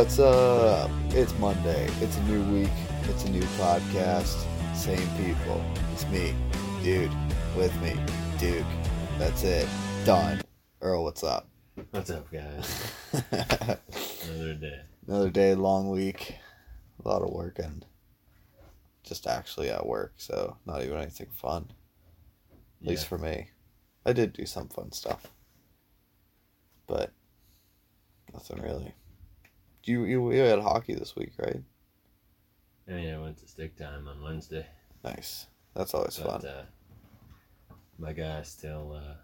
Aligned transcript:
What's 0.00 0.18
up? 0.18 0.88
Uh, 0.88 0.94
it's 1.10 1.38
Monday. 1.38 1.86
It's 2.00 2.16
a 2.16 2.22
new 2.22 2.42
week. 2.58 2.70
It's 3.02 3.26
a 3.26 3.30
new 3.30 3.42
podcast. 3.58 4.46
Same 4.74 5.06
people. 5.18 5.62
It's 5.92 6.06
me, 6.06 6.34
dude, 6.82 7.12
with 7.54 7.78
me, 7.82 7.94
Duke. 8.38 8.64
That's 9.18 9.44
it. 9.44 9.68
Done. 10.06 10.40
Earl, 10.80 11.04
what's 11.04 11.22
up? 11.22 11.50
What's 11.90 12.08
up, 12.08 12.32
guys? 12.32 12.92
Another 13.12 14.54
day. 14.54 14.80
Another 15.06 15.28
day, 15.28 15.54
long 15.54 15.90
week. 15.90 16.36
A 17.04 17.06
lot 17.06 17.20
of 17.20 17.28
work 17.28 17.58
and 17.58 17.84
just 19.02 19.26
actually 19.26 19.68
at 19.68 19.84
work, 19.84 20.14
so 20.16 20.56
not 20.64 20.82
even 20.82 20.96
anything 20.96 21.28
fun. 21.30 21.72
At 22.80 22.88
least 22.88 23.02
Yeah. 23.02 23.08
for 23.10 23.18
me. 23.18 23.50
I 24.06 24.14
did 24.14 24.32
do 24.32 24.46
some 24.46 24.70
fun 24.70 24.92
stuff. 24.92 25.26
But 26.86 27.12
nothing 28.32 28.62
really. 28.62 28.94
You 29.90 30.04
you, 30.04 30.32
you 30.32 30.40
had 30.40 30.60
hockey 30.60 30.94
this 30.94 31.16
week, 31.16 31.32
right? 31.38 31.62
I 32.88 32.92
mean, 32.92 33.14
I 33.14 33.18
went 33.18 33.38
to 33.38 33.46
stick 33.48 33.76
time 33.76 34.08
on 34.08 34.22
Wednesday, 34.22 34.66
Nice. 35.04 35.46
That's 35.74 35.94
always 35.94 36.18
but 36.18 36.42
fun. 36.42 36.46
uh, 36.50 36.64
my 37.98 38.12
guy's 38.12 38.48
still 38.48 38.92
uh, 38.96 39.14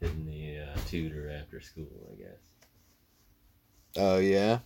hitting 0.00 0.26
the 0.26 0.60
uh, 0.60 0.76
tutor 0.86 1.30
after 1.30 1.60
school. 1.60 2.08
I 2.12 2.16
guess. 2.16 2.42
Oh 3.96 4.18
yeah? 4.18 4.60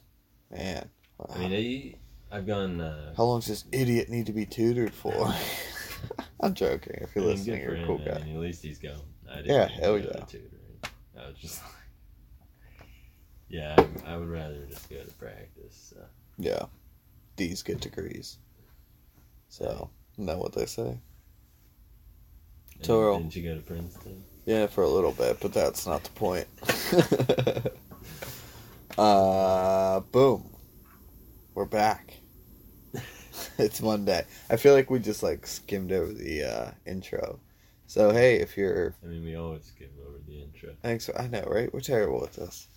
Man. 0.51 0.89
I 1.29 1.39
mean, 1.39 1.53
I, 2.33 2.37
I've 2.37 2.47
gone. 2.47 2.81
Uh, 2.81 3.15
how 3.17 3.25
long 3.25 3.41
does 3.41 3.49
this 3.49 3.65
idiot 3.73 4.09
need 4.09 4.27
to 4.27 4.33
be 4.33 4.47
tutored 4.47 4.93
for? 4.95 5.33
I'm 6.41 6.55
joking. 6.55 6.99
If 7.03 7.11
I 7.17 7.21
you're 7.21 7.29
mean, 7.29 7.37
listening, 7.37 7.63
you're 7.63 7.75
a 7.77 7.87
cool 7.87 8.01
I 8.03 8.19
guy. 8.19 8.25
mean, 8.25 8.35
at 8.37 8.41
least 8.41 8.63
he's 8.63 8.79
going. 8.79 9.01
I 9.31 9.37
didn't 9.43 9.49
Yeah, 9.55 9.69
hell 9.69 9.99
yeah. 9.99 10.25
tutoring. 10.27 10.51
I 11.19 11.29
was 11.29 11.37
just 11.39 11.61
yeah, 13.51 13.75
I, 14.07 14.13
I 14.13 14.17
would 14.17 14.29
rather 14.29 14.65
just 14.69 14.89
go 14.89 15.03
to 15.03 15.13
practice. 15.15 15.93
So. 15.95 16.01
Yeah. 16.39 16.67
D's 17.37 17.63
get 17.63 17.81
degrees. 17.81 18.39
So, 19.49 19.91
isn't 20.15 20.27
that 20.27 20.39
what 20.39 20.53
they 20.53 20.67
say? 20.67 20.99
And 22.77 22.87
So, 22.87 23.19
didn't 23.19 23.37
you 23.37 23.43
go 23.43 23.57
to 23.57 23.61
Princeton? 23.61 24.23
Yeah, 24.47 24.69
for 24.69 24.85
a 24.85 24.89
little 24.89 25.13
bit, 25.13 25.39
but 25.41 25.53
that's 25.53 25.87
not 25.87 26.05
the 26.05 26.11
point. 26.11 26.47
uh, 28.99 30.01
boom. 30.13 30.49
We're 31.55 31.67
back. 31.67 32.15
it's 33.59 33.83
Monday. 33.83 34.25
I 34.49 34.57
feel 34.57 34.75
like 34.75 34.91
we 34.91 34.99
just 34.99 35.23
like 35.23 35.47
skimmed 35.47 35.93
over 35.93 36.13
the 36.13 36.45
uh, 36.45 36.71
intro. 36.87 37.41
So 37.87 38.13
hey, 38.13 38.37
if 38.37 38.57
you're 38.57 38.95
I 39.03 39.09
mean, 39.09 39.25
we 39.25 39.35
always 39.35 39.65
skim 39.65 39.89
over 40.07 40.19
the 40.27 40.43
intro. 40.43 40.71
thanks, 40.81 41.11
I 41.19 41.27
know, 41.27 41.43
right? 41.49 41.73
We're 41.75 41.81
terrible 41.81 42.23
at 42.23 42.33
this. 42.35 42.69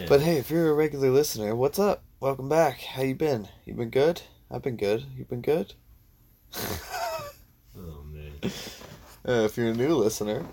Yeah. 0.00 0.06
But 0.08 0.22
hey, 0.22 0.38
if 0.38 0.50
you're 0.50 0.70
a 0.70 0.74
regular 0.74 1.10
listener, 1.10 1.54
what's 1.54 1.78
up? 1.78 2.04
Welcome 2.20 2.48
back. 2.48 2.80
How 2.80 3.02
you 3.02 3.14
been? 3.14 3.48
You 3.66 3.74
been 3.74 3.90
good? 3.90 4.22
I've 4.50 4.62
been 4.62 4.78
good. 4.78 5.04
You 5.14 5.26
been 5.26 5.42
good? 5.42 5.74
oh 6.56 8.02
man. 8.10 8.32
Uh, 8.42 9.44
if 9.44 9.58
you're 9.58 9.68
a 9.68 9.74
new 9.74 9.94
listener, 9.94 10.46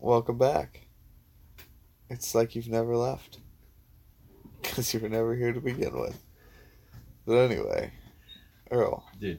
welcome 0.00 0.36
back. 0.36 0.88
It's 2.10 2.34
like 2.34 2.56
you've 2.56 2.68
never 2.68 2.96
left. 2.96 3.38
Because 4.62 4.92
you 4.92 4.98
were 4.98 5.08
never 5.08 5.36
here 5.36 5.52
to 5.52 5.60
begin 5.60 5.96
with. 6.00 6.20
But 7.24 7.36
anyway, 7.36 7.92
Earl. 8.72 9.06
Dude, 9.20 9.38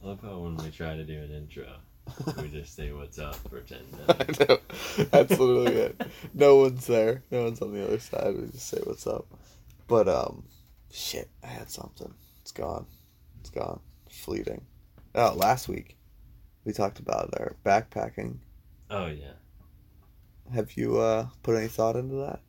I 0.00 0.06
love 0.06 0.20
how 0.22 0.38
when 0.38 0.56
we 0.56 0.70
try 0.70 0.94
to 0.94 1.04
do 1.04 1.18
an 1.18 1.32
intro, 1.32 1.66
we 2.42 2.48
just 2.48 2.74
say 2.74 2.92
what's 2.92 3.18
up 3.18 3.36
for 3.48 3.60
10 3.60 3.78
I 4.08 4.44
know. 4.48 4.58
That's 5.10 5.30
literally 5.30 5.74
it. 5.74 6.02
No 6.34 6.56
one's 6.56 6.86
there. 6.86 7.22
No 7.30 7.44
one's 7.44 7.60
on 7.60 7.72
the 7.72 7.84
other 7.84 7.98
side. 7.98 8.36
We 8.36 8.46
just 8.48 8.68
say 8.68 8.78
what's 8.84 9.06
up. 9.06 9.26
But, 9.86 10.08
um, 10.08 10.44
shit, 10.90 11.28
I 11.42 11.46
had 11.48 11.70
something. 11.70 12.12
It's 12.42 12.52
gone. 12.52 12.86
It's 13.40 13.50
gone. 13.50 13.80
Fleeting. 14.10 14.64
Oh, 15.14 15.34
last 15.36 15.68
week 15.68 15.96
we 16.64 16.72
talked 16.72 16.98
about 16.98 17.34
our 17.38 17.56
backpacking. 17.64 18.38
Oh, 18.90 19.06
yeah. 19.06 19.32
Have 20.54 20.72
you, 20.72 20.98
uh, 20.98 21.28
put 21.42 21.56
any 21.56 21.68
thought 21.68 21.96
into 21.96 22.16
that? 22.16 22.40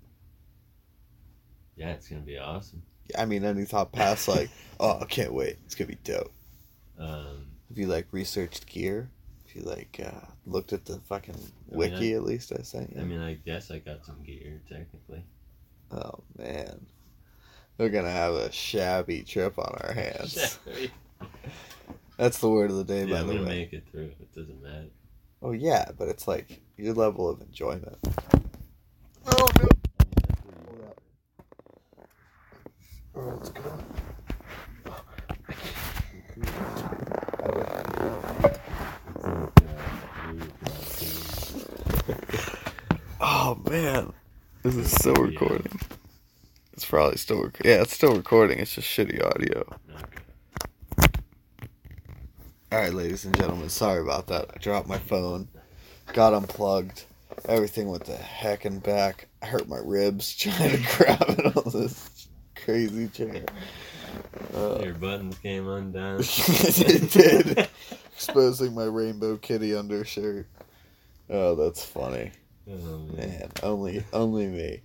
Yeah, 1.75 1.91
it's 1.91 2.07
going 2.07 2.21
to 2.21 2.25
be 2.25 2.37
awesome. 2.37 2.83
I 3.17 3.25
mean, 3.25 3.43
any 3.43 3.65
thought 3.65 3.91
past 3.91 4.27
like, 4.27 4.49
oh, 4.79 4.99
I 5.01 5.05
can't 5.05 5.33
wait. 5.33 5.57
It's 5.65 5.75
gonna 5.75 5.87
be 5.87 5.97
dope. 6.03 6.31
Um, 6.97 7.47
Have 7.69 7.77
you 7.77 7.87
like 7.87 8.07
researched 8.11 8.67
gear? 8.67 9.09
Have 9.49 9.63
you 9.63 9.67
like 9.69 9.99
uh, 10.05 10.25
looked 10.45 10.73
at 10.73 10.85
the 10.85 10.99
fucking 10.99 11.33
I 11.35 11.37
mean, 11.39 11.91
wiki 11.91 12.13
at 12.13 12.23
least? 12.23 12.51
I 12.57 12.61
sent 12.61 12.93
you. 12.95 13.01
I 13.01 13.03
mean, 13.03 13.19
I 13.19 13.33
guess 13.33 13.71
I 13.71 13.79
got 13.79 14.05
some 14.05 14.21
gear, 14.23 14.61
technically. 14.69 15.23
oh 15.91 16.19
man, 16.37 16.85
we're 17.79 17.89
gonna 17.89 18.11
have 18.11 18.35
a 18.35 18.51
shabby 18.51 19.23
trip 19.23 19.57
on 19.57 19.75
our 19.81 19.93
hands. 19.95 20.59
That's 22.17 22.37
the 22.39 22.49
word 22.49 22.69
of 22.69 22.77
the 22.77 22.83
day, 22.83 23.05
yeah, 23.05 23.13
by 23.15 23.19
I'm 23.21 23.27
the 23.27 23.33
going 23.33 23.45
to 23.45 23.49
way. 23.49 23.57
make 23.59 23.73
it 23.73 23.85
through. 23.89 24.11
It 24.19 24.35
doesn't 24.35 24.61
matter. 24.61 24.89
Oh 25.41 25.51
yeah, 25.53 25.89
but 25.97 26.09
it's 26.09 26.27
like 26.27 26.61
your 26.77 26.93
level 26.93 27.27
of 27.27 27.41
enjoyment. 27.41 27.97
Oh 29.25 29.47
no! 29.61 29.69
Oh, 33.15 33.21
let's 33.37 33.49
go. 33.49 33.58
Oh 43.49 43.55
man, 43.67 44.13
this 44.61 44.75
is 44.75 44.91
still 44.91 45.15
Yeah. 45.17 45.23
recording. 45.39 45.79
It's 46.73 46.85
probably 46.85 47.17
still 47.17 47.45
rec- 47.45 47.65
yeah, 47.65 47.81
it's 47.81 47.95
still 47.95 48.15
recording. 48.15 48.59
It's 48.59 48.75
just 48.75 48.87
shitty 48.87 49.25
audio. 49.25 49.65
Okay. 49.89 51.09
All 52.71 52.77
right, 52.79 52.93
ladies 52.93 53.25
and 53.25 53.35
gentlemen, 53.35 53.69
sorry 53.69 54.01
about 54.03 54.27
that. 54.27 54.51
I 54.53 54.59
dropped 54.59 54.87
my 54.87 54.99
phone, 54.99 55.47
got 56.13 56.35
unplugged, 56.35 57.05
everything 57.45 57.87
went 57.89 58.03
the 58.03 58.15
heck 58.17 58.65
and 58.65 58.83
back. 58.83 59.27
I 59.41 59.47
hurt 59.47 59.67
my 59.67 59.79
ribs 59.83 60.35
trying 60.37 60.69
to 60.69 60.87
grab 60.95 61.25
it 61.29 61.57
on 61.57 61.71
this 61.81 62.27
crazy 62.55 63.07
chair. 63.07 63.45
Uh, 64.53 64.79
Your 64.83 64.93
buttons 64.93 65.39
came 65.39 65.67
undone. 65.67 66.19
it 66.23 67.11
did, 67.11 67.67
exposing 68.13 68.75
my 68.75 68.85
rainbow 68.85 69.37
kitty 69.37 69.73
undershirt. 69.73 70.45
Oh, 71.31 71.55
that's 71.55 71.83
funny, 71.83 72.31
Oh, 72.69 72.99
man. 73.15 73.15
man. 73.17 73.51
Only, 73.63 74.03
only 74.13 74.47
me. 74.47 74.81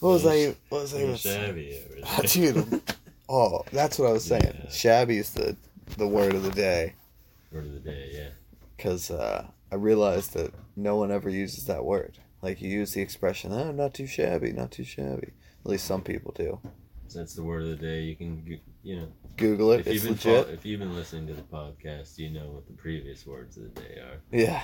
What 0.00 0.10
was 0.10 0.26
I? 0.26 0.56
What 0.70 0.82
was 0.82 0.94
I 0.94 1.02
even 1.02 1.16
shabby 1.16 1.78
over 1.78 2.00
Ah, 2.04 2.20
dude, 2.24 2.82
Oh, 3.28 3.62
that's 3.70 3.98
what 3.98 4.08
I 4.08 4.12
was 4.12 4.24
saying. 4.24 4.60
Yeah. 4.64 4.70
Shabby 4.70 5.18
is 5.18 5.32
the 5.34 5.56
the 5.98 6.08
word 6.08 6.34
of 6.34 6.42
the 6.42 6.50
day. 6.50 6.94
Word 7.52 7.66
of 7.66 7.74
the 7.74 7.80
day, 7.80 8.10
yeah. 8.12 8.28
because 8.76 9.10
uh, 9.10 9.46
I 9.70 9.74
realized 9.74 10.32
that 10.34 10.52
no 10.74 10.96
one 10.96 11.12
ever 11.12 11.28
uses 11.28 11.66
that 11.66 11.84
word. 11.84 12.18
Like 12.42 12.62
you 12.62 12.70
use 12.70 12.94
the 12.94 13.02
expression, 13.02 13.52
"Oh, 13.52 13.70
not 13.72 13.92
too 13.94 14.06
shabby, 14.06 14.52
not 14.52 14.70
too 14.70 14.84
shabby." 14.84 15.32
At 15.64 15.70
least 15.70 15.84
some 15.84 16.02
people 16.02 16.32
do. 16.32 16.58
That's 17.14 17.34
the 17.34 17.42
word 17.42 17.62
of 17.64 17.68
the 17.68 17.76
day. 17.76 18.02
You 18.02 18.16
can, 18.16 18.60
you 18.82 18.96
know, 18.96 19.08
Google 19.36 19.72
it; 19.72 19.80
if 19.80 19.88
it's 19.88 20.04
legit. 20.04 20.48
if 20.48 20.64
you've 20.64 20.80
been 20.80 20.94
listening 20.94 21.26
to 21.26 21.34
the 21.34 21.42
podcast, 21.42 22.18
you 22.18 22.30
know 22.30 22.46
what 22.46 22.66
the 22.66 22.72
previous 22.72 23.26
words 23.26 23.58
of 23.58 23.74
the 23.74 23.80
day 23.80 24.00
are. 24.00 24.20
Yeah, 24.32 24.62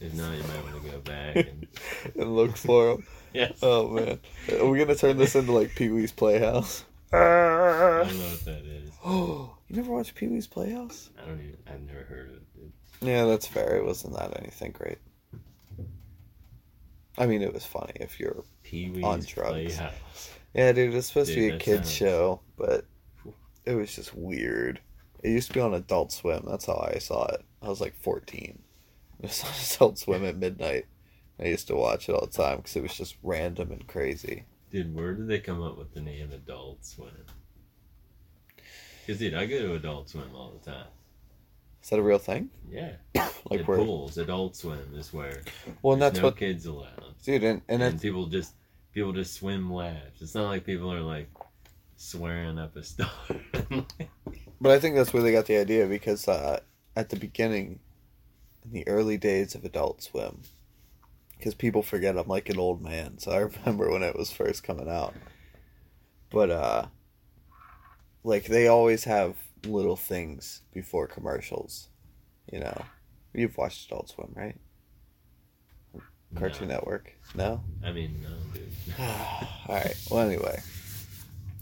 If 0.00 0.14
not, 0.14 0.36
you 0.36 0.42
might 0.42 0.62
want 0.64 0.84
to 0.84 0.90
go 0.90 0.98
back 1.00 1.36
and 1.36 1.66
and 2.16 2.36
look 2.36 2.56
for 2.56 2.86
them. 2.96 3.06
yes. 3.34 3.58
Oh 3.62 3.88
man, 3.88 4.20
are 4.60 4.66
we 4.68 4.78
gonna 4.78 4.94
turn 4.94 5.16
this 5.16 5.34
into 5.34 5.52
like 5.52 5.74
Pee 5.74 5.88
Wee's 5.88 6.12
Playhouse? 6.12 6.84
I 7.12 7.16
don't 7.16 8.18
know 8.18 8.24
what 8.28 8.44
that 8.44 8.64
is. 8.66 8.90
Oh, 9.04 9.56
you 9.68 9.76
never 9.76 9.92
watched 9.92 10.14
Pee 10.14 10.28
Wee's 10.28 10.46
Playhouse? 10.46 11.10
I 11.22 11.26
don't 11.26 11.40
even. 11.40 11.56
I've 11.66 11.80
never 11.82 12.04
heard 12.04 12.28
of 12.28 12.34
it. 12.36 12.54
Dude. 12.54 12.72
Yeah, 13.00 13.24
that's 13.24 13.46
fair. 13.46 13.76
It 13.76 13.84
wasn't 13.84 14.14
that 14.16 14.38
anything 14.38 14.72
great. 14.72 14.98
I 17.18 17.26
mean, 17.26 17.40
it 17.42 17.52
was 17.54 17.64
funny 17.64 17.92
if 17.96 18.20
you're. 18.20 18.44
Pee 18.62 18.90
Wee's 18.90 19.04
On 19.04 19.20
drugs. 19.20 19.76
Playhouse. 19.76 20.30
Yeah, 20.54 20.72
dude, 20.72 20.94
it's 20.94 21.06
supposed 21.08 21.30
to 21.30 21.36
be 21.36 21.48
a 21.48 21.58
kids 21.58 21.88
sounds- 21.88 21.92
show, 21.92 22.40
but 22.56 22.84
it 23.64 23.74
was 23.74 23.94
just 23.94 24.14
weird. 24.14 24.80
It 25.22 25.30
used 25.30 25.48
to 25.48 25.54
be 25.54 25.60
on 25.60 25.74
Adult 25.74 26.12
Swim. 26.12 26.44
That's 26.46 26.66
how 26.66 26.88
I 26.94 26.98
saw 26.98 27.26
it. 27.26 27.42
I 27.62 27.68
was 27.68 27.80
like 27.80 27.94
14. 27.96 28.58
Was 29.20 29.44
on 29.44 29.50
Adult 29.76 29.98
Swim 29.98 30.24
at 30.24 30.36
midnight. 30.36 30.86
I 31.40 31.46
used 31.46 31.68
to 31.68 31.76
watch 31.76 32.08
it 32.08 32.12
all 32.12 32.26
the 32.26 32.32
time 32.32 32.58
because 32.58 32.76
it 32.76 32.82
was 32.82 32.94
just 32.94 33.16
random 33.22 33.70
and 33.72 33.86
crazy. 33.86 34.44
Dude, 34.70 34.94
where 34.94 35.14
did 35.14 35.28
they 35.28 35.38
come 35.38 35.62
up 35.62 35.76
with 35.78 35.92
the 35.94 36.00
name 36.00 36.32
Adult 36.32 36.84
Swim? 36.84 37.10
Because, 39.06 39.18
dude, 39.20 39.34
I 39.34 39.46
go 39.46 39.58
to 39.58 39.74
Adult 39.74 40.08
Swim 40.08 40.30
all 40.34 40.52
the 40.62 40.70
time. 40.70 40.86
Is 41.82 41.90
that 41.90 41.98
a 41.98 42.02
real 42.02 42.18
thing? 42.18 42.50
Yeah. 42.70 42.92
Like 43.48 43.60
At 43.60 43.68
where? 43.68 43.78
pools, 43.78 44.18
Adult 44.18 44.56
Swim 44.56 44.92
is 44.96 45.12
where 45.12 45.40
Well, 45.80 45.92
and 45.92 46.02
that's 46.02 46.18
no 46.18 46.24
what, 46.24 46.36
kids 46.36 46.66
allowed. 46.66 47.14
dude, 47.22 47.44
and, 47.44 47.62
and 47.68 47.80
And, 47.80 48.02
people 48.02 48.26
just 48.26 48.54
people 48.92 49.12
just 49.12 49.34
swim 49.34 49.72
laps. 49.72 50.20
It's 50.20 50.34
not 50.34 50.48
like 50.48 50.64
people 50.66 50.92
are 50.92 51.00
like 51.00 51.28
swearing 51.96 52.58
up 52.58 52.74
a 52.74 52.82
storm. 52.82 53.06
But 54.60 54.72
I 54.72 54.80
think 54.80 54.96
that's 54.96 55.12
where 55.12 55.22
they 55.22 55.30
got 55.30 55.46
the 55.46 55.58
idea 55.58 55.86
because 55.86 56.26
uh, 56.26 56.58
at 56.96 57.08
the 57.10 57.14
beginning, 57.16 57.78
in 58.66 58.72
the 58.72 58.86
early 58.88 59.16
days 59.16 59.54
of 59.54 59.64
Adult 59.64 60.02
Swim, 60.02 60.42
because 61.38 61.54
people 61.54 61.82
forget 61.82 62.18
I'm 62.18 62.26
like 62.28 62.48
an 62.48 62.58
old 62.58 62.82
man. 62.82 63.18
So 63.18 63.30
I 63.32 63.38
remember 63.38 63.90
when 63.90 64.02
it 64.02 64.16
was 64.16 64.30
first 64.30 64.62
coming 64.62 64.88
out. 64.88 65.14
But 66.30 66.50
uh, 66.50 66.86
like 68.24 68.44
they 68.46 68.66
always 68.66 69.04
have 69.04 69.36
little 69.64 69.96
things 69.96 70.62
before 70.72 71.06
commercials. 71.06 71.88
You 72.52 72.60
know, 72.60 72.84
you've 73.34 73.56
watched 73.56 73.86
Adult 73.86 74.10
Swim, 74.10 74.32
right? 74.34 74.56
Cartoon 76.34 76.68
No. 76.68 76.74
Network. 76.74 77.12
No. 77.34 77.62
I 77.84 77.92
mean, 77.92 78.20
no, 78.22 78.28
dude. 78.52 78.70
All 78.98 79.74
right. 79.74 79.96
Well, 80.10 80.26
anyway. 80.28 80.60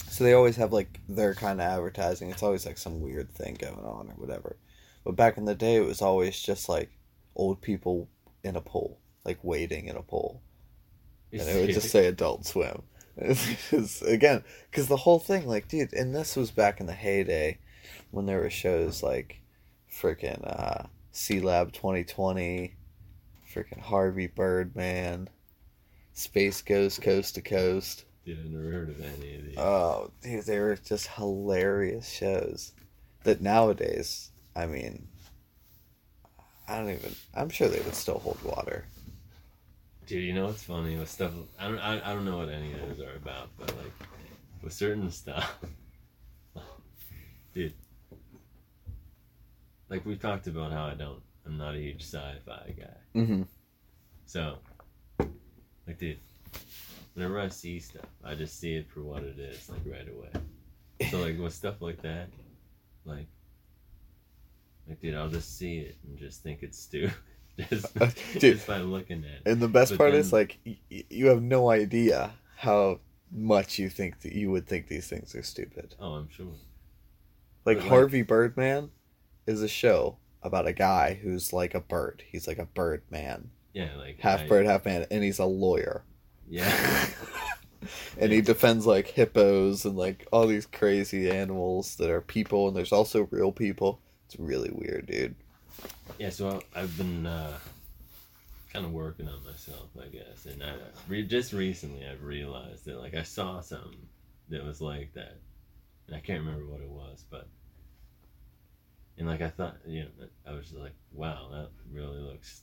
So 0.08 0.24
they 0.24 0.32
always 0.32 0.56
have 0.56 0.72
like 0.72 1.00
their 1.08 1.34
kind 1.34 1.60
of 1.60 1.66
advertising. 1.66 2.30
It's 2.30 2.42
always 2.42 2.64
like 2.66 2.78
some 2.78 3.00
weird 3.00 3.30
thing 3.32 3.56
going 3.60 3.74
on 3.84 4.08
or 4.08 4.14
whatever. 4.14 4.56
But 5.04 5.16
back 5.16 5.36
in 5.36 5.44
the 5.44 5.54
day, 5.54 5.76
it 5.76 5.86
was 5.86 6.02
always 6.02 6.40
just 6.40 6.68
like 6.68 6.90
old 7.36 7.60
people 7.60 8.08
in 8.42 8.56
a 8.56 8.60
pool, 8.60 8.98
like 9.24 9.38
waiting 9.42 9.88
in 9.88 9.96
a 9.96 10.02
pool, 10.02 10.42
and 11.32 11.42
it 11.42 11.60
would 11.60 11.74
just 11.74 11.90
say 11.90 12.06
Adult 12.06 12.46
Swim. 12.46 12.82
It's 13.16 14.02
again, 14.02 14.42
because 14.70 14.88
the 14.88 14.96
whole 14.96 15.20
thing, 15.20 15.46
like, 15.46 15.68
dude, 15.68 15.92
and 15.92 16.14
this 16.14 16.34
was 16.34 16.50
back 16.50 16.80
in 16.80 16.86
the 16.86 16.92
heyday 16.92 17.58
when 18.10 18.26
there 18.26 18.40
were 18.40 18.50
shows 18.50 19.02
like 19.04 19.40
freaking 19.90 20.40
uh, 20.42 20.86
Sealab 21.12 21.72
2020, 21.72 22.74
freaking 23.52 23.80
Harvey 23.80 24.26
Birdman, 24.26 25.28
Space 26.12 26.62
Ghost 26.62 27.02
Coast 27.02 27.36
to 27.36 27.42
Coast. 27.42 28.04
Dude, 28.24 28.50
never 28.50 28.70
heard 28.70 28.90
of 28.90 29.00
any 29.00 29.36
of 29.36 29.44
these. 29.44 29.58
Oh, 29.58 30.10
dude, 30.22 30.44
they 30.44 30.58
were 30.58 30.76
just 30.76 31.08
hilarious 31.08 32.08
shows. 32.08 32.72
That 33.24 33.40
nowadays, 33.40 34.30
I 34.56 34.66
mean, 34.66 35.06
I 36.68 36.78
don't 36.78 36.90
even. 36.90 37.14
I'm 37.34 37.50
sure 37.50 37.68
they 37.68 37.80
would 37.80 37.94
still 37.94 38.18
hold 38.18 38.42
water. 38.42 38.86
Dude, 40.06 40.22
you 40.22 40.34
know 40.34 40.46
what's 40.46 40.62
funny 40.62 40.96
with 40.96 41.10
stuff? 41.10 41.32
I 41.58 41.68
don't, 41.68 41.78
I, 41.78 42.10
I 42.10 42.14
don't 42.14 42.24
know 42.24 42.38
what 42.38 42.50
any 42.50 42.72
of 42.74 42.80
those 42.80 43.00
are 43.00 43.16
about, 43.16 43.48
but 43.58 43.74
like 43.76 43.92
with 44.62 44.72
certain 44.72 45.10
stuff, 45.10 45.58
dude. 47.54 47.72
Like 49.88 50.04
we 50.04 50.16
talked 50.16 50.46
about 50.46 50.72
how 50.72 50.84
I 50.84 50.94
don't, 50.94 51.20
I'm 51.46 51.56
not 51.56 51.74
a 51.74 51.78
huge 51.78 52.02
sci-fi 52.02 52.74
guy. 52.76 53.18
Mm-hmm. 53.20 53.42
So, 54.26 54.56
like, 55.86 55.98
dude, 55.98 56.18
whenever 57.14 57.38
I 57.38 57.48
see 57.48 57.78
stuff, 57.80 58.06
I 58.24 58.34
just 58.34 58.58
see 58.58 58.74
it 58.74 58.90
for 58.90 59.02
what 59.02 59.22
it 59.22 59.38
is, 59.38 59.68
like 59.68 59.80
right 59.86 60.08
away. 60.08 61.10
So, 61.10 61.20
like, 61.20 61.38
with 61.38 61.52
stuff 61.52 61.80
like 61.80 62.00
that, 62.02 62.28
like, 63.04 63.26
like, 64.88 65.00
dude, 65.00 65.14
I'll 65.14 65.28
just 65.28 65.56
see 65.58 65.78
it 65.78 65.96
and 66.06 66.18
just 66.18 66.42
think 66.42 66.62
it's 66.62 66.78
stupid, 66.78 67.14
just, 67.70 67.86
Uh, 68.00 68.10
dude. 68.34 68.54
just 68.56 68.66
by 68.66 68.78
looking 68.78 69.24
at 69.24 69.46
it. 69.46 69.50
And 69.50 69.60
the 69.60 69.68
best 69.68 69.92
But 69.92 69.98
part 69.98 70.14
is 70.14 70.32
like 70.32 70.58
y- 70.66 70.78
you 71.10 71.26
have 71.28 71.42
no 71.42 71.70
idea 71.70 72.32
how 72.56 73.00
much 73.32 73.78
you 73.78 73.88
think 73.88 74.20
that 74.20 74.32
you 74.32 74.50
would 74.50 74.66
think 74.66 74.88
these 74.88 75.06
things 75.08 75.34
are 75.34 75.42
stupid. 75.42 75.94
Oh, 75.98 76.12
I'm 76.12 76.28
sure. 76.28 76.46
Like 77.64 77.76
But, 77.78 77.82
like- 77.84 77.88
Harvey 77.88 78.22
Birdman 78.22 78.90
is 79.46 79.62
a 79.62 79.68
show 79.68 80.18
about 80.42 80.66
a 80.66 80.72
guy 80.72 81.14
who's 81.22 81.52
like 81.52 81.74
a 81.74 81.80
bird. 81.80 82.22
He's 82.30 82.46
like 82.46 82.58
a 82.58 82.66
bird 82.66 83.02
man, 83.10 83.50
Yeah, 83.72 83.94
like 83.96 84.20
half 84.20 84.42
I- 84.42 84.46
bird, 84.48 84.66
half 84.66 84.84
man, 84.84 85.06
and 85.10 85.24
he's 85.24 85.38
a 85.38 85.46
lawyer. 85.46 86.04
Yeah, 86.46 87.06
and 88.18 88.30
he 88.30 88.42
defends 88.42 88.84
like 88.86 89.06
hippos 89.08 89.86
and 89.86 89.96
like 89.96 90.26
all 90.30 90.46
these 90.46 90.66
crazy 90.66 91.30
animals 91.30 91.96
that 91.96 92.10
are 92.10 92.20
people, 92.20 92.68
and 92.68 92.76
there's 92.76 92.92
also 92.92 93.26
real 93.30 93.50
people. 93.52 94.00
It's 94.34 94.40
really 94.40 94.70
weird, 94.72 95.06
dude. 95.06 95.36
yeah. 96.18 96.30
So 96.30 96.60
I've 96.74 96.96
been 96.98 97.24
uh, 97.24 97.56
kind 98.72 98.84
of 98.84 98.90
working 98.92 99.28
on 99.28 99.44
myself, 99.44 99.88
I 100.00 100.08
guess, 100.08 100.46
and 100.46 100.60
I 100.62 100.74
re- 101.08 101.22
just 101.22 101.52
recently 101.52 102.04
I've 102.04 102.22
realized 102.24 102.84
that 102.86 102.98
like 103.00 103.14
I 103.14 103.22
saw 103.22 103.60
something 103.60 103.94
that 104.48 104.64
was 104.64 104.80
like 104.80 105.12
that, 105.14 105.36
and 106.08 106.16
I 106.16 106.20
can't 106.20 106.40
remember 106.44 106.66
what 106.66 106.80
it 106.80 106.88
was, 106.88 107.24
but 107.30 107.46
and 109.18 109.28
like 109.28 109.40
I 109.40 109.50
thought, 109.50 109.76
you 109.86 110.02
know, 110.02 110.26
I 110.48 110.52
was 110.52 110.66
just 110.66 110.80
like, 110.80 110.94
wow, 111.12 111.46
that 111.52 111.68
really 111.92 112.18
looks, 112.18 112.62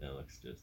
that 0.00 0.14
looks 0.14 0.38
just, 0.38 0.62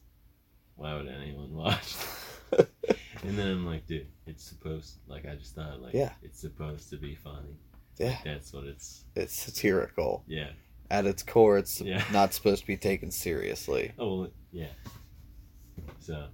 why 0.78 0.96
would 0.96 1.08
anyone 1.08 1.54
watch? 1.56 1.94
and 2.58 3.38
then 3.38 3.48
I'm 3.48 3.66
like, 3.68 3.86
dude, 3.86 4.08
it's 4.26 4.44
supposed, 4.44 4.96
like 5.08 5.28
I 5.28 5.36
just 5.36 5.54
thought, 5.54 5.80
like, 5.80 5.94
Yeah. 5.94 6.10
it's 6.24 6.40
supposed 6.40 6.90
to 6.90 6.98
be 6.98 7.14
funny. 7.14 7.56
Yeah, 8.02 8.18
That's 8.24 8.54
what 8.54 8.64
it's, 8.66 9.06
it's 9.16 9.34
satirical 9.34 10.24
yeah. 10.28 10.50
at 10.90 11.06
its 11.06 11.24
core. 11.24 11.58
It's 11.58 11.82
Yeah. 11.82 12.04
not 12.12 12.34
supposed 12.34 12.62
to 12.62 12.68
be 12.68 12.78
taken 12.78 13.12
seriously. 13.12 13.94
Oh 14.00 14.20
well, 14.22 14.30
yeah. 14.52 14.68
So, 16.00 16.28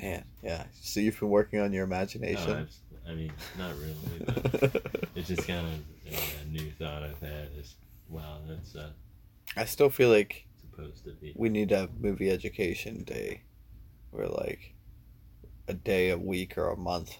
Man, 0.00 0.24
yeah. 0.42 0.64
So 0.80 1.00
you've 1.00 1.18
been 1.18 1.30
working 1.30 1.60
on 1.60 1.72
your 1.72 1.84
imagination. 1.84 2.68
I 3.06 3.14
mean, 3.14 3.32
not 3.58 3.72
really, 3.78 4.24
but 4.24 4.82
it's 5.14 5.28
just 5.28 5.46
kind 5.46 5.66
of 5.66 6.42
a 6.42 6.48
new 6.50 6.70
thought 6.72 7.02
I've 7.02 7.20
had. 7.20 7.48
Is 7.58 7.74
wow, 8.08 8.38
that's 8.48 8.74
uh, 8.74 8.90
I 9.56 9.66
still 9.66 9.90
feel 9.90 10.08
like 10.08 10.46
supposed 10.58 11.04
to 11.04 11.10
be. 11.12 11.32
we 11.36 11.48
need 11.50 11.68
to 11.68 11.76
have 11.76 12.00
movie 12.00 12.30
education 12.30 13.04
day, 13.04 13.42
where 14.10 14.26
like 14.28 14.74
a 15.68 15.74
day, 15.74 16.10
a 16.10 16.18
week, 16.18 16.56
or 16.56 16.70
a 16.70 16.76
month, 16.76 17.18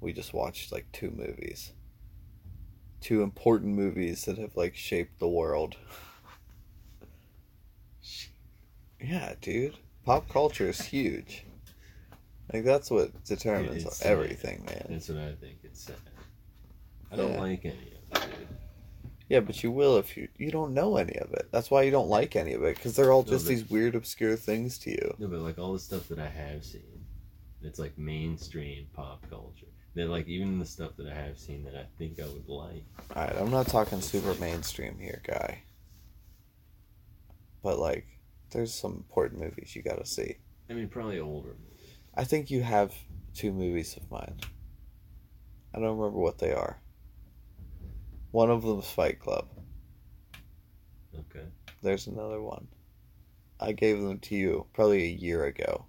we 0.00 0.12
just 0.12 0.32
watch 0.32 0.70
like 0.70 0.86
two 0.92 1.10
movies, 1.10 1.72
two 3.00 3.22
important 3.22 3.74
movies 3.74 4.24
that 4.24 4.38
have 4.38 4.56
like 4.56 4.74
shaped 4.74 5.18
the 5.18 5.28
world. 5.28 5.76
Yeah, 9.00 9.34
dude. 9.40 9.74
Pop 10.04 10.28
culture 10.28 10.68
is 10.68 10.80
huge. 10.80 11.44
Like 12.52 12.64
that's 12.64 12.90
what 12.90 13.24
determines 13.24 13.86
uh, 13.86 13.90
everything, 14.02 14.64
man. 14.66 14.86
That's 14.90 15.08
what 15.08 15.18
I 15.18 15.34
think. 15.34 15.58
It's 15.62 15.84
sad. 15.84 15.96
I 17.12 17.16
don't 17.16 17.32
Yeah. 17.34 17.40
like 17.40 17.64
any 17.64 17.92
of 18.12 18.22
it. 18.24 18.30
Dude. 18.30 18.48
Yeah, 19.28 19.40
but 19.40 19.62
you 19.62 19.70
will 19.70 19.98
if 19.98 20.16
you 20.16 20.28
you 20.36 20.50
don't 20.50 20.72
know 20.74 20.96
any 20.96 21.16
of 21.18 21.32
it. 21.32 21.48
That's 21.52 21.70
why 21.70 21.82
you 21.82 21.90
don't 21.90 22.08
like 22.08 22.34
any 22.34 22.54
of 22.54 22.62
it 22.64 22.74
because 22.76 22.96
they're 22.96 23.12
all 23.12 23.22
No, 23.22 23.28
just 23.30 23.44
but- 23.44 23.50
these 23.50 23.70
weird, 23.70 23.94
obscure 23.94 24.36
things 24.36 24.78
to 24.78 24.90
you. 24.90 25.14
No, 25.18 25.28
but 25.28 25.40
like 25.40 25.58
all 25.58 25.74
the 25.74 25.78
stuff 25.78 26.08
that 26.08 26.18
I 26.18 26.28
have 26.28 26.64
seen, 26.64 27.04
it's 27.62 27.78
like 27.78 27.96
mainstream 27.98 28.86
pop 28.94 29.28
culture. 29.30 29.66
That 29.98 30.10
like 30.10 30.28
even 30.28 30.60
the 30.60 30.64
stuff 30.64 30.92
that 30.98 31.08
I 31.08 31.14
have 31.14 31.40
seen 31.40 31.64
that 31.64 31.74
I 31.74 31.84
think 31.98 32.20
I 32.20 32.26
would 32.26 32.48
like. 32.48 32.84
All 33.16 33.24
right, 33.24 33.34
I'm 33.36 33.50
not 33.50 33.66
talking 33.66 34.00
super 34.00 34.32
mainstream 34.34 34.96
here, 34.96 35.20
guy. 35.26 35.64
But 37.64 37.80
like, 37.80 38.06
there's 38.50 38.72
some 38.72 38.92
important 38.92 39.40
movies 39.40 39.74
you 39.74 39.82
gotta 39.82 40.06
see. 40.06 40.36
I 40.70 40.74
mean, 40.74 40.86
probably 40.86 41.18
older 41.18 41.48
movies. 41.48 41.96
I 42.14 42.22
think 42.22 42.48
you 42.48 42.62
have 42.62 42.94
two 43.34 43.50
movies 43.50 43.96
of 43.96 44.08
mine. 44.08 44.36
I 45.74 45.80
don't 45.80 45.98
remember 45.98 46.20
what 46.20 46.38
they 46.38 46.52
are. 46.52 46.80
One 48.30 48.52
of 48.52 48.62
them's 48.62 48.88
Fight 48.88 49.18
Club. 49.18 49.48
Okay. 51.12 51.44
There's 51.82 52.06
another 52.06 52.40
one. 52.40 52.68
I 53.58 53.72
gave 53.72 54.00
them 54.00 54.20
to 54.20 54.36
you 54.36 54.66
probably 54.74 55.02
a 55.02 55.08
year 55.08 55.46
ago 55.46 55.86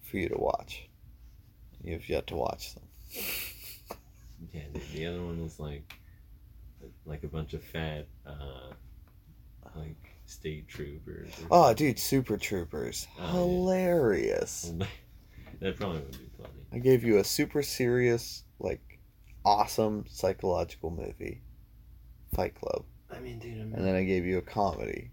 for 0.00 0.16
you 0.16 0.30
to 0.30 0.38
watch. 0.38 0.88
You've 1.82 2.08
yet 2.08 2.28
to 2.28 2.36
watch 2.36 2.74
them. 2.74 2.85
Yeah, 4.52 4.62
the, 4.72 4.80
the 4.94 5.06
other 5.06 5.22
one 5.22 5.42
was 5.42 5.58
like 5.58 5.92
like 7.04 7.24
a 7.24 7.28
bunch 7.28 7.54
of 7.54 7.62
fat 7.62 8.06
uh 8.26 8.72
like 9.76 10.16
state 10.26 10.68
troopers. 10.68 11.30
Oh, 11.50 11.72
dude, 11.72 11.98
Super 11.98 12.36
Troopers. 12.36 13.06
Oh, 13.18 13.22
yeah. 13.22 13.32
Hilarious. 13.32 14.72
that 15.60 15.76
probably 15.76 16.00
would 16.00 16.12
be 16.12 16.30
funny. 16.36 16.52
I 16.72 16.78
gave 16.78 17.04
you 17.04 17.18
a 17.18 17.24
super 17.24 17.62
serious, 17.62 18.44
like, 18.58 18.98
awesome 19.44 20.04
psychological 20.08 20.90
movie, 20.90 21.42
Fight 22.34 22.54
Club. 22.54 22.84
I 23.10 23.20
mean, 23.20 23.38
dude, 23.38 23.60
I'm 23.60 23.72
And 23.72 23.86
then 23.86 23.94
I 23.94 24.04
gave 24.04 24.26
you 24.26 24.38
a 24.38 24.42
comedy. 24.42 25.10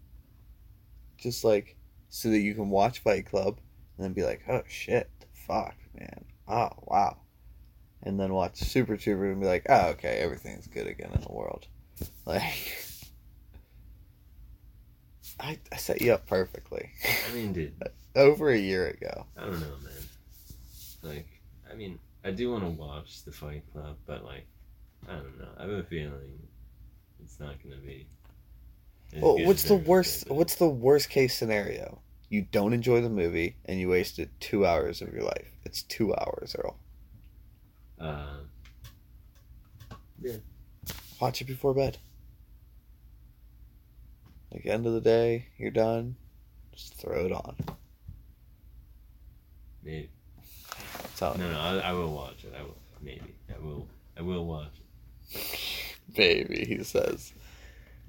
Just 1.17 1.43
like, 1.43 1.77
so 2.09 2.29
that 2.29 2.39
you 2.39 2.53
can 2.53 2.69
watch 2.69 2.99
Fight 2.99 3.25
Club 3.25 3.59
and 3.97 4.05
then 4.05 4.13
be 4.13 4.23
like, 4.23 4.41
oh 4.49 4.63
shit, 4.67 5.09
fuck, 5.47 5.75
man. 5.95 6.25
Oh, 6.47 6.69
wow. 6.83 7.17
And 8.03 8.19
then 8.19 8.33
watch 8.33 8.57
Super 8.57 8.97
Trooper 8.97 9.31
and 9.31 9.39
be 9.39 9.47
like, 9.47 9.65
oh, 9.69 9.89
okay, 9.91 10.19
everything's 10.19 10.67
good 10.67 10.87
again 10.87 11.11
in 11.13 11.21
the 11.21 11.31
world. 11.31 11.67
Like, 12.25 12.43
I, 15.39 15.59
I 15.71 15.75
set 15.77 16.01
you 16.01 16.13
up 16.13 16.25
perfectly. 16.25 16.89
I 17.29 17.33
mean, 17.33 17.53
dude, 17.53 17.73
Over 18.15 18.49
a 18.49 18.57
year 18.57 18.87
ago. 18.87 19.25
I 19.37 19.45
don't 19.45 19.59
know, 19.59 19.75
man. 19.83 20.03
Like, 21.01 21.27
I 21.71 21.75
mean, 21.75 21.99
I 22.23 22.31
do 22.31 22.51
want 22.51 22.63
to 22.63 22.69
watch 22.69 23.23
the 23.23 23.31
Fight 23.31 23.63
Club, 23.73 23.97
but 24.05 24.23
like, 24.23 24.45
I 25.09 25.13
don't 25.13 25.37
know. 25.39 25.47
I 25.57 25.63
have 25.63 25.71
a 25.71 25.83
feeling 25.83 26.39
it's 27.23 27.39
not 27.39 27.55
gonna 27.63 27.81
be. 27.81 28.07
Well, 29.15 29.37
what's 29.45 29.63
the 29.63 29.75
worst? 29.75 30.27
it 30.27 30.31
What's 30.31 30.55
the 30.55 30.69
worst 30.69 31.09
case 31.09 31.37
scenario? 31.37 31.99
You 32.29 32.43
don't 32.51 32.73
enjoy 32.73 33.01
the 33.01 33.09
movie 33.09 33.57
and 33.65 33.79
you 33.79 33.89
wasted 33.89 34.29
two 34.39 34.65
hours 34.65 35.01
of 35.01 35.13
your 35.13 35.23
life. 35.23 35.51
It's 35.65 35.83
two 35.83 36.15
hours, 36.15 36.55
Earl. 36.57 36.77
Is. 38.03 38.09
Uh, 40.35 40.39
Watch 41.19 41.41
it 41.41 41.45
before 41.45 41.73
bed. 41.73 41.97
Like 44.51 44.65
end 44.65 44.85
of 44.85 44.93
the 44.93 45.01
day, 45.01 45.47
you're 45.57 45.71
done. 45.71 46.15
Just 46.73 46.95
throw 46.95 47.25
it 47.25 47.31
on. 47.31 47.55
Maybe. 49.83 50.09
No, 51.21 51.33
no, 51.35 51.57
I, 51.57 51.77
I 51.77 51.93
will 51.93 52.13
watch 52.13 52.43
it. 52.43 52.53
I 52.57 52.63
will. 52.63 52.75
Maybe. 53.01 53.35
I 53.49 53.59
will. 53.63 53.87
I 54.17 54.21
will 54.21 54.45
watch 54.45 54.71
it. 55.31 56.15
baby, 56.15 56.65
he 56.65 56.83
says. 56.83 57.31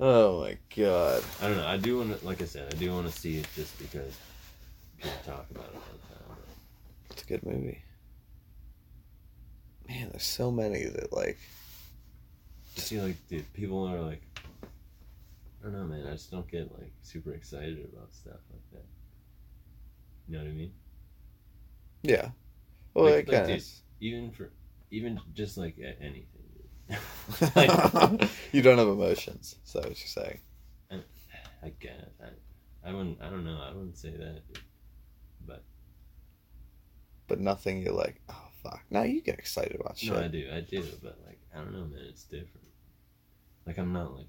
Oh 0.01 0.41
my 0.41 0.59
god. 0.77 1.23
I 1.41 1.47
don't 1.47 1.57
know. 1.57 1.67
I 1.67 1.77
do 1.77 1.99
want 1.99 2.19
to, 2.19 2.27
like 2.27 2.43
I 2.43 2.47
said, 2.47 2.75
I 2.75 2.77
do 2.77 2.93
want 2.93 3.07
to 3.07 3.13
see 3.17 3.39
it 3.39 3.47
just 3.55 3.79
because 3.79 4.17
people 4.97 5.13
talk 5.25 5.47
about 5.53 5.67
it 5.67 5.75
all 5.77 5.83
the 5.93 6.15
time. 6.15 6.37
It's 7.11 7.23
a 7.23 7.27
good 7.27 7.47
movie. 7.47 7.84
Man, 9.88 10.09
there's 10.11 10.25
so 10.25 10.50
many 10.50 10.85
that 10.85 11.12
like 11.12 11.38
I 12.76 12.81
see, 12.81 13.00
like, 13.00 13.17
dude, 13.29 13.53
people 13.53 13.87
are 13.87 14.00
like, 14.00 14.23
I 14.62 15.64
don't 15.64 15.73
know, 15.75 15.85
man. 15.85 16.07
I 16.07 16.12
just 16.12 16.31
don't 16.31 16.50
get 16.50 16.73
like 16.79 16.93
super 17.03 17.33
excited 17.33 17.79
about 17.93 18.12
stuff 18.12 18.41
like 18.50 18.62
that. 18.73 18.85
You 20.29 20.38
know 20.38 20.45
what 20.45 20.50
I 20.50 20.55
mean? 20.55 20.73
Yeah. 22.03 22.31
Well 22.95 23.05
Like- 23.07 23.29
like, 23.29 23.47
dude, 23.47 23.62
Even 24.00 24.31
for, 24.33 24.50
even 24.91 25.21
just 25.35 25.57
like 25.57 25.76
anything. 25.79 26.26
Dude. 26.88 26.99
you 28.53 28.62
don't 28.62 28.79
have 28.79 28.88
emotions, 28.88 29.57
so 29.64 29.81
what 29.81 29.88
you're 29.88 29.97
saying. 29.97 30.41
I 31.62 31.73
guess 31.81 31.93
I, 32.23 32.91
I 32.91 32.93
wouldn't. 32.93 33.23
I 33.23 33.31
don't 33.31 33.45
know. 33.45 33.59
I 33.59 33.73
wouldn't 33.73 33.97
say 33.97 34.11
that. 34.11 34.43
Dude. 34.53 34.62
But 37.26 37.41
nothing 37.41 37.81
you're 37.83 37.95
like, 37.95 38.21
oh 38.29 38.49
fuck. 38.64 38.83
Now 38.90 39.02
you 39.02 39.21
get 39.21 39.38
excited 39.38 39.78
about 39.80 39.99
shit. 39.99 40.12
No, 40.12 40.21
I 40.21 40.28
do. 40.28 40.49
I 40.52 40.61
do. 40.61 40.83
But 41.02 41.18
like, 41.26 41.38
I 41.54 41.59
don't 41.59 41.73
know, 41.73 41.85
man. 41.85 42.04
It's 42.09 42.25
different. 42.25 42.66
Like, 43.66 43.78
I'm 43.78 43.92
not 43.92 44.16
like. 44.16 44.26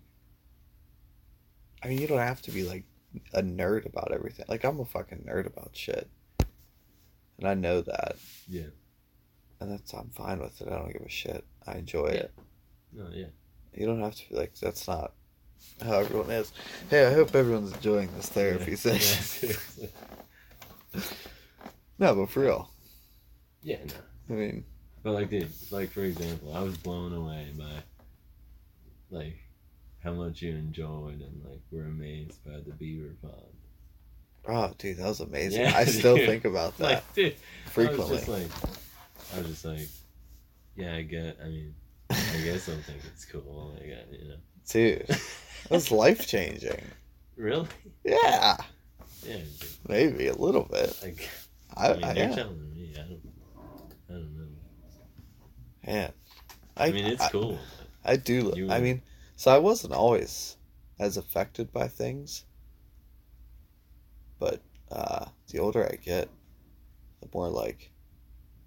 I 1.83 1.87
mean, 1.87 1.99
you 1.99 2.07
don't 2.07 2.19
have 2.19 2.41
to 2.43 2.51
be 2.51 2.63
like 2.63 2.85
a 3.33 3.41
nerd 3.41 3.85
about 3.85 4.11
everything. 4.11 4.45
Like 4.47 4.63
I'm 4.63 4.79
a 4.79 4.85
fucking 4.85 5.25
nerd 5.27 5.45
about 5.45 5.71
shit, 5.73 6.09
and 7.37 7.47
I 7.47 7.53
know 7.53 7.81
that, 7.81 8.15
Yeah. 8.47 8.67
and 9.59 9.71
that's 9.71 9.93
I'm 9.93 10.09
fine 10.09 10.39
with 10.39 10.59
it. 10.61 10.67
I 10.67 10.77
don't 10.77 10.91
give 10.91 11.03
a 11.03 11.09
shit. 11.09 11.45
I 11.67 11.75
enjoy 11.75 12.07
it. 12.07 12.33
No. 12.91 13.07
Yeah. 13.11 13.27
You 13.73 13.85
don't 13.85 14.01
have 14.01 14.15
to 14.15 14.29
be 14.29 14.35
like 14.35 14.55
that's 14.59 14.87
not 14.87 15.13
how 15.83 15.99
everyone 15.99 16.31
is. 16.31 16.51
Hey, 16.89 17.05
I 17.05 17.13
hope 17.13 17.35
everyone's 17.35 17.73
enjoying 17.73 18.09
this 18.15 18.29
therapy 18.29 18.71
yeah. 18.71 18.77
session. 18.77 19.23
seriously. 19.23 19.89
no, 21.99 22.15
but 22.15 22.29
for 22.29 22.41
real. 22.41 22.69
Yeah. 23.61 23.77
No. 23.85 23.93
I 24.29 24.33
mean, 24.33 24.65
But 25.03 25.11
like, 25.13 25.29
dude, 25.29 25.49
like 25.71 25.91
for 25.91 26.03
example, 26.03 26.53
I 26.55 26.61
was 26.61 26.77
blown 26.77 27.13
away 27.13 27.47
by 27.57 27.71
like 29.11 29.37
how 30.03 30.13
much 30.13 30.41
you 30.41 30.51
enjoyed 30.51 31.21
and 31.21 31.41
like 31.49 31.61
were 31.71 31.85
amazed 31.85 32.43
by 32.45 32.57
the 32.65 32.73
beaver 32.73 33.15
pond. 33.21 33.33
oh, 34.47 34.73
dude, 34.77 34.97
that 34.97 35.07
was 35.07 35.19
amazing. 35.19 35.61
Yeah, 35.61 35.73
I 35.75 35.85
still 35.85 36.17
think 36.17 36.45
about 36.45 36.77
that 36.79 36.83
Like, 36.83 37.13
dude, 37.13 37.35
I 37.65 37.69
frequently. 37.69 38.09
was 38.11 38.25
just 38.25 38.27
like, 38.27 38.51
I 39.33 39.37
was 39.39 39.47
just 39.47 39.65
like, 39.65 39.87
yeah, 40.75 40.95
I 40.95 41.01
get. 41.03 41.37
I 41.43 41.47
mean, 41.47 41.73
I 42.09 42.41
guess 42.43 42.67
I'll 42.69 42.75
think 42.77 42.99
it's 43.13 43.25
cool. 43.25 43.43
Oh 43.47 43.73
like, 43.73 43.83
I, 43.83 44.11
you 44.15 44.27
know, 44.29 44.35
dude, 44.69 45.07
that 45.07 45.71
was 45.71 45.91
life 45.91 46.27
changing. 46.27 46.81
really? 47.35 47.67
Yeah, 48.03 48.57
Yeah. 49.23 49.37
Dude. 49.37 49.47
maybe 49.87 50.27
a 50.27 50.35
little 50.35 50.63
bit. 50.71 50.95
Like, 51.01 51.27
I, 51.75 51.89
I 51.89 51.93
mean, 51.95 52.03
I, 52.03 52.07
you're 52.13 52.29
yeah, 52.29 52.35
telling 52.35 52.71
me. 52.73 52.93
I 52.95 52.97
don't. 52.99 53.21
I 54.09 54.13
don't 54.13 54.37
know. 54.37 54.47
man. 55.85 56.13
I, 56.77 56.91
mean, 56.91 57.05
it's 57.05 57.21
I, 57.21 57.29
cool. 57.29 57.59
I 58.03 58.17
do. 58.17 58.53
You 58.55 58.69
I 58.69 58.79
mean, 58.79 59.01
so 59.35 59.51
I 59.51 59.57
wasn't 59.57 59.93
always 59.93 60.57
as 60.99 61.17
affected 61.17 61.71
by 61.71 61.87
things, 61.87 62.45
but 64.39 64.61
uh, 64.91 65.25
the 65.49 65.59
older 65.59 65.85
I 65.85 65.95
get, 65.95 66.29
the 67.21 67.29
more 67.33 67.49
like, 67.49 67.91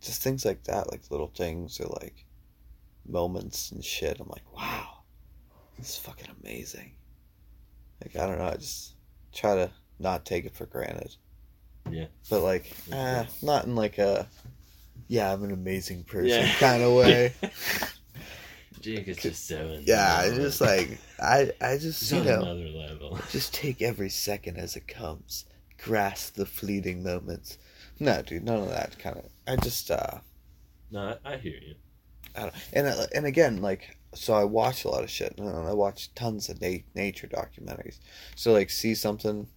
just 0.00 0.23
things 0.23 0.45
like 0.45 0.64
that, 0.64 0.90
like 0.90 1.11
little 1.11 1.33
things 1.35 1.80
or 1.80 1.87
like 2.00 2.25
moments 3.07 3.73
and 3.73 3.85
shit. 3.85 4.21
I'm 4.21 4.28
like, 4.28 4.57
wow, 4.57 5.00
this 5.76 5.90
is 5.90 5.97
fucking 5.97 6.28
amazing. 6.42 6.92
Like 8.02 8.16
I 8.16 8.26
don't 8.26 8.38
know, 8.38 8.47
I 8.47 8.54
just 8.54 8.95
try 9.33 9.54
to 9.57 9.71
not 9.99 10.25
take 10.25 10.45
it 10.45 10.54
for 10.54 10.66
granted. 10.66 11.14
Yeah. 11.90 12.07
But 12.30 12.42
like, 12.42 12.73
uh, 12.92 13.25
not 13.42 13.64
in 13.64 13.75
like 13.75 13.99
a, 13.99 14.28
yeah, 15.09 15.33
I'm 15.33 15.43
an 15.43 15.53
amazing 15.53 16.05
person 16.05 16.29
Yeah. 16.29 16.55
kind 16.59 16.83
of 16.83 16.93
way. 16.95 17.35
Jake 18.81 19.09
is 19.09 19.17
just 19.17 19.49
so. 19.49 19.79
Yeah, 19.83 20.23
I 20.25 20.31
just 20.31 20.61
like 20.61 20.99
I 21.21 21.50
I 21.61 21.79
just 21.79 22.00
It's 22.03 22.12
you 22.12 22.23
know 22.23 22.43
another 22.43 22.69
level. 22.69 23.19
just 23.31 23.53
take 23.53 23.83
every 23.83 24.09
second 24.11 24.57
as 24.57 24.77
it 24.77 24.87
comes. 24.87 25.45
Grasp 25.83 26.35
the 26.35 26.47
fleeting 26.47 27.03
moments. 27.03 27.59
No, 27.99 28.23
dude, 28.23 28.45
none 28.45 28.61
of 28.61 28.69
that 28.69 28.97
kind 28.99 29.17
of. 29.17 29.25
I 29.47 29.57
just 29.57 29.91
uh, 29.91 30.19
No, 30.93 31.17
I, 31.25 31.33
I 31.35 31.37
hear 31.38 31.55
you. 31.61 31.75
I 32.37 32.43
don't. 32.43 32.55
And 32.73 32.87
uh, 32.87 33.07
and 33.15 33.27
again, 33.27 33.61
like, 33.62 33.97
so 34.15 34.35
I 34.35 34.45
watch 34.45 34.85
a 34.85 34.88
lot 34.91 35.03
of 35.03 35.11
shit. 35.11 35.35
And 35.38 35.49
I 35.49 35.73
watch 35.73 36.15
tons 36.15 36.49
of 36.49 36.61
na- 36.61 36.79
nature 36.95 37.27
documentaries. 37.27 37.99
So 38.37 38.53
like, 38.53 38.71
see 38.71 38.95
something 38.95 39.49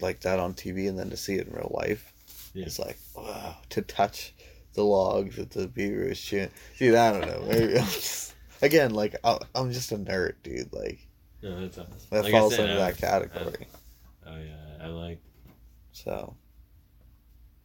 like 0.00 0.20
that 0.20 0.38
on 0.38 0.54
TV, 0.54 0.88
and 0.88 0.96
then 0.98 1.10
to 1.10 1.16
see 1.16 1.34
it 1.34 1.48
in 1.48 1.52
real 1.54 1.74
life, 1.76 2.12
Yeah. 2.54 2.66
it's 2.66 2.78
like 2.78 2.98
wow. 3.16 3.56
To 3.70 3.82
touch 3.82 4.34
the 4.76 4.84
logs 4.84 5.36
that 5.36 5.50
the 5.50 5.66
beaver 5.66 6.04
is 6.04 6.20
chewing. 6.20 6.50
Dude, 6.78 6.94
I 6.94 7.12
don't 7.12 7.26
know. 7.26 7.44
Maybe 7.48 7.78
I'm 7.78 7.84
just 7.86 8.34
again 8.62 8.94
like 8.94 9.16
I- 9.24 9.40
I'm 9.54 9.72
just 9.72 9.90
a 9.92 9.96
nerd, 9.96 10.34
dude. 10.44 10.72
Like 10.72 11.06
No, 11.42 11.60
that's 11.60 11.78
awesome. 11.78 11.92
that 12.10 12.22
Like 12.24 12.32
falls 12.32 12.54
said, 12.54 12.70
under 12.70 12.82
I- 12.82 12.90
that 12.92 12.98
category. 12.98 13.66
Oh 14.26 14.38
yeah, 14.38 14.84
I 14.84 14.86
like. 14.88 15.20
So 15.92 16.36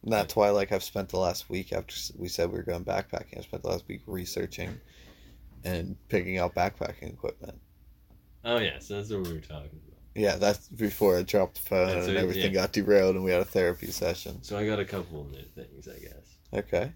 and 0.04 0.12
that's 0.12 0.34
why, 0.34 0.50
like, 0.50 0.72
I've 0.72 0.82
spent 0.82 1.10
the 1.10 1.18
last 1.18 1.48
week 1.48 1.72
after 1.72 1.94
we 2.18 2.26
said 2.26 2.50
we 2.50 2.56
were 2.56 2.64
going 2.64 2.84
backpacking. 2.84 3.38
I 3.38 3.42
spent 3.42 3.62
the 3.62 3.68
last 3.68 3.86
week 3.86 4.00
researching 4.08 4.80
and 5.62 5.96
picking 6.08 6.38
out 6.38 6.56
backpacking 6.56 7.12
equipment. 7.12 7.60
Oh 8.44 8.58
yeah, 8.58 8.80
so 8.80 8.96
that's 8.96 9.10
what 9.10 9.22
we 9.28 9.34
were 9.34 9.38
talking 9.38 9.70
about. 9.70 9.98
Yeah, 10.16 10.34
that's 10.36 10.66
before 10.68 11.16
I 11.16 11.22
dropped 11.22 11.54
the 11.54 11.60
phone 11.68 11.86
That's 11.86 12.08
and 12.08 12.16
everything 12.16 12.52
yeah. 12.52 12.62
got 12.62 12.72
derailed 12.72 13.14
and 13.14 13.24
we 13.24 13.30
had 13.30 13.40
a 13.40 13.44
therapy 13.44 13.86
session. 13.92 14.42
So 14.42 14.58
I 14.58 14.66
got 14.66 14.80
a 14.80 14.84
couple 14.84 15.20
of 15.22 15.30
new 15.30 15.44
things, 15.54 15.86
I 15.88 15.98
guess, 16.00 16.36
Okay, 16.52 16.92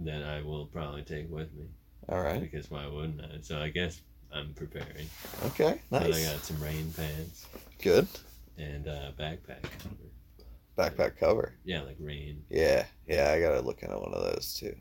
that 0.00 0.22
I 0.22 0.42
will 0.42 0.66
probably 0.66 1.02
take 1.02 1.30
with 1.30 1.52
me 1.54 1.66
all 2.08 2.22
right, 2.22 2.40
because 2.40 2.70
why 2.70 2.86
wouldn't 2.86 3.20
I? 3.20 3.38
So 3.42 3.60
I 3.60 3.68
guess 3.68 4.00
I'm 4.32 4.54
preparing. 4.54 5.08
okay, 5.46 5.80
But 5.90 6.04
I 6.04 6.08
got 6.22 6.42
some 6.42 6.60
rain 6.62 6.92
pants 6.96 7.46
good 7.82 8.08
and 8.56 8.88
uh, 8.88 9.12
backpack 9.18 9.62
cover. 9.62 10.08
backpack 10.76 11.18
cover. 11.18 11.54
Yeah, 11.64 11.82
like 11.82 11.96
rain. 12.00 12.42
Yeah, 12.48 12.86
yeah, 13.06 13.30
I 13.32 13.40
gotta 13.40 13.60
look 13.60 13.82
into 13.82 13.98
one 13.98 14.14
of 14.14 14.22
those 14.22 14.54
too. 14.54 14.74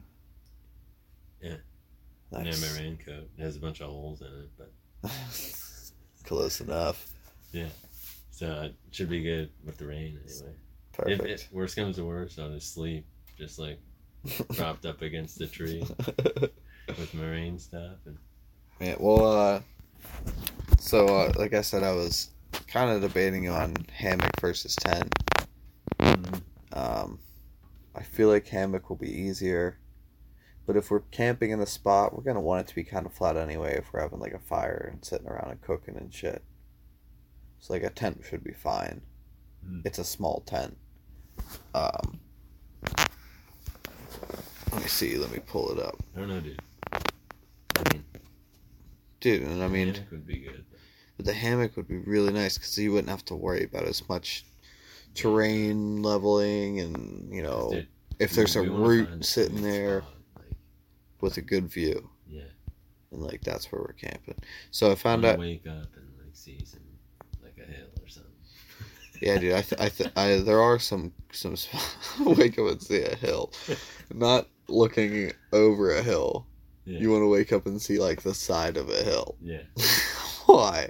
Yeah. 1.42 1.56
And 2.32 2.46
nice. 2.46 2.62
then 2.62 2.72
my 2.72 2.80
raincoat 2.82 3.30
it 3.38 3.42
has 3.42 3.58
a 3.58 3.60
bunch 3.60 3.82
of 3.82 3.90
holes 3.90 4.22
in 4.22 4.28
it, 4.28 4.50
but 4.58 5.12
Close 6.24 6.62
enough. 6.62 7.08
Yeah. 7.52 7.70
So 8.32 8.64
it 8.64 8.76
should 8.92 9.10
be 9.10 9.24
good 9.24 9.50
with 9.66 9.78
the 9.78 9.88
rain 9.88 10.20
anyway. 10.24 10.54
Perfect. 10.94 11.22
If 11.22 11.26
it, 11.26 11.48
worst 11.52 11.76
comes 11.76 11.96
to 11.98 12.06
worst, 12.06 12.40
I'll 12.40 12.52
just 12.52 12.74
sleep, 12.74 13.06
just 13.38 13.60
like 13.60 13.80
propped 14.56 14.86
up 14.86 15.02
against 15.02 15.40
the 15.40 15.48
tree 15.48 15.84
with 16.88 17.14
marine 17.14 17.60
stuff. 17.60 17.98
And 18.06 18.18
Yeah, 18.80 18.96
well, 19.00 19.26
uh, 19.26 19.62
so 20.80 21.08
uh, 21.08 21.34
like 21.38 21.54
I 21.54 21.62
said, 21.62 21.84
I 21.84 21.94
was 21.94 22.30
kind 22.68 22.92
of 22.92 23.02
debating 23.02 23.50
on 23.50 23.76
hammock 23.94 24.40
versus 24.40 24.76
tent. 24.76 25.14
Um, 26.74 27.20
I 27.96 28.04
feel 28.04 28.30
like 28.30 28.48
hammock 28.48 28.90
will 28.90 28.98
be 28.98 29.12
easier, 29.12 29.80
but 30.66 30.78
if 30.78 30.92
we're 30.92 31.00
camping 31.00 31.52
in 31.52 31.60
the 31.60 31.66
spot, 31.66 32.16
we're 32.16 32.24
gonna 32.24 32.42
want 32.42 32.62
it 32.62 32.68
to 32.68 32.76
be 32.76 32.84
kind 32.84 33.06
of 33.06 33.14
flat 33.14 33.38
anyway. 33.38 33.76
If 33.78 33.92
we're 33.92 34.02
having 34.02 34.20
like 34.20 34.34
a 34.34 34.40
fire 34.40 34.90
and 34.94 35.04
sitting 35.04 35.28
around 35.28 35.52
and 35.52 35.62
cooking 35.62 35.98
and 35.98 36.14
shit, 36.14 36.44
so 37.60 37.74
like 37.74 37.84
a 37.84 37.90
tent 37.90 38.24
should 38.30 38.44
be 38.44 38.54
fine. 38.54 39.02
Mm. 39.66 39.86
It's 39.86 39.98
a 39.98 40.04
small 40.04 40.44
tent. 40.46 40.78
Um, 41.74 42.20
let 44.72 44.82
me 44.82 44.88
see. 44.88 45.18
Let 45.18 45.32
me 45.32 45.40
pull 45.46 45.72
it 45.72 45.80
up, 45.80 45.98
I 46.16 46.20
don't 46.20 46.30
know, 46.30 46.40
dude. 46.40 46.62
I 46.94 47.94
mean, 47.94 48.04
dude. 49.20 49.42
And 49.44 49.64
I 49.64 49.68
mean, 49.68 49.94
hammock 49.94 50.12
would 50.12 50.28
be 50.28 50.40
good. 50.40 50.64
But 51.18 51.26
the 51.26 51.34
hammock 51.34 51.76
would 51.76 51.88
be 51.88 51.98
really 51.98 52.32
nice 52.32 52.58
because 52.58 52.78
you 52.78 52.92
wouldn't 52.92 53.10
have 53.10 53.26
to 53.26 53.36
worry 53.36 53.64
about 53.64 53.84
as 53.84 54.08
much 54.08 54.46
terrain 55.16 56.04
leveling 56.04 56.80
and 56.80 57.34
you 57.34 57.42
know 57.42 57.70
Dude, 57.72 57.88
if 58.20 58.32
there's 58.32 58.56
a 58.56 58.62
root 58.62 59.26
sitting 59.26 59.64
there 59.64 60.02
spot, 60.02 60.14
like, 60.38 60.58
with 61.22 61.38
a 61.38 61.42
good 61.42 61.68
view 61.68 62.08
yeah, 62.30 62.44
and 63.12 63.22
like 63.22 63.42
that's 63.42 63.72
where 63.72 63.82
we're 63.82 63.94
camping. 63.94 64.36
So 64.72 64.92
I 64.92 64.96
found 64.96 65.26
out, 65.26 65.40
wake 65.40 65.66
up 65.66 65.88
and 65.96 66.08
like 66.20 66.34
see 66.34 66.64
some 66.66 66.82
like 67.42 67.58
a 67.58 67.72
hill 67.72 67.88
or 68.02 68.08
something. 68.08 68.32
yeah, 69.22 69.40
dude. 69.40 69.54
I, 69.54 69.62
th- 69.62 69.82
I, 69.82 69.90
th- 69.90 70.12
I 70.16 70.38
there 70.42 70.62
are 70.62 70.78
some 70.78 71.14
some 71.32 71.56
sp- 71.58 71.82
wake 72.20 72.60
up 72.60 72.68
and 72.68 72.82
see 72.82 73.02
a 73.02 73.16
hill, 73.16 73.52
not 74.14 74.48
looking 74.70 75.32
over 75.54 75.92
a 75.92 76.02
hill. 76.02 76.48
Yeah. 76.86 77.00
You 77.00 77.12
want 77.12 77.24
to 77.24 77.28
wake 77.28 77.52
up 77.52 77.66
and 77.66 77.82
see 77.82 78.00
like 78.00 78.22
the 78.22 78.34
side 78.34 78.78
of 78.78 78.90
a 78.90 79.04
hill. 79.04 79.36
yeah. 79.42 79.64
Why? 80.46 80.90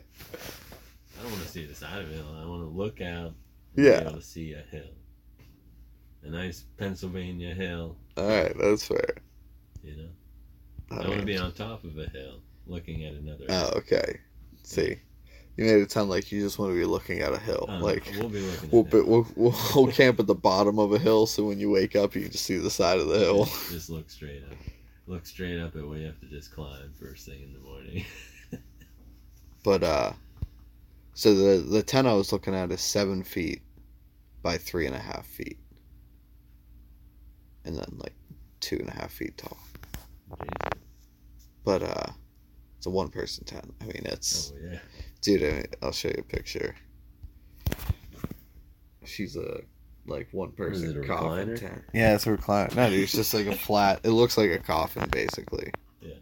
I 1.20 1.24
don't 1.24 1.32
want 1.32 1.44
to 1.44 1.50
see 1.50 1.66
the 1.66 1.74
side 1.74 2.02
of 2.04 2.12
a 2.12 2.14
hill. 2.14 2.36
I 2.40 2.46
want 2.46 2.62
to 2.62 2.68
look 2.70 3.02
out. 3.02 3.34
And 3.76 3.86
Yeah. 3.86 4.02
Be 4.02 4.06
able 4.08 4.18
to 4.18 4.22
see 4.22 4.54
a 4.54 4.62
hill. 4.72 4.92
a 6.24 6.30
nice 6.30 6.66
Pennsylvania 6.78 7.54
hill. 7.56 7.98
All 8.18 8.28
right, 8.28 8.56
that's 8.60 8.86
fair. 8.86 9.16
You 9.84 9.96
know, 9.96 10.10
I 10.92 10.96
I, 11.04 11.08
want 11.08 11.20
to 11.22 11.26
be 11.26 11.38
on 11.38 11.52
top 11.54 11.84
of 11.84 11.98
a 11.98 12.08
hill, 12.10 12.42
looking 12.68 13.06
at 13.06 13.14
another. 13.14 13.46
Oh, 13.50 13.72
okay. 13.78 14.20
See, 14.64 14.98
you 15.58 15.66
made 15.66 15.82
it 15.82 15.92
sound 15.92 16.10
like 16.10 16.32
you 16.32 16.40
just 16.40 16.60
want 16.60 16.72
to 16.72 16.78
be 16.78 16.86
looking 16.86 17.20
at 17.20 17.34
a 17.34 17.40
hill. 17.40 17.66
Uh, 17.68 17.80
like 17.80 18.14
we'll 18.18 18.30
be 18.30 18.40
looking. 18.40 18.70
we'll, 18.72 18.86
at 18.86 18.92
be, 18.92 19.02
we'll 19.02 19.28
we'll 19.36 19.56
we'll 19.76 19.92
camp 19.92 20.20
at 20.20 20.28
the 20.28 20.36
bottom 20.36 20.78
of 20.78 20.94
a 20.94 21.00
hill, 21.00 21.26
so 21.26 21.44
when 21.46 21.60
you 21.60 21.70
wake 21.72 21.96
up, 21.96 22.16
you 22.16 22.22
can 22.22 22.32
just 22.32 22.46
see 22.46 22.58
the 22.58 22.70
side 22.70 23.00
of 23.00 23.08
the 23.08 23.18
hill. 23.18 23.46
Just, 23.46 23.72
just 23.72 23.90
look 23.90 24.10
straight 24.10 24.44
up. 24.44 24.58
Look 25.08 25.26
straight 25.26 25.60
up 25.60 25.76
at 25.76 25.88
what 25.88 25.98
you 25.98 26.06
have 26.06 26.20
to 26.20 26.28
just 26.28 26.54
climb 26.54 26.94
first 27.00 27.26
thing 27.26 27.42
in 27.42 27.54
the 27.54 27.60
morning. 27.60 28.06
But 29.64 29.84
uh, 29.84 30.14
so 31.14 31.34
the 31.36 31.62
the 31.62 31.84
tent 31.84 32.08
I 32.08 32.14
was 32.14 32.32
looking 32.32 32.56
at 32.56 32.72
is 32.72 32.80
seven 32.80 33.22
feet 33.22 33.62
by 34.42 34.58
three 34.58 34.86
and 34.86 34.96
a 34.96 35.00
half 35.00 35.26
feet, 35.26 35.58
and 37.66 37.76
then 37.76 37.86
like 37.98 38.14
two 38.62 38.78
and 38.78 38.88
a 38.88 38.94
half 38.94 39.12
feet 39.12 39.38
tall. 39.38 39.58
Jesus. 40.30 40.82
But 41.66 41.84
uh, 41.84 42.12
it's 42.78 42.86
a 42.86 42.90
one 42.90 43.10
person 43.10 43.44
tent. 43.44 43.74
I 43.82 43.86
mean, 43.86 44.04
it's 44.06 44.54
Oh 44.56 44.60
yeah. 44.72 44.80
Dude. 45.22 45.44
I 45.44 45.66
I'll 45.86 45.92
show 45.92 46.10
you 46.10 46.16
a 46.20 46.24
picture. 46.24 46.76
She's 49.06 49.36
a 49.36 49.62
like 50.06 50.28
one 50.32 50.52
person 50.52 50.90
it, 50.90 51.04
a 51.04 51.08
coffin 51.08 51.50
recliner? 51.50 51.60
tent. 51.60 51.84
Yeah, 51.94 52.16
it's 52.16 52.28
a 52.28 52.38
recliner. 52.38 52.76
No, 52.76 52.90
dude, 52.90 53.00
it's 53.02 53.12
just 53.12 53.34
like 53.34 53.46
a 53.48 53.56
flat. 53.58 54.02
It 54.04 54.12
looks 54.12 54.38
like 54.38 54.52
a 54.52 54.60
coffin, 54.60 55.10
basically. 55.10 55.72
Yeah. 56.02 56.16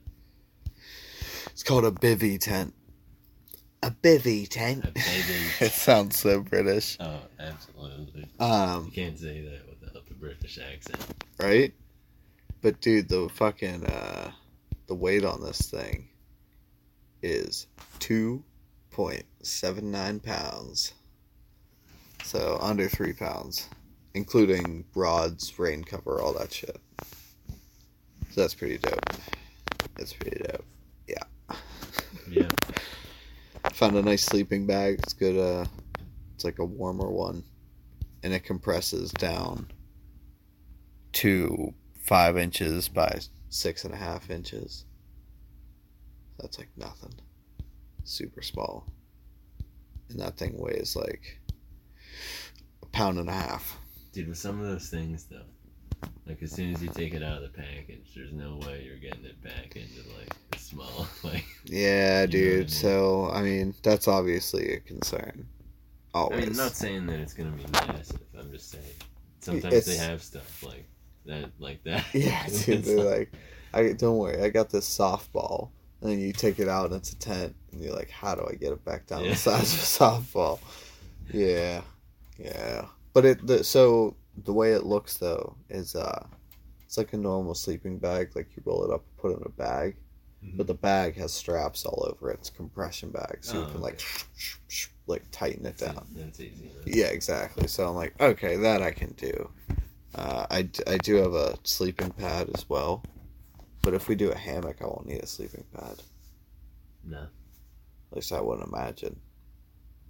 It's 1.51 1.63
called 1.63 1.85
a 1.85 1.91
bivy 1.91 2.39
tent. 2.39 2.73
A 3.83 3.91
bivy 3.91 4.47
tent. 4.49 4.85
A 4.85 4.91
bivvy. 4.91 5.61
it 5.67 5.71
sounds 5.71 6.17
so 6.19 6.41
British. 6.41 6.97
Oh, 6.99 7.19
absolutely. 7.39 8.27
Um, 8.39 8.85
You 8.85 8.91
can't 8.91 9.17
say 9.19 9.41
that 9.41 9.61
without 9.69 10.05
the 10.07 10.15
British 10.15 10.57
accent. 10.59 10.99
right? 11.39 11.73
But 12.61 12.81
dude, 12.81 13.09
the 13.09 13.29
fucking 13.33 13.85
uh 13.85 14.31
the 14.87 14.95
weight 14.95 15.23
on 15.23 15.41
this 15.41 15.59
thing 15.69 16.09
is 17.21 17.67
two 17.99 18.43
point 18.95 19.25
seven 19.43 19.91
nine 19.91 20.21
pounds. 20.21 20.93
So 22.23 22.57
under 22.61 22.87
three 22.87 23.11
pounds. 23.11 23.67
Including 24.13 24.85
rods, 24.95 25.59
rain 25.59 25.83
cover, 25.83 26.21
all 26.21 26.31
that 26.31 26.53
shit. 26.53 26.79
So 28.31 28.41
that's 28.41 28.55
pretty 28.55 28.77
dope. 28.77 29.05
That's 29.97 30.13
pretty 30.13 30.41
dope. 30.41 30.65
Yeah. 31.09 31.57
Yeah. 32.29 32.49
Found 33.73 33.97
a 33.97 34.01
nice 34.01 34.23
sleeping 34.23 34.65
bag. 34.65 34.99
It's 35.03 35.11
good 35.11 35.37
uh 35.37 35.65
it's 36.33 36.45
like 36.45 36.59
a 36.59 36.65
warmer 36.65 37.11
one. 37.11 37.43
And 38.23 38.33
it 38.33 38.45
compresses 38.45 39.11
down 39.11 39.71
to 41.11 41.73
five 41.99 42.37
inches 42.37 42.87
by 42.87 43.19
six 43.49 43.83
and 43.83 43.93
a 43.93 43.97
half 43.97 44.29
inches. 44.29 44.85
That's 46.39 46.57
like 46.57 46.69
nothing. 46.77 47.15
Super 48.05 48.41
small. 48.41 48.87
And 50.09 50.19
that 50.19 50.37
thing 50.37 50.57
weighs 50.57 50.95
like 50.95 51.39
a 52.81 52.85
pound 52.87 53.17
and 53.19 53.27
a 53.29 53.33
half. 53.33 53.77
Dude, 54.13 54.29
with 54.29 54.37
some 54.37 54.61
of 54.61 54.67
those 54.67 54.87
things 54.89 55.25
though, 55.25 55.41
like 56.27 56.41
as 56.43 56.51
soon 56.51 56.73
as 56.73 56.81
you 56.81 56.89
take 56.89 57.13
it 57.13 57.23
out 57.23 57.37
of 57.37 57.43
the 57.43 57.49
package, 57.57 58.13
there's 58.15 58.31
no 58.31 58.57
way 58.65 58.83
you're 58.85 58.97
getting 58.97 59.25
it 59.25 59.41
back 59.43 59.75
into 59.75 60.07
like 60.17 60.29
the 60.51 60.59
small 60.59 61.07
like 61.23 61.43
Yeah, 61.65 62.21
what 62.21 62.29
I 62.29 62.31
dude. 62.31 62.59
mean? 62.59 62.67
So 62.69 63.29
I 63.33 63.41
mean, 63.41 63.73
that's 63.83 64.07
obviously 64.07 64.73
a 64.73 64.79
concern. 64.79 65.47
I 66.13 66.19
Always. 66.19 66.39
mean, 66.41 66.49
I'm 66.51 66.55
not 66.55 66.75
saying 66.75 67.07
that 67.07 67.19
it's 67.19 67.33
gonna 67.33 67.51
be 67.51 67.65
massive. 67.73 68.21
I'm 68.39 68.51
just 68.51 68.71
saying 68.71 68.83
sometimes 69.41 69.85
they 69.85 69.97
have 69.97 70.21
stuff 70.23 70.63
like 70.63 70.87
that, 71.25 71.49
like 71.59 71.83
that. 71.83 72.05
Yeah, 72.13 72.45
dude. 72.65 72.83
They're 72.85 73.03
like, 73.03 73.33
I 73.73 73.91
don't 73.93 74.17
worry. 74.17 74.41
I 74.41 74.49
got 74.49 74.69
this 74.69 74.87
softball, 74.87 75.71
and 76.05 76.13
then 76.13 76.19
you 76.19 76.31
take 76.33 76.59
it 76.59 76.69
out 76.69 76.85
and 76.87 76.95
it's 76.95 77.13
a 77.13 77.17
tent, 77.17 77.55
and 77.71 77.81
you're 77.81 77.95
like, 77.95 78.11
how 78.11 78.35
do 78.35 78.45
I 78.47 78.53
get 78.53 78.71
it 78.71 78.85
back 78.85 79.07
down 79.07 79.23
Yeah. 79.23 79.31
the 79.31 79.35
size 79.35 79.73
of 79.73 79.79
a 79.79 79.83
softball? 79.83 80.59
Yeah, 81.33 81.81
yeah. 82.37 82.85
But 83.13 83.25
it 83.25 83.47
the, 83.47 83.63
so 83.63 84.15
the 84.43 84.53
way 84.53 84.73
it 84.73 84.85
looks 84.85 85.17
though 85.17 85.55
is 85.69 85.95
uh, 85.95 86.27
it's 86.85 86.97
like 86.97 87.13
a 87.13 87.17
normal 87.17 87.55
sleeping 87.55 87.97
bag. 87.97 88.35
Like 88.35 88.49
you 88.55 88.61
roll 88.65 88.83
it 88.85 88.93
up, 88.93 89.03
put 89.17 89.31
it 89.31 89.37
in 89.39 89.43
a 89.45 89.49
bag, 89.49 89.95
Mhm. 90.45 90.57
but 90.57 90.67
the 90.67 90.75
bag 90.75 91.15
has 91.15 91.33
straps 91.33 91.85
all 91.85 92.05
over 92.07 92.29
it. 92.29 92.35
It's 92.39 92.49
a 92.49 92.53
compression 92.53 93.09
bag, 93.09 93.39
so 93.41 93.57
you 93.59 93.65
Oh, 93.65 93.71
can 93.71 93.81
like 93.81 94.01
like 95.07 95.23
tighten 95.31 95.65
it 95.65 95.77
down. 95.77 96.05
That's 96.15 96.39
easy. 96.39 96.69
right? 96.85 96.95
Yeah, 96.95 97.05
exactly. 97.07 97.67
So 97.67 97.87
I'm 97.87 97.95
like, 97.95 98.13
okay, 98.21 98.57
that 98.57 98.81
I 98.83 98.91
can 98.91 99.13
do. 99.13 99.49
Uh, 100.13 100.45
I, 100.49 100.61
d- 100.63 100.83
I 100.87 100.97
do 100.97 101.15
have 101.15 101.33
a 101.33 101.57
sleeping 101.63 102.09
pad 102.11 102.49
as 102.55 102.69
well. 102.69 103.03
But 103.85 103.93
if 103.93 104.07
we 104.07 104.15
do 104.15 104.31
a 104.31 104.35
hammock, 104.35 104.77
I 104.81 104.85
won't 104.85 105.05
need 105.05 105.21
a 105.21 105.27
sleeping 105.27 105.63
pad. 105.71 106.01
No. 107.03 107.27
At 108.11 108.15
least 108.15 108.31
I 108.31 108.41
wouldn't 108.41 108.67
imagine. 108.67 109.19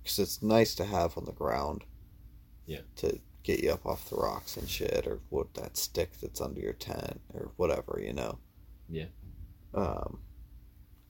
Because 0.02 0.18
it's 0.18 0.42
nice 0.42 0.76
to 0.76 0.86
have 0.86 1.18
on 1.18 1.26
the 1.26 1.34
ground. 1.34 1.84
Yeah. 2.66 2.80
To 2.96 3.20
get 3.44 3.62
you 3.62 3.72
up 3.72 3.86
off 3.86 4.10
the 4.10 4.16
rocks 4.16 4.56
and 4.56 4.70
shit, 4.70 5.06
or 5.06 5.20
what 5.28 5.54
that 5.56 5.76
stick 5.76 6.12
that's 6.22 6.40
under 6.40 6.62
your 6.62 6.72
tent, 6.72 7.20
or 7.34 7.52
whatever, 7.58 8.00
you 8.02 8.14
know? 8.14 8.40
Yeah. 8.88 9.08
Um, 9.74 10.20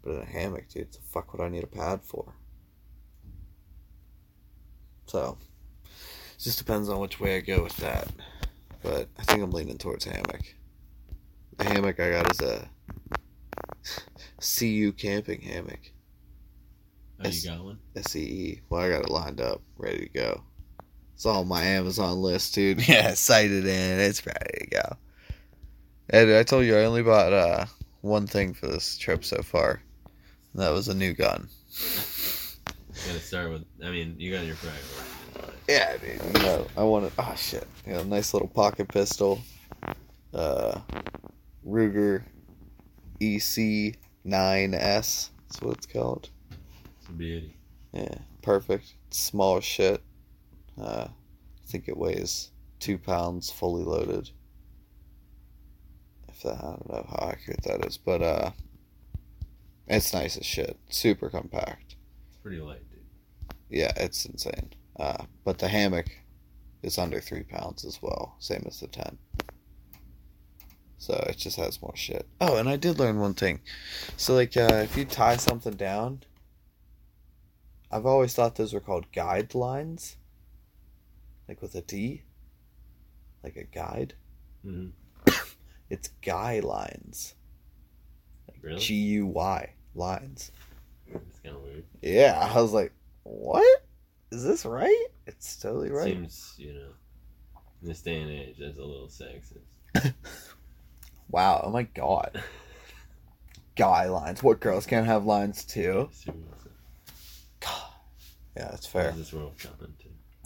but 0.01 0.13
in 0.13 0.21
a 0.21 0.25
hammock, 0.25 0.67
dude, 0.67 0.91
the 0.91 0.97
fuck 1.11 1.33
would 1.33 1.45
I 1.45 1.49
need 1.49 1.63
a 1.63 1.67
pad 1.67 2.01
for? 2.01 2.33
So, 5.05 5.37
it 5.83 6.41
just 6.41 6.57
depends 6.57 6.89
on 6.89 6.99
which 6.99 7.19
way 7.19 7.37
I 7.37 7.41
go 7.41 7.61
with 7.61 7.77
that. 7.77 8.07
But 8.81 9.09
I 9.19 9.23
think 9.23 9.43
I'm 9.43 9.51
leaning 9.51 9.77
towards 9.77 10.05
hammock. 10.05 10.55
The 11.57 11.63
hammock 11.65 11.99
I 11.99 12.11
got 12.11 12.31
is 12.31 12.41
a 12.41 12.67
CU 14.39 14.91
camping 14.93 15.41
hammock. 15.41 15.79
Oh, 17.19 17.23
Yes. 17.25 17.43
you 17.45 17.49
got 17.51 17.63
one? 17.63 17.79
SCE. 17.95 18.61
Well, 18.69 18.81
I 18.81 18.89
got 18.89 19.03
it 19.03 19.09
lined 19.09 19.39
up, 19.41 19.61
ready 19.77 19.99
to 20.07 20.09
go. 20.09 20.43
It's 21.13 21.25
on 21.25 21.47
my 21.47 21.63
Amazon 21.63 22.21
list, 22.21 22.53
dude. 22.55 22.85
Yeah, 22.87 23.13
sighted 23.13 23.65
in. 23.65 23.99
It's 23.99 24.25
ready 24.25 24.65
to 24.65 24.67
go. 24.67 24.97
Ed, 26.09 26.29
I 26.29 26.43
told 26.43 26.65
you 26.65 26.75
I 26.77 26.83
only 26.83 27.01
bought 27.03 27.31
uh, 27.33 27.65
one 28.01 28.27
thing 28.27 28.53
for 28.53 28.67
this 28.67 28.97
trip 28.97 29.23
so 29.23 29.41
far. 29.41 29.81
And 30.53 30.61
that 30.61 30.71
was 30.73 30.89
a 30.89 30.93
new 30.93 31.13
gun. 31.13 31.47
You 31.69 33.07
gotta 33.07 33.19
start 33.19 33.49
with. 33.51 33.63
I 33.83 33.89
mean, 33.91 34.15
you 34.17 34.31
got 34.33 34.45
your 34.45 34.55
priorities. 34.55 34.91
in 35.35 35.41
mind. 35.41 35.53
Yeah, 35.67 35.97
dude. 35.97 36.21
You 36.37 36.43
know, 36.43 36.67
I 36.77 36.83
wanted. 36.83 37.11
Oh 37.17 37.33
shit! 37.35 37.67
You 37.85 37.93
know, 37.93 37.99
a 38.01 38.05
nice 38.05 38.33
little 38.33 38.47
pocket 38.47 38.87
pistol. 38.87 39.41
Uh, 40.33 40.79
Ruger 41.65 42.23
EC 43.19 43.97
9S. 44.25 45.29
That's 45.47 45.61
what 45.61 45.77
it's 45.77 45.85
called. 45.85 46.29
It's 46.99 47.09
a 47.09 47.11
beauty. 47.11 47.55
Yeah, 47.93 48.15
perfect. 48.41 48.93
Small 49.09 49.57
as 49.57 49.63
shit. 49.63 50.01
Uh, 50.79 51.07
I 51.07 51.67
think 51.67 51.87
it 51.87 51.97
weighs 51.97 52.51
two 52.79 52.97
pounds 52.97 53.49
fully 53.49 53.83
loaded. 53.83 54.29
If 56.27 56.43
that, 56.43 56.57
I 56.57 56.61
don't 56.61 56.89
know 56.89 57.07
how 57.09 57.29
accurate 57.29 57.63
that 57.63 57.85
is, 57.85 57.97
but 57.97 58.21
uh, 58.21 58.51
it's 59.87 60.13
nice 60.13 60.37
as 60.37 60.45
shit. 60.45 60.77
Super 60.89 61.29
compact. 61.29 61.95
It's 62.27 62.37
pretty 62.37 62.59
light, 62.59 62.87
dude. 62.89 62.99
Yeah, 63.69 63.91
it's 63.95 64.25
insane. 64.25 64.73
Uh, 64.99 65.25
but 65.43 65.57
the 65.57 65.67
hammock 65.67 66.07
is 66.83 66.97
under 66.97 67.19
three 67.19 67.43
pounds 67.43 67.85
as 67.85 68.01
well, 68.01 68.35
same 68.39 68.63
as 68.67 68.79
the 68.79 68.87
tent. 68.87 69.17
So 70.97 71.13
it 71.29 71.37
just 71.37 71.57
has 71.57 71.81
more 71.81 71.95
shit. 71.95 72.25
Oh, 72.41 72.57
and 72.57 72.69
I 72.69 72.77
did 72.77 72.99
learn 72.99 73.19
one 73.19 73.33
thing. 73.33 73.59
So 74.17 74.33
like, 74.33 74.55
uh, 74.57 74.81
if 74.83 74.95
you 74.97 75.05
tie 75.05 75.37
something 75.37 75.73
down, 75.75 76.23
I've 77.91 78.05
always 78.05 78.33
thought 78.33 78.55
those 78.55 78.73
were 78.73 78.79
called 78.79 79.11
guidelines, 79.11 80.15
like 81.47 81.61
with 81.61 81.75
a 81.75 81.81
D, 81.81 82.23
like 83.43 83.55
a 83.55 83.63
guide. 83.63 84.15
hmm 84.63 84.87
It's 85.89 86.09
guy 86.23 86.59
lines, 86.61 87.35
Really? 88.61 88.79
G 88.79 88.95
U 88.95 89.27
Y 89.27 89.73
lines. 89.93 90.51
It's 91.07 91.39
kind 91.43 91.55
of 91.55 91.61
weird. 91.61 91.83
Yeah, 92.01 92.49
I 92.51 92.59
was 92.59 92.71
like, 92.73 92.91
what? 93.23 93.83
Is 94.31 94.43
this 94.43 94.65
right? 94.65 95.05
It's 95.27 95.57
totally 95.57 95.91
right. 95.91 96.05
Seems, 96.05 96.55
you 96.57 96.73
know, 96.73 96.89
in 97.81 97.87
this 97.87 98.01
day 98.01 98.19
and 98.19 98.31
age, 98.31 98.55
that's 98.59 98.77
a 98.79 98.83
little 98.83 99.07
sexist. 99.07 100.13
Wow, 101.29 101.63
oh 101.65 101.69
my 101.71 101.83
god. 101.83 102.41
Guy 103.75 104.05
lines. 104.05 104.41
What 104.41 104.59
girls 104.59 104.85
can't 104.85 105.05
have 105.05 105.25
lines 105.25 105.65
too? 105.65 106.09
Seriously. 106.13 106.71
Yeah, 108.55 108.69
that's 108.71 108.87
fair. 108.87 109.11
This 109.11 109.33
world? 109.33 109.53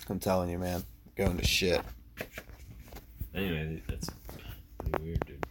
I'm 0.10 0.20
telling 0.20 0.50
you, 0.50 0.58
man. 0.58 0.84
Going 1.16 1.38
to 1.38 1.46
shit. 1.46 1.82
Anyway, 3.36 3.84
that's 3.88 4.10
pretty 4.80 5.04
weird, 5.04 5.24
dude. 5.28 5.46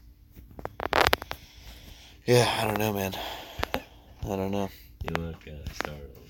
Yeah, 2.27 2.53
I 2.61 2.67
don't 2.67 2.79
know, 2.79 2.93
man. 2.93 3.15
I 3.75 4.37
don't 4.37 4.51
know. 4.51 4.69
You 5.05 5.23
look 5.23 5.47
uh, 5.47 5.71
startled. 5.75 6.28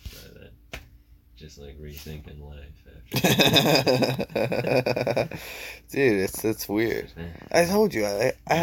Just 1.39 1.59
like 1.59 1.79
rethinking 1.81 2.41
life 2.41 3.15
after. 3.15 5.29
Dude, 5.91 6.21
it's 6.21 6.45
it's 6.45 6.69
weird. 6.69 7.11
I 7.53 7.65
told 7.65 7.95
you, 7.95 8.05
I 8.05 8.33
I. 8.49 8.55
I 8.55 8.59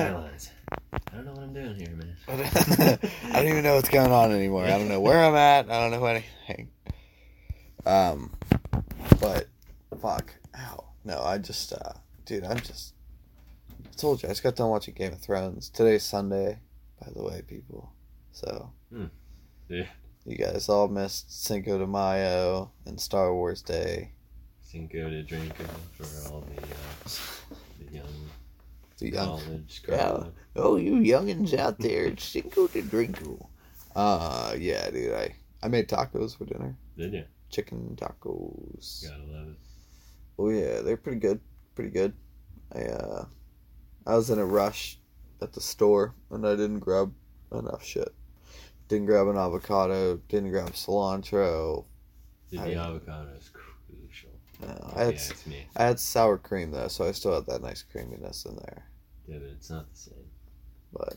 don't 1.15 1.25
know 1.25 1.31
what 1.33 1.43
I'm 1.43 1.53
doing 1.53 1.75
here, 1.75 1.95
man. 1.95 2.15
I 2.27 2.97
don't 3.33 3.47
even 3.47 3.63
know 3.63 3.75
what's 3.75 3.89
going 3.89 4.11
on 4.11 4.31
anymore. 4.31 4.65
I 4.65 4.77
don't 4.77 4.89
know 4.89 4.99
where 4.99 5.23
I'm 5.23 5.35
at. 5.35 5.69
I 5.71 5.79
don't 5.79 5.91
know 5.99 6.05
anything. 6.05 6.69
Um, 7.85 8.33
but 9.21 9.47
fuck, 10.01 10.33
ow, 10.57 10.85
no, 11.03 11.21
I 11.21 11.37
just, 11.37 11.71
uh, 11.71 11.93
dude, 12.25 12.43
I'm 12.43 12.59
just. 12.59 12.93
I 13.85 13.89
told 13.95 14.23
you, 14.23 14.27
I 14.27 14.31
just 14.31 14.43
got 14.43 14.55
done 14.55 14.69
watching 14.69 14.95
Game 14.95 15.13
of 15.13 15.19
Thrones. 15.19 15.69
Today's 15.69 16.03
Sunday, 16.03 16.59
by 16.99 17.11
the 17.15 17.23
way, 17.23 17.43
people. 17.47 17.93
So, 18.31 18.71
Hmm. 18.91 19.05
Yeah. 19.69 19.85
You 20.25 20.37
guys 20.37 20.69
all 20.69 20.87
missed 20.87 21.45
Cinco 21.45 21.77
de 21.77 21.87
Mayo 21.87 22.71
and 22.85 22.99
Star 22.99 23.33
Wars 23.33 23.61
Day. 23.61 24.11
Cinco 24.61 25.09
de 25.09 25.23
Drinko 25.23 25.65
for 25.93 26.33
all 26.33 26.41
the, 26.41 26.61
uh, 26.61 27.55
the 27.79 27.93
young 27.95 28.29
The 28.97 29.11
young 29.11 29.39
college 29.39 29.81
Yeah. 29.87 30.23
Oh, 30.55 30.77
you 30.77 30.95
youngins 30.95 31.57
out 31.57 31.79
there, 31.79 32.05
it's 32.05 32.23
Cinco 32.33 32.67
de 32.67 32.81
Drinko. 32.81 33.47
Uh, 33.95 34.55
yeah, 34.57 34.89
dude, 34.89 35.13
I, 35.13 35.35
I 35.63 35.67
made 35.67 35.87
tacos 35.87 36.37
for 36.37 36.45
dinner. 36.45 36.75
Did 36.97 37.13
you? 37.13 37.23
Chicken 37.49 37.95
tacos. 37.95 39.07
Gotta 39.07 39.23
love 39.31 39.47
it. 39.49 39.57
Oh 40.37 40.49
yeah, 40.49 40.81
they're 40.81 40.97
pretty 40.97 41.19
good. 41.19 41.39
Pretty 41.75 41.91
good. 41.91 42.13
I 42.73 42.81
uh 42.85 43.25
I 44.05 44.15
was 44.15 44.29
in 44.29 44.39
a 44.39 44.45
rush 44.45 44.99
at 45.41 45.53
the 45.53 45.61
store 45.61 46.13
and 46.31 46.45
I 46.45 46.51
didn't 46.51 46.79
grab 46.79 47.13
enough 47.51 47.83
shit. 47.83 48.13
Didn't 48.87 49.07
grab 49.07 49.27
an 49.27 49.37
avocado, 49.37 50.17
didn't 50.29 50.51
grab 50.51 50.69
cilantro. 50.69 51.85
Dude, 52.51 52.61
the 52.61 52.75
avocado 52.75 53.29
is 53.37 53.49
crucial. 53.49 54.29
No, 54.61 54.93
I 54.95 55.03
had 55.05 55.21
me. 55.47 55.67
I 55.75 55.85
had 55.85 55.99
sour 55.99 56.37
cream 56.37 56.71
though, 56.71 56.87
so 56.87 57.05
I 57.05 57.11
still 57.11 57.33
had 57.33 57.47
that 57.47 57.61
nice 57.61 57.83
creaminess 57.83 58.45
in 58.45 58.55
there. 58.55 58.85
Yeah, 59.27 59.39
but 59.39 59.49
it's 59.49 59.69
not 59.69 59.89
the 59.91 59.97
same. 59.97 60.29
But 60.93 61.15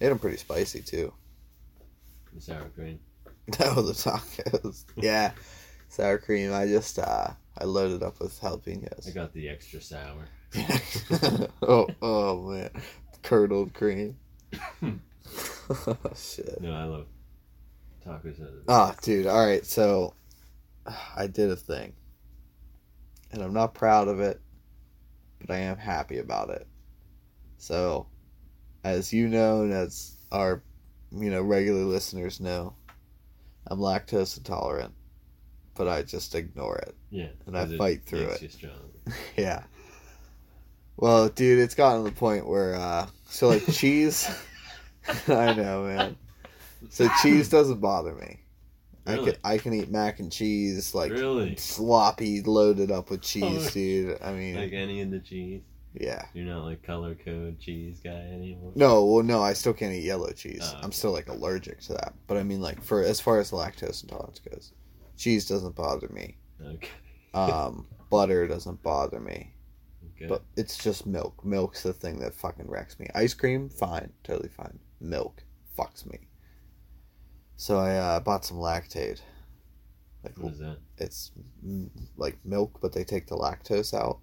made 0.00 0.08
them 0.08 0.18
pretty 0.18 0.36
spicy 0.36 0.82
too. 0.82 1.12
The 2.34 2.40
sour 2.40 2.68
cream. 2.74 3.00
That 3.58 3.74
was 3.74 3.86
the 3.86 4.10
tacos. 4.10 4.84
Yeah. 4.96 5.32
Sour 5.88 6.18
cream. 6.18 6.52
I 6.52 6.66
just 6.66 6.98
uh 6.98 7.30
I 7.58 7.64
loaded 7.64 8.02
up 8.02 8.20
with 8.20 8.38
jalapenos. 8.40 9.08
I 9.08 9.12
got 9.12 9.32
the 9.32 9.48
extra 9.48 9.80
sour. 9.80 10.28
oh, 11.62 11.88
oh 12.00 12.42
man, 12.42 12.70
curdled 13.22 13.74
cream. 13.74 14.16
Shit. 16.16 16.60
No, 16.60 16.72
I 16.72 16.84
love 16.84 17.06
tacos. 18.04 18.40
Ah, 18.68 18.94
dude. 19.02 19.26
All 19.26 19.44
right, 19.46 19.64
so 19.64 20.14
I 21.16 21.26
did 21.26 21.50
a 21.50 21.56
thing, 21.56 21.92
and 23.32 23.42
I'm 23.42 23.52
not 23.52 23.74
proud 23.74 24.08
of 24.08 24.20
it, 24.20 24.40
but 25.40 25.50
I 25.50 25.58
am 25.58 25.76
happy 25.76 26.18
about 26.18 26.50
it. 26.50 26.66
So, 27.58 28.06
as 28.84 29.12
you 29.12 29.28
know, 29.28 29.62
and 29.62 29.72
as 29.72 30.16
our 30.32 30.62
you 31.12 31.30
know 31.30 31.42
regular 31.42 31.82
listeners 31.84 32.40
know, 32.40 32.74
I'm 33.66 33.78
lactose 33.78 34.36
intolerant, 34.38 34.94
but 35.74 35.88
I 35.88 36.02
just 36.02 36.34
ignore 36.34 36.78
it. 36.78 36.94
yeah, 37.10 37.28
and 37.46 37.56
I 37.56 37.66
fight 37.76 38.04
through 38.04 38.28
it. 38.30 38.56
Yeah. 39.36 39.64
Well, 40.96 41.28
dude, 41.30 41.58
it's 41.60 41.74
gotten 41.74 42.04
to 42.04 42.10
the 42.10 42.16
point 42.16 42.46
where 42.46 42.74
uh 42.74 43.06
so 43.28 43.48
like 43.48 43.66
cheese 43.72 44.28
I 45.28 45.52
know, 45.54 45.84
man. 45.84 46.16
So 46.88 47.06
cheese 47.22 47.50
doesn't 47.50 47.80
bother 47.80 48.14
me. 48.14 48.40
I 49.06 49.12
Really? 49.14 49.32
can 49.32 49.40
I 49.44 49.58
can 49.58 49.74
eat 49.74 49.90
mac 49.90 50.18
and 50.18 50.32
cheese 50.32 50.94
like 50.94 51.12
really? 51.12 51.54
sloppy 51.56 52.40
loaded 52.42 52.90
up 52.90 53.10
with 53.10 53.20
cheese, 53.20 53.66
Oh. 53.66 53.70
dude. 53.70 54.18
I 54.22 54.32
mean, 54.32 54.54
Like 54.56 54.72
any 54.72 55.02
of 55.02 55.10
the 55.10 55.18
cheese? 55.20 55.60
yeah. 55.92 56.24
You're 56.32 56.46
not 56.46 56.64
like 56.64 56.82
color 56.82 57.14
code 57.14 57.58
cheese 57.60 58.00
guy 58.02 58.10
anymore. 58.32 58.72
No, 58.76 59.04
well 59.04 59.22
no, 59.22 59.42
I 59.42 59.52
still 59.52 59.74
can't 59.74 59.92
eat 59.92 60.04
yellow 60.04 60.30
cheese. 60.32 60.62
Oh, 60.62 60.80
I'm 60.82 60.90
still 60.92 61.12
like 61.12 61.28
allergic 61.28 61.80
to 61.82 61.92
that. 61.92 62.14
But 62.26 62.38
I 62.38 62.44
mean 62.44 62.62
like 62.62 62.82
for 62.82 63.02
as 63.02 63.20
far 63.20 63.38
as 63.40 63.50
lactose 63.50 64.02
intolerance 64.02 64.38
goes, 64.38 64.72
cheese 65.18 65.46
doesn't 65.46 65.74
bother 65.76 66.08
me. 66.08 66.38
Okay. 66.64 66.88
Um 67.34 67.86
butter 68.10 68.48
doesn't 68.48 68.82
bother 68.82 69.20
me. 69.20 69.52
Good. 70.18 70.28
But 70.30 70.42
it's 70.56 70.78
just 70.78 71.06
milk. 71.06 71.44
Milk's 71.44 71.82
the 71.82 71.92
thing 71.92 72.18
that 72.20 72.34
fucking 72.34 72.68
wrecks 72.68 72.98
me. 72.98 73.06
Ice 73.14 73.34
cream, 73.34 73.68
fine, 73.68 74.12
totally 74.24 74.48
fine. 74.48 74.78
Milk 75.00 75.42
fucks 75.78 76.06
me. 76.10 76.18
So 77.56 77.78
I 77.78 77.96
uh, 77.96 78.20
bought 78.20 78.44
some 78.44 78.58
Lactaid. 78.58 79.20
Like 80.22 80.36
what 80.36 80.52
is 80.52 80.58
that? 80.58 80.76
it's 80.98 81.32
like 82.18 82.36
milk, 82.44 82.78
but 82.82 82.92
they 82.92 83.04
take 83.04 83.26
the 83.26 83.36
lactose 83.36 83.94
out. 83.94 84.18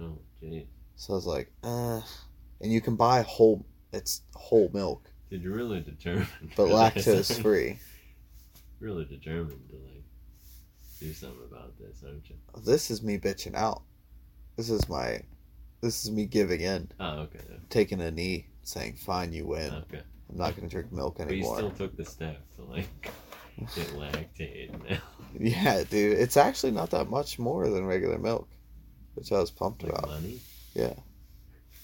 Oh, 0.00 0.18
gee. 0.40 0.68
So 0.96 1.14
I 1.14 1.16
was 1.16 1.26
like, 1.26 1.50
uh, 1.64 2.00
and 2.60 2.72
you 2.72 2.80
can 2.80 2.94
buy 2.96 3.22
whole. 3.22 3.66
It's 3.92 4.22
whole 4.34 4.70
milk, 4.72 5.10
Did 5.30 5.42
you 5.42 5.52
really 5.52 5.80
determine? 5.80 6.26
but 6.56 6.68
lactose 6.68 7.40
free. 7.42 7.78
Really 8.80 9.04
determined 9.04 9.68
to 9.70 9.76
like 9.76 10.04
do 11.00 11.12
something 11.12 11.38
about 11.50 11.76
this, 11.78 12.02
aren't 12.04 12.28
you? 12.28 12.36
This 12.64 12.90
is 12.90 13.02
me 13.02 13.18
bitching 13.18 13.54
out. 13.54 13.82
This 14.56 14.70
is 14.70 14.88
my. 14.88 15.22
This 15.84 16.02
is 16.04 16.10
me 16.10 16.24
giving 16.24 16.62
in, 16.62 16.90
Oh, 16.98 17.18
okay. 17.24 17.40
taking 17.68 18.00
a 18.00 18.10
knee, 18.10 18.46
saying, 18.62 18.94
"Fine, 18.96 19.34
you 19.34 19.44
win. 19.46 19.70
Okay. 19.74 20.00
I'm 20.30 20.38
not 20.38 20.56
gonna 20.56 20.68
drink 20.68 20.90
milk 20.90 21.20
anymore." 21.20 21.56
But 21.56 21.62
you 21.64 21.68
still 21.74 21.86
took 21.88 21.96
the 21.98 22.04
step 22.06 22.40
to 22.56 22.62
like 22.64 22.88
get 23.58 23.86
Lactaid 23.88 24.88
now. 24.88 24.98
Yeah, 25.38 25.82
dude, 25.84 26.16
it's 26.18 26.36
actually 26.38 26.70
not 26.72 26.90
that 26.92 27.10
much 27.10 27.38
more 27.38 27.68
than 27.68 27.84
regular 27.84 28.18
milk, 28.18 28.48
which 29.14 29.30
I 29.32 29.38
was 29.40 29.50
pumped 29.50 29.82
Like 29.82 29.92
about. 29.92 30.08
money? 30.08 30.40
Yeah. 30.74 30.94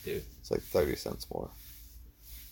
Dude. 0.04 0.22
It's 0.40 0.50
like 0.50 0.62
30 0.62 0.94
cents 0.96 1.26
more 1.34 1.50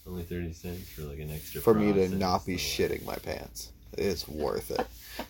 Only 0.06 0.24
thirty 0.24 0.52
cents 0.52 0.88
for 0.90 1.02
like 1.02 1.18
an 1.20 1.30
extra. 1.30 1.60
for 1.62 1.72
me 1.72 1.92
to 1.94 2.08
not 2.10 2.44
be 2.44 2.52
like- 2.54 2.60
shitting 2.60 3.04
my 3.06 3.14
pants. 3.16 3.72
It's 3.98 4.28
worth 4.28 4.70
it. 4.70 4.86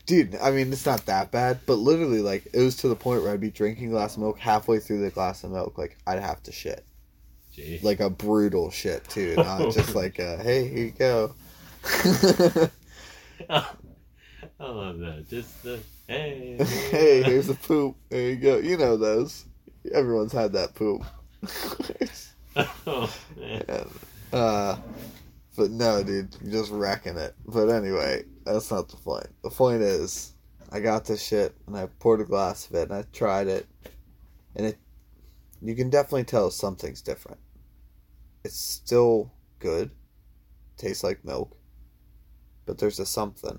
Dude, 0.06 0.36
I 0.36 0.50
mean, 0.50 0.72
it's 0.72 0.86
not 0.86 1.06
that 1.06 1.30
bad, 1.30 1.60
but 1.66 1.74
literally, 1.74 2.20
like, 2.20 2.46
it 2.52 2.60
was 2.60 2.76
to 2.76 2.88
the 2.88 2.96
point 2.96 3.22
where 3.22 3.32
I'd 3.32 3.40
be 3.40 3.50
drinking 3.50 3.88
a 3.88 3.90
glass 3.90 4.16
of 4.16 4.22
milk, 4.22 4.38
halfway 4.38 4.78
through 4.80 5.00
the 5.00 5.10
glass 5.10 5.44
of 5.44 5.50
milk, 5.50 5.78
like, 5.78 5.96
I'd 6.06 6.20
have 6.20 6.42
to 6.44 6.52
shit. 6.52 6.84
Gee. 7.52 7.80
Like 7.82 8.00
a 8.00 8.10
brutal 8.10 8.70
shit, 8.70 9.08
too. 9.08 9.34
Not 9.36 9.72
just 9.74 9.94
like, 9.94 10.18
a, 10.18 10.36
hey, 10.42 10.68
here 10.68 10.84
you 10.84 10.90
go. 10.90 11.34
I 13.50 14.66
love 14.66 14.98
that. 14.98 15.28
Just 15.28 15.62
the 15.62 15.78
hey. 16.06 16.56
hey, 16.90 17.22
here's 17.22 17.46
the 17.46 17.54
poop. 17.54 17.96
There 18.08 18.30
you 18.30 18.36
go. 18.36 18.58
You 18.58 18.76
know 18.76 18.96
those. 18.96 19.44
Everyone's 19.92 20.32
had 20.32 20.52
that 20.52 20.74
poop. 20.74 21.02
oh, 22.86 23.14
man. 23.38 23.64
And, 23.68 23.90
uh, 24.32 24.76
but 25.56 25.70
no, 25.70 26.02
dude, 26.02 26.34
I'm 26.40 26.50
just 26.50 26.70
wrecking 26.70 27.16
it. 27.16 27.34
But 27.46 27.68
anyway, 27.68 28.24
that's 28.52 28.70
not 28.70 28.88
the 28.88 28.96
point. 28.96 29.28
The 29.42 29.50
point 29.50 29.82
is, 29.82 30.34
I 30.70 30.80
got 30.80 31.04
this 31.04 31.22
shit 31.22 31.54
and 31.66 31.76
I 31.76 31.86
poured 31.98 32.20
a 32.20 32.24
glass 32.24 32.68
of 32.68 32.74
it 32.74 32.90
and 32.90 32.98
I 32.98 33.04
tried 33.12 33.48
it, 33.48 33.66
and 34.56 34.66
it, 34.66 34.78
you 35.62 35.74
can 35.74 35.90
definitely 35.90 36.24
tell 36.24 36.50
something's 36.50 37.02
different. 37.02 37.38
It's 38.44 38.58
still 38.58 39.32
good, 39.58 39.90
tastes 40.76 41.04
like 41.04 41.24
milk, 41.24 41.56
but 42.66 42.78
there's 42.78 42.98
a 42.98 43.06
something. 43.06 43.58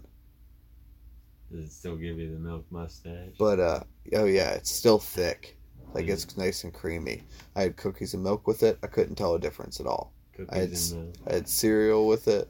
Does 1.51 1.65
it 1.65 1.71
still 1.71 1.95
give 1.95 2.17
you 2.19 2.31
the 2.31 2.39
milk 2.39 2.65
mustache? 2.69 3.33
But 3.39 3.59
uh, 3.59 3.83
oh 4.13 4.25
yeah, 4.25 4.51
it's 4.51 4.71
still 4.71 4.99
thick, 4.99 5.57
like 5.93 6.07
it's 6.07 6.37
nice 6.37 6.63
and 6.63 6.73
creamy. 6.73 7.23
I 7.55 7.63
had 7.63 7.77
cookies 7.77 8.13
and 8.13 8.23
milk 8.23 8.47
with 8.47 8.61
it. 8.63 8.77
I 8.83 8.87
couldn't 8.87 9.15
tell 9.15 9.33
a 9.33 9.39
difference 9.39 9.79
at 9.79 9.87
all. 9.87 10.13
Cookies 10.35 10.49
I 10.51 10.57
had 10.57 10.69
and 10.69 11.05
milk. 11.05 11.15
I 11.27 11.33
had 11.33 11.47
cereal 11.47 12.07
with 12.07 12.27
it. 12.27 12.47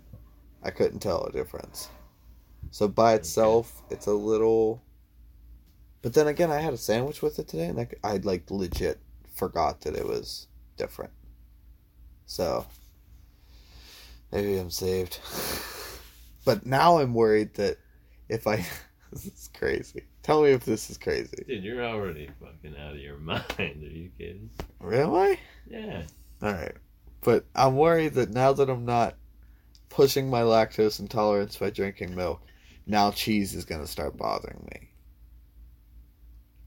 I 0.63 0.69
couldn't 0.71 0.99
tell 0.99 1.23
a 1.23 1.31
difference. 1.31 1.89
So 2.71 2.87
by 2.87 3.13
itself, 3.15 3.81
it's 3.89 4.07
a 4.07 4.13
little. 4.13 4.83
But 6.01 6.13
then 6.13 6.27
again, 6.27 6.51
I 6.51 6.59
had 6.59 6.73
a 6.73 6.77
sandwich 6.77 7.21
with 7.21 7.39
it 7.39 7.47
today, 7.47 7.65
and 7.67 7.87
I 8.03 8.17
like 8.17 8.49
legit 8.49 8.99
forgot 9.33 9.81
that 9.81 9.95
it 9.95 10.05
was 10.05 10.47
different. 10.77 11.11
So 12.25 12.65
maybe 14.31 14.57
I'm 14.57 14.69
saved. 14.69 15.19
But 16.45 16.65
now 16.65 16.97
I'm 16.97 17.13
worried 17.13 17.53
that 17.55 17.77
if 18.27 18.47
I. 18.47 18.65
this 19.11 19.25
is 19.25 19.49
crazy. 19.53 20.05
Tell 20.23 20.41
me 20.41 20.51
if 20.51 20.65
this 20.65 20.89
is 20.89 20.97
crazy. 20.97 21.43
Dude, 21.47 21.63
you're 21.63 21.85
already 21.85 22.29
fucking 22.41 22.75
out 22.79 22.93
of 22.93 22.99
your 22.99 23.17
mind. 23.19 23.43
Are 23.59 23.69
you 23.69 24.09
kidding? 24.17 24.49
Really? 24.79 25.39
Yeah. 25.69 26.03
All 26.41 26.53
right. 26.53 26.75
But 27.21 27.45
I'm 27.55 27.75
worried 27.75 28.13
that 28.15 28.31
now 28.31 28.53
that 28.53 28.69
I'm 28.69 28.85
not 28.85 29.15
pushing 29.89 30.29
my 30.29 30.41
lactose 30.41 30.99
intolerance 30.99 31.57
by 31.57 31.69
drinking 31.69 32.15
milk, 32.15 32.41
now 32.89 33.11
cheese 33.11 33.53
is 33.55 33.63
going 33.65 33.81
to 33.81 33.87
start 33.87 34.17
bothering 34.17 34.67
me. 34.73 34.89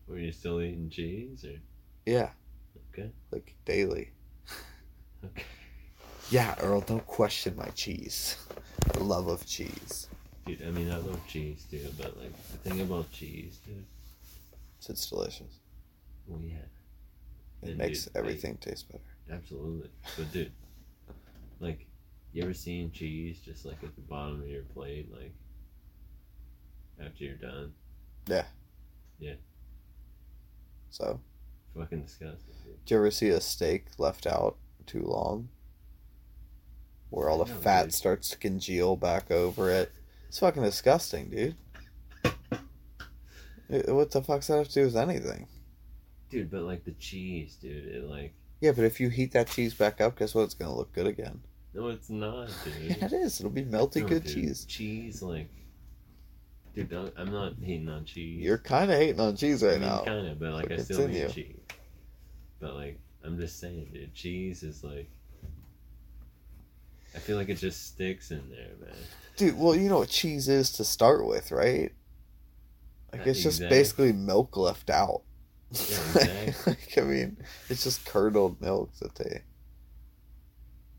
Were 0.07 0.19
you 0.19 0.33
still 0.33 0.61
eating 0.61 0.89
cheese 0.89 1.45
or? 1.45 1.59
Yeah. 2.07 2.31
Okay. 2.93 3.11
Like 3.31 3.55
daily. 3.65 4.11
Okay. 5.25 5.45
Yeah, 6.31 6.57
Earl, 6.61 6.81
don't 6.81 7.07
question 7.07 7.55
my 7.57 7.69
cheese. 7.69 8.37
The 8.95 9.05
love 9.05 9.29
of 9.29 9.47
cheese. 9.47 10.09
Dude. 10.47 10.61
I 10.67 10.71
mean, 10.73 10.91
I 10.91 10.97
love 10.97 11.21
cheese 11.29 11.65
too, 11.71 11.87
but 11.97 12.19
like 12.19 12.33
the 12.51 12.57
thing 12.69 12.81
about 12.81 13.13
cheese, 13.13 13.61
dude. 13.65 13.85
It's 14.89 15.09
delicious. 15.09 15.61
Well, 16.27 16.41
yeah, 16.43 16.57
It 17.63 17.69
And 17.69 17.79
makes 17.79 18.07
dude, 18.07 18.15
like- 18.17 18.25
everything 18.25 18.57
taste 18.57 18.89
better. 18.91 19.05
absolutely. 19.31 19.91
But 20.17 20.33
dude, 20.33 20.51
like, 21.61 21.87
you 22.33 22.43
ever 22.43 22.55
seen 22.55 22.91
cheese 22.91 23.39
just 23.45 23.65
like 23.65 23.81
at 23.85 23.95
the 23.95 24.01
bottom 24.03 24.41
of 24.43 24.49
your 24.49 24.63
plate, 24.75 25.07
like 25.13 25.33
after 27.05 27.25
you're 27.25 27.35
done? 27.37 27.73
Yeah. 28.27 28.45
Yeah. 29.19 29.35
So, 30.91 31.21
Fucking 31.77 32.03
disgusting. 32.03 32.55
Dude. 32.65 32.85
did 32.85 32.91
you 32.91 32.97
ever 32.99 33.11
see 33.11 33.29
a 33.31 33.41
steak 33.41 33.87
left 33.99 34.27
out 34.27 34.57
too 34.87 35.03
long? 35.03 35.49
Where 37.11 37.29
all 37.29 37.45
the 37.45 37.51
No, 37.53 37.59
fat 37.61 37.85
dude. 37.85 37.95
starts 37.95 38.29
to 38.31 38.37
congeal 38.39 38.97
back 38.97 39.31
over 39.31 39.71
it. 39.71 39.91
It's 40.29 40.39
fucking 40.39 40.63
disgusting, 40.63 41.31
dude. 41.31 41.57
What 43.69 44.11
the 44.11 44.23
fuck's 44.23 44.49
that 44.49 44.59
have 44.59 44.69
to 44.69 44.75
do 44.75 44.85
with 44.85 44.97
anything? 44.97 45.47
Dude, 46.29 46.51
but 46.51 46.63
like 46.63 46.85
the 46.85 46.93
cheese, 46.93 47.57
dude. 47.61 47.87
It 47.87 48.05
like 48.05 48.35
Yeah, 48.61 48.73
but 48.73 48.85
if 48.85 49.01
you 49.01 49.09
heat 49.09 49.33
that 49.33 49.49
cheese 49.49 49.73
back 49.73 50.01
up, 50.01 50.19
guess 50.19 50.35
what? 50.35 50.43
It's 50.43 50.53
gonna 50.55 50.77
look 50.77 50.93
good 50.93 51.07
again. 51.07 51.41
no, 51.73 51.89
it's 51.89 52.11
not, 52.11 52.51
dude. 52.65 52.75
Yeah, 52.99 53.05
it 53.07 53.13
is. 53.15 53.41
It'll 53.41 53.51
be 53.51 53.65
melty 53.65 54.03
No, 54.03 54.09
good 54.09 54.25
dude. 54.25 54.35
cheese. 54.35 54.65
Cheese, 54.67 55.23
like, 55.23 55.49
dude, 56.75 56.91
don't, 56.91 57.13
I'm 57.17 57.31
not 57.33 57.55
hating 57.63 57.89
on 57.89 58.05
cheese. 58.05 58.41
You're 58.43 58.59
kind 58.59 58.91
of 58.91 58.97
hating 58.99 59.21
on 59.21 59.37
cheese 59.37 59.63
right 59.63 59.75
I 59.75 59.79
mean, 59.79 59.89
now. 59.89 60.05
kind 60.05 60.27
of, 60.29 60.39
but 60.39 60.53
like 60.53 60.71
I 60.71 60.75
It's 60.75 60.85
still 60.85 61.11
eat 61.11 61.31
cheese. 61.33 61.57
But 62.61 62.75
like, 62.75 62.99
I'm 63.25 63.39
just 63.39 63.59
saying, 63.61 63.91
dude, 63.93 64.15
cheese 64.15 64.63
is 64.63 64.83
like. 64.85 65.09
I 67.15 67.19
feel 67.19 67.37
like 67.37 67.51
it 67.51 67.57
just 67.57 67.87
sticks 67.89 68.31
in 68.31 68.43
there, 68.51 68.71
man. 68.81 68.97
Dude, 69.37 69.59
well, 69.59 69.75
you 69.77 69.89
know 69.89 69.99
what 69.99 70.09
cheese 70.09 70.49
is 70.49 70.73
to 70.73 70.85
start 70.85 71.27
with, 71.27 71.51
right? 71.53 71.93
Like, 73.13 73.27
Uh, 73.27 73.31
it's 73.31 73.43
just 73.43 73.59
exactly. 73.61 73.79
basically 73.79 74.13
milk 74.13 74.57
left 74.57 74.89
out. 74.89 75.23
Yeah, 75.71 75.79
exactly. 76.15 76.55
like, 76.73 76.99
I 76.99 77.01
mean, 77.03 77.37
it's 77.69 77.85
just 77.85 78.07
curdled 78.07 78.61
milk 78.63 78.95
that 79.01 79.15
they. 79.17 79.43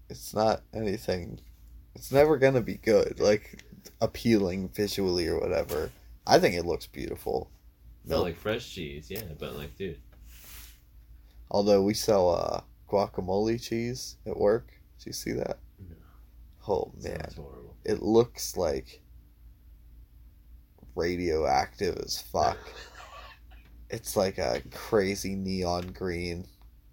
It's 0.10 0.34
not 0.36 0.62
anything. 0.74 1.40
It's 1.96 2.12
never 2.12 2.38
gonna 2.38 2.62
be 2.62 2.78
good, 2.78 3.20
like 3.20 3.64
appealing 4.02 4.70
visually 4.70 5.28
or 5.28 5.40
whatever. 5.40 5.92
I 6.26 6.40
think 6.40 6.56
it 6.56 6.66
looks 6.66 6.88
beautiful. 6.88 7.50
Not 8.06 8.22
like 8.22 8.38
fresh 8.38 8.70
cheese, 8.70 9.10
yeah, 9.10 9.24
but 9.40 9.56
like, 9.56 9.78
dude, 9.78 9.98
Although 11.54 11.84
we 11.84 11.94
sell 11.94 12.30
uh, 12.32 12.62
guacamole 12.90 13.62
cheese 13.62 14.18
at 14.26 14.38
work. 14.38 14.74
Do 15.00 15.04
you 15.06 15.14
see 15.14 15.34
that? 15.34 15.60
No. 15.80 15.96
Oh 16.68 16.92
man, 17.02 17.30
it 17.86 18.02
looks 18.02 18.58
like 18.58 19.02
radioactive 20.96 21.98
as 21.98 22.20
fuck. 22.20 22.58
It's 23.90 24.16
like 24.16 24.40
a 24.40 24.60
crazy 24.72 25.36
neon 25.36 25.92
green, 25.92 26.48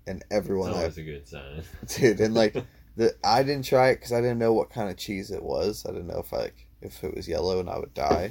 and 0.07 0.22
everyone 0.31 0.72
I 0.72 0.81
always 0.81 0.98
a 0.98 1.03
good 1.03 1.26
sign. 1.26 1.62
dude, 1.87 2.20
and 2.20 2.35
like 2.35 2.55
the 2.96 3.14
I 3.24 3.42
didn't 3.42 3.64
try 3.64 3.88
it 3.88 3.94
because 3.94 4.12
I 4.12 4.20
didn't 4.20 4.38
know 4.38 4.53
what 4.53 4.68
kind 4.68 4.90
of 4.90 4.98
cheese 4.98 5.31
it 5.31 5.42
was. 5.42 5.87
I 5.88 5.92
didn't 5.92 6.09
know 6.09 6.18
if 6.18 6.31
like 6.31 6.66
if 6.83 7.03
it 7.05 7.14
was 7.14 7.29
yellow 7.29 7.61
and 7.61 7.69
I 7.69 7.79
would 7.79 7.95
die, 7.95 8.31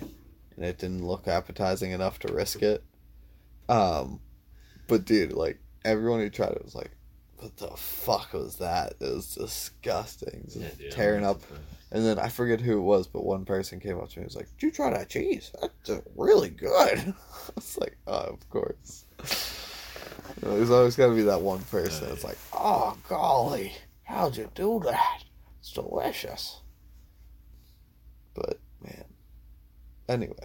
and 0.56 0.66
it 0.66 0.78
didn't 0.78 1.06
look 1.06 1.28
appetizing 1.28 1.92
enough 1.92 2.20
to 2.20 2.34
risk 2.34 2.62
it. 2.62 2.84
Um, 3.68 4.20
but 4.88 5.06
dude, 5.06 5.34
like 5.34 5.60
everyone 5.86 6.20
who 6.20 6.30
tried 6.30 6.52
it 6.54 6.64
was 6.64 6.76
like, 6.76 6.92
"What 7.38 7.56
the 7.58 7.70
fuck 7.78 8.34
was 8.34 8.56
that?" 8.58 8.94
It 9.00 9.14
was 9.14 9.36
disgusting, 9.36 10.44
just 10.46 10.58
Yeah, 10.58 10.70
dude, 10.78 10.92
tearing 10.92 11.26
up. 11.26 11.42
And 11.92 12.06
then 12.06 12.20
I 12.20 12.30
forget 12.30 12.62
who 12.62 12.78
it 12.78 12.84
was, 12.84 13.08
but 13.08 13.26
one 13.26 13.46
person 13.46 13.80
came 13.80 13.98
up 13.98 14.10
to 14.10 14.20
me 14.20 14.24
and 14.24 14.26
was 14.26 14.36
like, 14.36 14.48
Did 14.60 14.68
you 14.68 14.72
try 14.72 14.92
that 14.92 15.10
cheese? 15.10 15.52
That's 15.60 16.02
really 16.16 16.50
good. 16.50 17.00
I 17.00 17.52
was 17.56 17.78
like, 17.80 17.98
Oh, 18.06 18.14
of 18.14 18.48
course. 18.50 19.06
You 20.42 20.48
know, 20.48 20.56
there's 20.58 20.70
always 20.70 20.96
got 20.96 21.08
to 21.08 21.16
be 21.16 21.24
that 21.24 21.42
one 21.42 21.62
person 21.64 22.08
that's 22.08 22.24
like, 22.24 22.38
Oh, 22.54 22.96
golly, 23.08 23.74
how'd 24.04 24.38
you 24.38 24.52
do 24.54 24.82
that? 24.86 25.24
It's 25.60 25.72
delicious. 25.72 26.62
But, 28.39 28.60
man. 28.82 29.06
Anyway. 30.08 30.36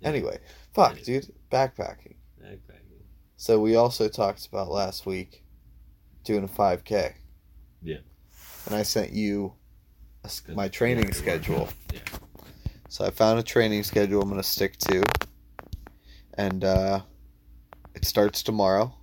Yeah. 0.00 0.08
Anyway. 0.08 0.38
Fuck, 0.74 0.92
Anyway. 0.92 1.04
dude. 1.04 1.32
Backpacking. 1.50 2.16
Backpacking. 2.42 3.02
So 3.36 3.60
we 3.60 3.76
also 3.76 4.08
talked 4.08 4.46
about 4.46 4.70
last 4.70 5.04
week 5.06 5.42
doing 6.24 6.44
a 6.44 6.48
5K. 6.48 7.14
Yeah. 7.82 7.98
And 8.66 8.74
I 8.74 8.82
sent 8.82 9.12
you 9.12 9.54
a 10.24 10.30
my 10.54 10.68
training 10.68 11.12
schedule. 11.12 11.68
Yeah. 11.92 12.00
So 12.88 13.04
I 13.04 13.10
found 13.10 13.38
a 13.38 13.42
training 13.42 13.82
schedule 13.82 14.22
I'm 14.22 14.28
going 14.28 14.40
to 14.40 14.48
stick 14.48 14.78
to. 14.78 15.02
And 16.34 16.64
uh, 16.64 17.00
it 17.94 18.04
starts 18.04 18.42
tomorrow. 18.42 18.94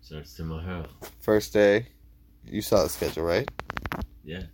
Starts 0.00 0.34
tomorrow. 0.34 0.86
First 1.20 1.52
day, 1.52 1.88
you 2.44 2.62
saw 2.62 2.82
the 2.84 2.88
schedule, 2.88 3.24
right? 3.24 3.48
Yeah. 4.24 4.44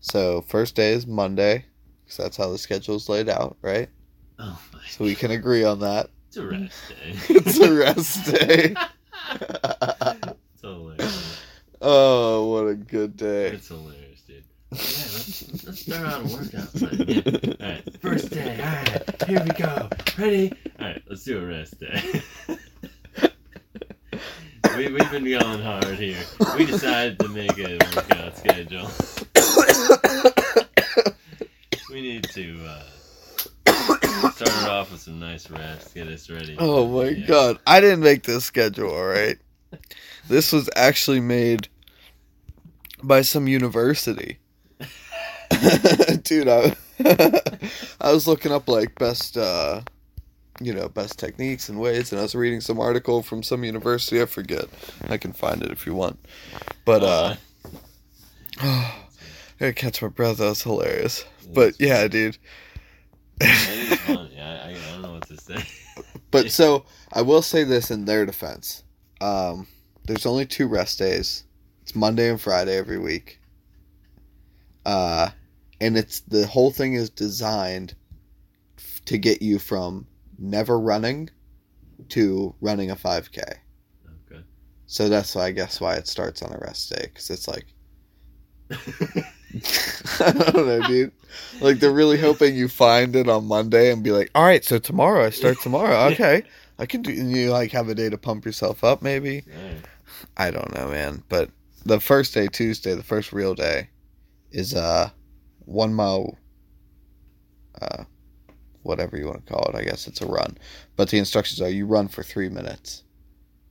So 0.00 0.42
first 0.42 0.74
day 0.74 0.92
is 0.92 1.06
Monday, 1.06 1.66
because 2.08 2.24
that's 2.24 2.36
how 2.38 2.50
the 2.50 2.56
schedule's 2.56 3.06
laid 3.10 3.28
out, 3.28 3.58
right? 3.60 3.90
Oh 4.38 4.58
my. 4.72 4.80
So 4.88 5.04
we 5.04 5.14
can 5.14 5.30
agree 5.30 5.62
on 5.62 5.80
that. 5.80 6.08
It's 6.28 6.38
a 6.38 6.46
rest 6.46 6.88
day. 6.88 7.12
it's 7.34 7.58
a 7.58 7.74
rest 7.74 8.24
day. 8.32 8.74
it's 9.32 10.62
hilarious. 10.62 11.40
oh, 11.82 12.48
what 12.48 12.66
a 12.66 12.74
good 12.74 13.14
day. 13.18 13.48
It's 13.48 13.68
hilarious, 13.68 14.22
dude. 14.22 14.44
Yeah, 14.72 14.78
let's, 14.78 15.64
let's 15.66 15.80
start 15.80 16.06
out 16.06 16.22
a 16.22 16.34
workout 16.34 16.72
plan. 16.72 17.04
Yeah. 17.06 17.20
All 17.60 17.72
right, 17.72 18.00
first 18.00 18.30
day. 18.30 18.58
All 18.58 18.72
right, 18.72 19.22
here 19.26 19.44
we 19.44 19.50
go. 19.50 19.90
Ready? 20.16 20.52
All 20.80 20.86
right, 20.86 21.02
let's 21.10 21.24
do 21.24 21.38
a 21.42 21.46
rest 21.46 21.78
day. 21.78 22.22
we, 24.78 24.88
we've 24.88 25.10
been 25.10 25.24
going 25.24 25.60
hard 25.60 25.84
here. 25.98 26.16
We 26.56 26.64
decided 26.64 27.18
to 27.18 27.28
make 27.28 27.58
a 27.58 27.76
workout 27.94 28.38
schedule. 28.38 28.88
We 31.90 32.02
need 32.02 32.24
to 32.34 32.66
uh, 32.66 32.82
start 34.32 34.40
it 34.40 34.68
off 34.68 34.90
with 34.92 35.00
some 35.00 35.18
nice 35.18 35.48
rest. 35.50 35.94
Get 35.94 36.06
us 36.08 36.28
ready. 36.28 36.56
Oh 36.58 36.86
my 36.88 37.08
Yeah. 37.10 37.26
god. 37.26 37.58
I 37.66 37.80
didn't 37.80 38.00
make 38.00 38.24
this 38.24 38.44
schedule, 38.44 38.90
alright? 38.90 39.38
This 40.28 40.52
was 40.52 40.68
actually 40.76 41.20
made 41.20 41.68
by 43.02 43.22
some 43.22 43.48
university. 43.48 44.38
Dude, 46.24 46.48
I, 46.48 46.76
I 48.00 48.12
was 48.12 48.26
looking 48.26 48.52
up 48.52 48.68
like 48.68 48.94
best 48.98 49.36
uh 49.36 49.80
you 50.60 50.74
know, 50.74 50.88
best 50.88 51.18
techniques 51.18 51.68
and 51.68 51.78
ways 51.80 52.10
and 52.12 52.18
I 52.18 52.22
was 52.22 52.34
reading 52.34 52.60
some 52.60 52.80
article 52.80 53.22
from 53.22 53.42
some 53.42 53.64
university, 53.64 54.20
I 54.20 54.26
forget. 54.26 54.64
I 55.08 55.16
can 55.16 55.32
find 55.32 55.62
it 55.62 55.70
if 55.70 55.86
you 55.86 55.94
want. 55.94 56.18
But 56.84 57.02
uh 57.02 57.36
I 58.60 58.92
gotta 59.58 59.72
catch 59.72 60.02
my 60.02 60.08
breath, 60.08 60.36
that 60.38 60.48
was 60.48 60.62
hilarious. 60.62 61.24
But 61.54 61.74
yeah, 61.80 62.06
dude. 62.08 62.38
That 63.38 63.50
is 63.50 63.98
funny. 64.00 64.40
I, 64.40 64.56
I, 64.56 64.70
I 64.70 64.74
don't 64.92 65.02
know 65.02 65.12
what 65.12 65.28
to 65.28 65.36
say. 65.36 65.62
But 66.30 66.50
so 66.52 66.84
I 67.12 67.22
will 67.22 67.42
say 67.42 67.64
this 67.64 67.90
in 67.90 68.04
their 68.04 68.26
defense. 68.26 68.84
Um, 69.20 69.66
there's 70.04 70.26
only 70.26 70.46
two 70.46 70.66
rest 70.68 70.98
days. 70.98 71.44
It's 71.82 71.94
Monday 71.94 72.28
and 72.30 72.40
Friday 72.40 72.76
every 72.76 72.98
week. 72.98 73.40
Uh, 74.86 75.30
and 75.80 75.96
it's 75.96 76.20
the 76.20 76.46
whole 76.46 76.70
thing 76.70 76.94
is 76.94 77.10
designed 77.10 77.94
f- 78.78 79.04
to 79.06 79.18
get 79.18 79.42
you 79.42 79.58
from 79.58 80.06
never 80.38 80.78
running 80.78 81.30
to 82.10 82.54
running 82.60 82.90
a 82.90 82.96
5K. 82.96 83.38
Okay. 84.30 84.42
So 84.86 85.08
that's 85.08 85.34
why 85.34 85.46
I 85.46 85.50
guess 85.50 85.80
why 85.80 85.94
it 85.94 86.06
starts 86.06 86.42
on 86.42 86.52
a 86.52 86.58
rest 86.58 86.90
day 86.90 87.10
because 87.12 87.30
it's 87.30 87.48
like 87.48 87.66
I 90.20 90.32
don't 90.32 90.66
know, 90.66 90.86
dude. 90.86 91.12
Like 91.60 91.78
they're 91.80 91.92
really 91.92 92.18
hoping 92.18 92.54
you 92.54 92.68
find 92.68 93.16
it 93.16 93.28
on 93.28 93.46
Monday 93.46 93.90
and 93.92 94.02
be 94.02 94.10
like, 94.10 94.30
"All 94.34 94.44
right, 94.44 94.64
so 94.64 94.78
tomorrow 94.78 95.24
I 95.24 95.30
start 95.30 95.60
tomorrow. 95.60 96.08
Okay, 96.12 96.42
I 96.78 96.86
can 96.86 97.02
do." 97.02 97.10
And 97.12 97.30
you 97.34 97.50
like 97.50 97.72
have 97.72 97.88
a 97.88 97.94
day 97.94 98.08
to 98.10 98.18
pump 98.18 98.44
yourself 98.44 98.84
up, 98.84 99.02
maybe. 99.02 99.44
Alright. 99.56 99.84
I 100.36 100.50
don't 100.50 100.74
know, 100.74 100.88
man. 100.88 101.22
But 101.28 101.50
the 101.84 102.00
first 102.00 102.34
day, 102.34 102.48
Tuesday, 102.48 102.94
the 102.94 103.02
first 103.02 103.32
real 103.32 103.54
day, 103.54 103.88
is 104.50 104.74
uh 104.74 105.10
one 105.64 105.94
mile. 105.94 106.36
Uh, 107.80 108.04
whatever 108.82 109.16
you 109.16 109.26
want 109.26 109.46
to 109.46 109.52
call 109.52 109.70
it. 109.72 109.76
I 109.76 109.84
guess 109.84 110.08
it's 110.08 110.20
a 110.20 110.26
run, 110.26 110.58
but 110.96 111.10
the 111.10 111.18
instructions 111.18 111.60
are 111.60 111.68
you 111.68 111.86
run 111.86 112.08
for 112.08 112.22
three 112.22 112.48
minutes, 112.48 113.04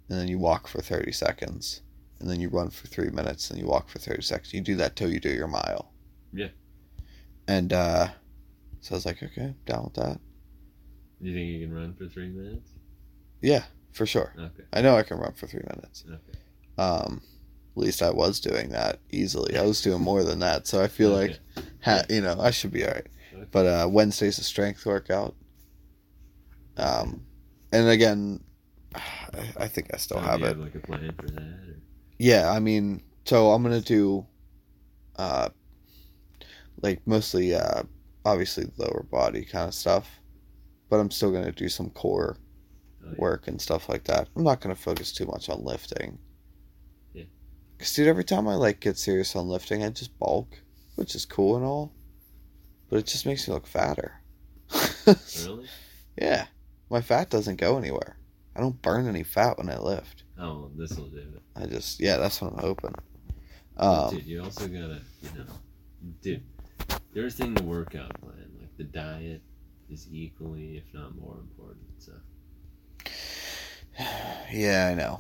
and 0.09 0.19
then 0.19 0.27
you 0.27 0.39
walk 0.39 0.67
for 0.67 0.81
thirty 0.81 1.11
seconds, 1.11 1.81
and 2.19 2.29
then 2.29 2.39
you 2.39 2.49
run 2.49 2.69
for 2.69 2.87
three 2.87 3.09
minutes, 3.09 3.49
and 3.49 3.59
you 3.59 3.65
walk 3.65 3.89
for 3.89 3.99
thirty 3.99 4.21
seconds. 4.21 4.53
You 4.53 4.61
do 4.61 4.75
that 4.75 4.95
till 4.95 5.11
you 5.11 5.19
do 5.19 5.29
your 5.29 5.47
mile. 5.47 5.91
Yeah. 6.33 6.49
And 7.47 7.71
uh, 7.71 8.07
so 8.81 8.95
I 8.95 8.97
was 8.97 9.05
like, 9.05 9.23
okay, 9.23 9.53
down 9.65 9.83
with 9.85 9.93
that. 9.95 10.19
You 11.19 11.33
think 11.33 11.47
you 11.49 11.67
can 11.67 11.73
run 11.75 11.93
for 11.93 12.07
three 12.07 12.29
minutes? 12.29 12.71
Yeah, 13.41 13.63
for 13.91 14.05
sure. 14.05 14.33
Okay. 14.37 14.63
I 14.73 14.81
know 14.81 14.95
I 14.95 15.03
can 15.03 15.17
run 15.17 15.33
for 15.33 15.47
three 15.47 15.63
minutes. 15.73 16.05
Okay. 16.07 16.39
Um, 16.77 17.21
at 17.75 17.83
least 17.83 18.01
I 18.01 18.09
was 18.09 18.39
doing 18.39 18.69
that 18.69 18.99
easily. 19.11 19.57
I 19.57 19.63
was 19.63 19.81
doing 19.81 20.01
more 20.01 20.23
than 20.23 20.39
that, 20.39 20.67
so 20.67 20.81
I 20.81 20.87
feel 20.87 21.11
like, 21.11 21.39
ha- 21.83 22.03
you 22.09 22.21
know, 22.21 22.37
I 22.39 22.51
should 22.51 22.71
be 22.71 22.85
all 22.85 22.91
right. 22.91 23.07
But 23.51 23.65
uh, 23.65 23.87
Wednesday's 23.89 24.39
a 24.39 24.43
strength 24.43 24.85
workout. 24.85 25.35
Um, 26.75 27.23
and 27.71 27.87
again, 27.87 28.43
I, 28.95 29.01
I 29.57 29.67
think 29.67 29.93
I 29.93 29.97
still 29.97 30.19
have 30.19 30.41
it. 30.41 30.57
like 30.57 30.75
a 30.75 30.79
plan 30.79 31.13
for 31.19 31.27
that? 31.27 31.41
Or? 31.41 31.77
Yeah, 32.17 32.49
I 32.51 32.59
mean, 32.59 33.03
so 33.25 33.51
I'm 33.51 33.61
gonna 33.63 33.81
do, 33.81 34.25
uh, 35.17 35.49
like 36.81 37.01
mostly, 37.05 37.53
uh, 37.55 37.83
obviously 38.25 38.65
lower 38.77 39.05
body 39.09 39.45
kind 39.45 39.67
of 39.67 39.73
stuff, 39.73 40.19
but 40.89 40.99
I'm 40.99 41.11
still 41.11 41.31
gonna 41.31 41.51
do 41.51 41.69
some 41.69 41.89
core 41.91 42.37
Oh, 43.03 43.09
yeah. 43.11 43.15
work 43.19 43.47
and 43.47 43.61
stuff 43.61 43.87
like 43.87 44.03
that. 44.05 44.27
I'm 44.35 44.43
not 44.43 44.59
gonna 44.61 44.75
focus 44.75 45.11
too 45.11 45.25
much 45.27 45.49
on 45.49 45.63
lifting. 45.63 46.17
Yeah. 47.13 47.23
Cause 47.79 47.93
dude, 47.93 48.07
every 48.07 48.23
time 48.23 48.47
I 48.47 48.55
like 48.55 48.79
get 48.79 48.97
serious 48.97 49.35
on 49.35 49.47
lifting, 49.47 49.83
I 49.83 49.89
just 49.89 50.17
bulk, 50.19 50.59
which 50.95 51.15
is 51.15 51.25
cool 51.25 51.55
and 51.55 51.65
all, 51.65 51.93
but 52.89 52.97
it 52.99 53.05
just 53.05 53.25
makes 53.25 53.47
me 53.47 53.53
look 53.53 53.67
fatter. 53.67 54.21
Really? 55.45 55.67
yeah, 56.21 56.47
my 56.89 56.99
fat 56.99 57.29
doesn't 57.29 57.55
go 57.61 57.77
anywhere. 57.77 58.17
I 58.55 58.59
don't 58.59 58.81
burn 58.81 59.07
any 59.07 59.23
fat 59.23 59.57
when 59.57 59.69
I 59.69 59.77
lift. 59.77 60.23
Oh, 60.39 60.69
this 60.75 60.95
will 60.97 61.07
do 61.07 61.17
it. 61.17 61.41
I 61.55 61.65
just 61.65 61.99
yeah, 61.99 62.17
that's 62.17 62.41
what 62.41 62.53
I'm 62.53 62.59
hoping. 62.59 62.93
Um, 63.77 64.15
dude, 64.15 64.25
you 64.25 64.43
also 64.43 64.67
gotta, 64.67 65.01
you 65.21 65.29
know, 65.37 65.45
dude. 66.21 66.43
There's 67.13 67.35
thing 67.35 67.53
the 67.53 67.63
workout 67.63 68.19
plan, 68.21 68.51
like 68.59 68.75
the 68.77 68.83
diet, 68.83 69.41
is 69.89 70.07
equally, 70.11 70.77
if 70.77 70.83
not 70.93 71.15
more 71.15 71.37
important. 71.39 71.87
So 71.97 72.13
yeah, 74.51 74.89
I 74.91 74.93
know. 74.95 75.19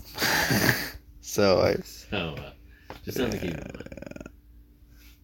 so 1.21 1.61
I 1.61 1.75
So, 1.83 2.35
uh, 2.37 2.51
just 3.03 3.17
something 3.17 3.39
to 3.39 3.47
keep 3.47 3.57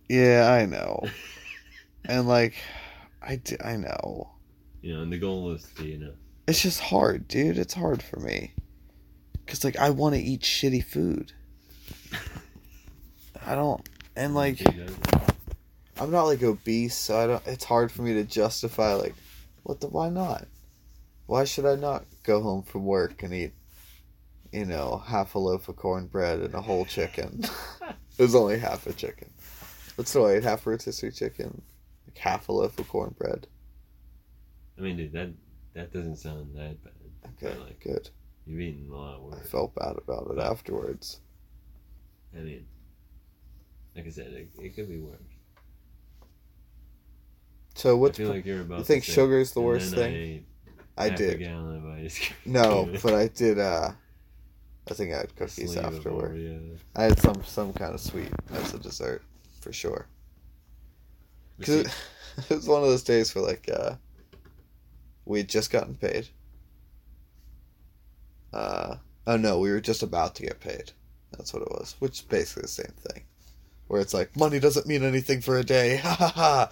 yeah, 0.10 0.52
I 0.52 0.66
know. 0.66 1.04
and 2.06 2.28
like, 2.28 2.56
I 3.22 3.38
d- 3.38 3.58
I 3.64 3.78
know. 3.78 4.32
You 4.82 4.96
know, 4.96 5.02
and 5.02 5.12
the 5.12 5.18
goal 5.18 5.52
is 5.52 5.66
to, 5.78 5.86
you 5.86 5.98
know, 5.98 6.14
It's 6.48 6.62
just 6.62 6.82
hard, 6.82 7.28
dude. 7.28 7.58
It's 7.58 7.74
hard 7.74 8.04
for 8.04 8.20
me. 8.20 8.54
Cause 9.48 9.64
like 9.64 9.78
I 9.78 9.90
want 9.90 10.16
to 10.16 10.22
eat 10.22 10.42
shitty 10.42 10.84
food. 10.84 11.34
I 13.46 13.56
don't, 13.56 13.88
and 14.16 14.34
like 14.34 14.62
I'm 16.00 16.12
not 16.12 16.24
like 16.24 16.42
obese, 16.42 16.96
so 16.96 17.18
I 17.18 17.28
don't. 17.28 17.48
It's 17.48 17.66
hard 17.66 17.92
for 17.92 18.02
me 18.02 18.14
to 18.14 18.24
justify 18.24 18.94
like, 18.94 19.16
what 19.64 19.82
the? 19.82 19.88
Why 19.88 20.10
not? 20.10 20.48
Why 21.26 21.44
should 21.44 21.66
I 21.66 21.76
not 21.76 22.06
go 22.24 22.42
home 22.42 22.64
from 22.64 22.86
work 22.86 23.22
and 23.24 23.34
eat, 23.34 23.54
you 24.52 24.66
know, 24.66 24.98
half 25.06 25.36
a 25.36 25.40
loaf 25.40 25.70
of 25.70 25.76
cornbread 25.76 26.40
and 26.40 26.54
a 26.54 26.62
whole 26.62 26.86
chicken? 26.86 27.44
it 28.18 28.22
was 28.22 28.36
only 28.36 28.60
half 28.60 28.88
a 28.88 28.94
chicken. 28.94 29.30
What's 29.96 30.14
the 30.14 30.22
weight? 30.22 30.44
Half 30.44 30.66
rotisserie 30.66 31.12
chicken, 31.12 31.62
like 32.08 32.18
half 32.18 32.50
a 32.50 32.52
loaf 32.52 32.80
of 32.80 32.88
cornbread. 32.88 33.48
I 34.78 34.82
mean, 34.82 34.98
dude, 34.98 35.14
that 35.14 35.30
that 35.74 35.94
doesn't 35.94 36.16
sound 36.18 36.56
that 36.56 36.84
bad. 36.84 36.94
Okay, 37.42 37.60
Like- 37.60 37.80
good. 37.82 38.10
You've 38.46 38.60
eaten 38.60 38.90
a 38.92 38.96
lot 38.96 39.16
I 39.16 39.20
worse. 39.20 39.36
I 39.40 39.44
felt 39.44 39.76
bad 39.76 39.96
about 39.98 40.30
it 40.32 40.40
afterwards. 40.40 41.20
I 42.36 42.40
mean, 42.40 42.66
like 43.96 44.08
I 44.08 44.10
said, 44.10 44.28
it, 44.34 44.50
it 44.62 44.76
could 44.76 44.90
be 44.90 44.98
worse. 44.98 45.20
So 47.76 47.98
what's 47.98 48.20
I 48.20 48.24
feel 48.24 48.32
like 48.32 48.46
you're 48.46 48.62
about. 48.62 48.80
you 48.80 48.84
think 48.86 49.04
sugar 49.04 49.40
is 49.40 49.52
the 49.52 49.60
"And 49.60 49.66
worst 49.68 49.94
thing? 49.96 50.46
I, 50.98 51.06
I 51.06 51.10
did. 51.10 51.40
gallon 51.40 51.78
of 51.78 51.86
ice 51.86 52.20
cream. 52.20 52.54
No, 52.54 52.90
but 53.04 53.14
I 53.14 53.28
did. 53.28 53.60
uh 53.60 53.92
I 54.90 54.94
think 54.94 55.14
I 55.14 55.18
had 55.18 55.36
cookies 55.36 55.78
afterward. 55.78 56.38
I 56.96 57.04
had 57.04 57.20
some 57.20 57.44
some 57.46 57.74
kind 57.74 57.94
of 57.94 58.02
sweet 58.02 58.30
as 58.54 58.74
a 58.74 58.80
dessert 58.80 59.24
for 59.62 59.72
sure. 59.74 60.08
Cause 61.62 61.76
it, 61.76 61.88
it 62.50 62.56
was 62.56 62.68
one 62.68 62.84
of 62.84 62.90
those 62.90 63.04
days 63.04 63.34
where 63.34 63.44
like 63.46 63.70
uh 63.74 63.96
we 65.26 65.40
had 65.40 65.50
just 65.50 65.72
gotten 65.72 65.96
paid. 65.96 66.28
Uh 68.54 68.98
oh 69.28 69.38
no, 69.38 69.60
we 69.60 69.72
were 69.72 69.82
just 69.82 70.04
about 70.04 70.36
to 70.36 70.44
get 70.44 70.60
paid. 70.60 70.92
That's 71.32 71.54
what 71.54 71.64
it 71.64 71.72
was, 71.72 71.96
which 72.00 72.20
is 72.20 72.22
basically 72.22 72.64
the 72.64 72.68
same 72.68 72.94
thing. 73.00 73.24
Where 73.88 74.02
it's 74.02 74.14
like 74.14 74.38
money 74.38 74.60
doesn't 74.60 74.88
mean 74.88 75.04
anything 75.04 75.42
for 75.42 75.58
a 75.58 75.64
day. 75.64 75.98
Ha 76.04 76.16
ha 76.16 76.28
ha. 76.36 76.70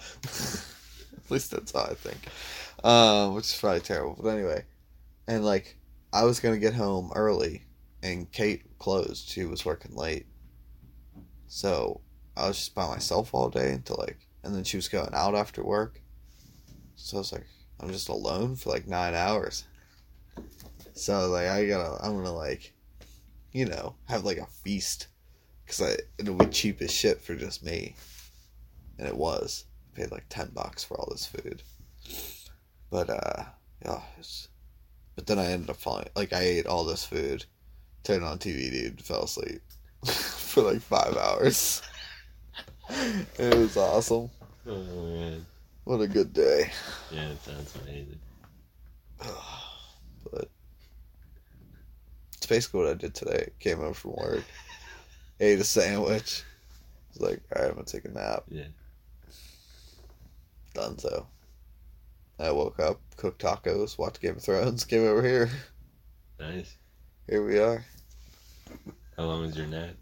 At 1.24 1.30
least 1.30 1.50
that's 1.50 1.72
how 1.72 1.82
I 1.84 1.94
think. 1.94 2.18
Um, 2.84 3.34
which 3.34 3.46
is 3.46 3.58
probably 3.58 3.80
terrible, 3.80 4.18
but 4.22 4.30
anyway. 4.30 4.64
And 5.26 5.44
like 5.44 5.76
I 6.12 6.24
was 6.24 6.40
gonna 6.40 6.58
get 6.58 6.74
home 6.74 7.10
early, 7.14 7.64
and 8.02 8.30
Kate 8.30 8.78
closed. 8.78 9.28
She 9.28 9.44
was 9.44 9.64
working 9.64 9.94
late, 9.94 10.26
so 11.46 12.00
I 12.36 12.48
was 12.48 12.56
just 12.58 12.74
by 12.74 12.86
myself 12.86 13.34
all 13.34 13.50
day 13.50 13.72
until 13.72 13.96
like, 13.98 14.26
and 14.42 14.54
then 14.54 14.64
she 14.64 14.76
was 14.76 14.88
going 14.88 15.14
out 15.14 15.34
after 15.34 15.62
work. 15.64 16.00
So 16.96 17.16
I 17.16 17.20
was 17.20 17.32
like, 17.32 17.46
I'm 17.80 17.90
just 17.90 18.08
alone 18.08 18.56
for 18.56 18.70
like 18.70 18.86
nine 18.86 19.14
hours. 19.14 19.64
So 21.02 21.26
like, 21.30 21.48
I 21.48 21.66
gotta, 21.66 22.00
I'm 22.00 22.14
gonna 22.14 22.32
like, 22.32 22.72
you 23.50 23.64
know, 23.64 23.96
have 24.08 24.24
like 24.24 24.38
a 24.38 24.46
feast, 24.46 25.08
cause 25.66 25.82
I 25.82 25.96
it'll 26.16 26.36
be 26.36 26.46
cheap 26.46 26.80
as 26.80 26.92
shit 26.92 27.20
for 27.20 27.34
just 27.34 27.64
me, 27.64 27.96
and 29.00 29.08
it 29.08 29.16
was. 29.16 29.64
I 29.92 30.02
paid 30.02 30.12
like 30.12 30.26
ten 30.28 30.52
bucks 30.54 30.84
for 30.84 30.96
all 30.96 31.08
this 31.10 31.26
food, 31.26 31.64
but 32.88 33.10
uh, 33.10 33.42
yeah, 33.84 34.00
it's, 34.16 34.46
but 35.16 35.26
then 35.26 35.40
I 35.40 35.46
ended 35.46 35.70
up 35.70 35.76
falling. 35.76 36.06
Like 36.14 36.32
I 36.32 36.42
ate 36.42 36.66
all 36.66 36.84
this 36.84 37.04
food, 37.04 37.46
turned 38.04 38.22
on 38.22 38.38
TV, 38.38 38.70
dude, 38.70 39.02
fell 39.02 39.24
asleep 39.24 39.60
for 40.04 40.62
like 40.62 40.82
five 40.82 41.16
hours. 41.16 41.82
it 43.40 43.56
was 43.56 43.76
awesome. 43.76 44.30
oh 44.68 44.84
man, 45.16 45.44
What 45.82 46.00
a 46.00 46.06
good 46.06 46.32
day. 46.32 46.70
yeah, 47.10 47.30
it 47.30 47.42
sounds 47.42 47.74
amazing. 47.82 48.20
it's 52.42 52.48
basically 52.48 52.80
what 52.80 52.90
I 52.90 52.94
did 52.94 53.14
today. 53.14 53.50
Came 53.60 53.78
home 53.78 53.94
from 53.94 54.16
work, 54.16 54.42
ate 55.40 55.60
a 55.60 55.64
sandwich. 55.64 56.42
Was 57.12 57.20
like, 57.20 57.40
all 57.54 57.62
right, 57.62 57.68
I'm 57.68 57.76
gonna 57.76 57.86
take 57.86 58.04
a 58.04 58.08
nap. 58.08 58.42
Yeah. 58.48 58.64
Done 60.74 60.98
so. 60.98 61.28
I 62.40 62.50
woke 62.50 62.80
up, 62.80 63.00
cooked 63.16 63.40
tacos, 63.40 63.96
watched 63.96 64.20
Game 64.20 64.32
of 64.36 64.42
Thrones, 64.42 64.84
came 64.86 65.06
over 65.06 65.22
here. 65.22 65.50
Nice. 66.40 66.74
Here 67.28 67.46
we 67.46 67.60
are. 67.60 67.84
How 69.16 69.22
long 69.22 69.42
was 69.42 69.56
your 69.56 69.68
nap? 69.68 69.94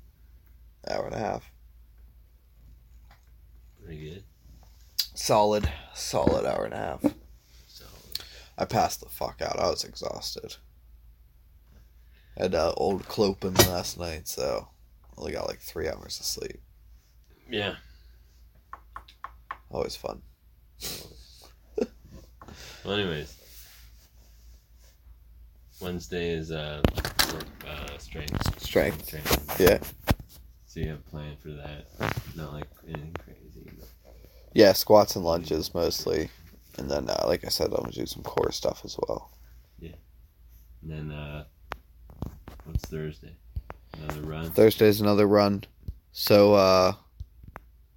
Hour 0.88 1.08
and 1.08 1.14
a 1.14 1.18
half. 1.18 1.50
Pretty 3.84 4.02
good. 4.02 4.24
Solid, 5.14 5.70
solid 5.92 6.46
hour 6.46 6.64
and 6.64 6.72
a 6.72 6.78
half. 6.78 7.02
So 7.66 7.84
I 8.56 8.64
passed 8.64 9.00
the 9.00 9.10
fuck 9.10 9.42
out. 9.42 9.58
I 9.58 9.68
was 9.68 9.84
exhausted. 9.84 10.56
Had 12.40 12.54
uh, 12.54 12.72
old 12.78 13.02
clopen 13.06 13.54
last 13.68 13.98
night, 13.98 14.26
so 14.26 14.66
only 15.18 15.32
got 15.32 15.46
like 15.46 15.58
three 15.60 15.88
hours 15.88 16.18
of 16.18 16.24
sleep. 16.24 16.58
yeah. 17.50 17.74
Always 19.70 19.94
fun. 19.94 20.22
Well, 22.82 22.94
anyways, 22.94 23.36
Wednesday 25.82 26.30
is 26.30 26.50
uh, 26.50 26.80
uh 27.68 27.98
strength. 27.98 28.62
Strength. 28.62 29.60
Yeah. 29.60 29.78
So 30.66 30.80
you 30.80 30.88
have 30.88 30.98
a 30.98 31.10
plan 31.10 31.36
for 31.36 31.50
that? 31.50 31.88
Not 32.34 32.54
like 32.54 32.66
anything 32.88 33.14
crazy. 33.22 33.70
But 33.78 33.88
Yeah, 34.54 34.72
squats 34.72 35.14
and 35.14 35.26
lunges 35.26 35.74
mostly. 35.74 36.30
And 36.78 36.90
then, 36.90 37.10
uh, 37.10 37.24
like 37.26 37.44
I 37.44 37.48
said, 37.48 37.70
I'm 37.74 37.90
to 37.90 38.00
do 38.00 38.06
some 38.06 38.22
core 38.22 38.50
stuff 38.50 38.80
as 38.84 38.96
well. 38.98 39.30
Yeah. 39.78 39.96
And 40.82 40.90
then 40.90 41.10
uh, 41.10 41.44
what's 42.64 42.84
Thursday? 42.84 43.34
Another 43.94 44.22
run. 44.22 44.50
Thursday's 44.50 45.00
another 45.00 45.26
run. 45.26 45.64
So, 46.12 46.54
uh, 46.54 46.92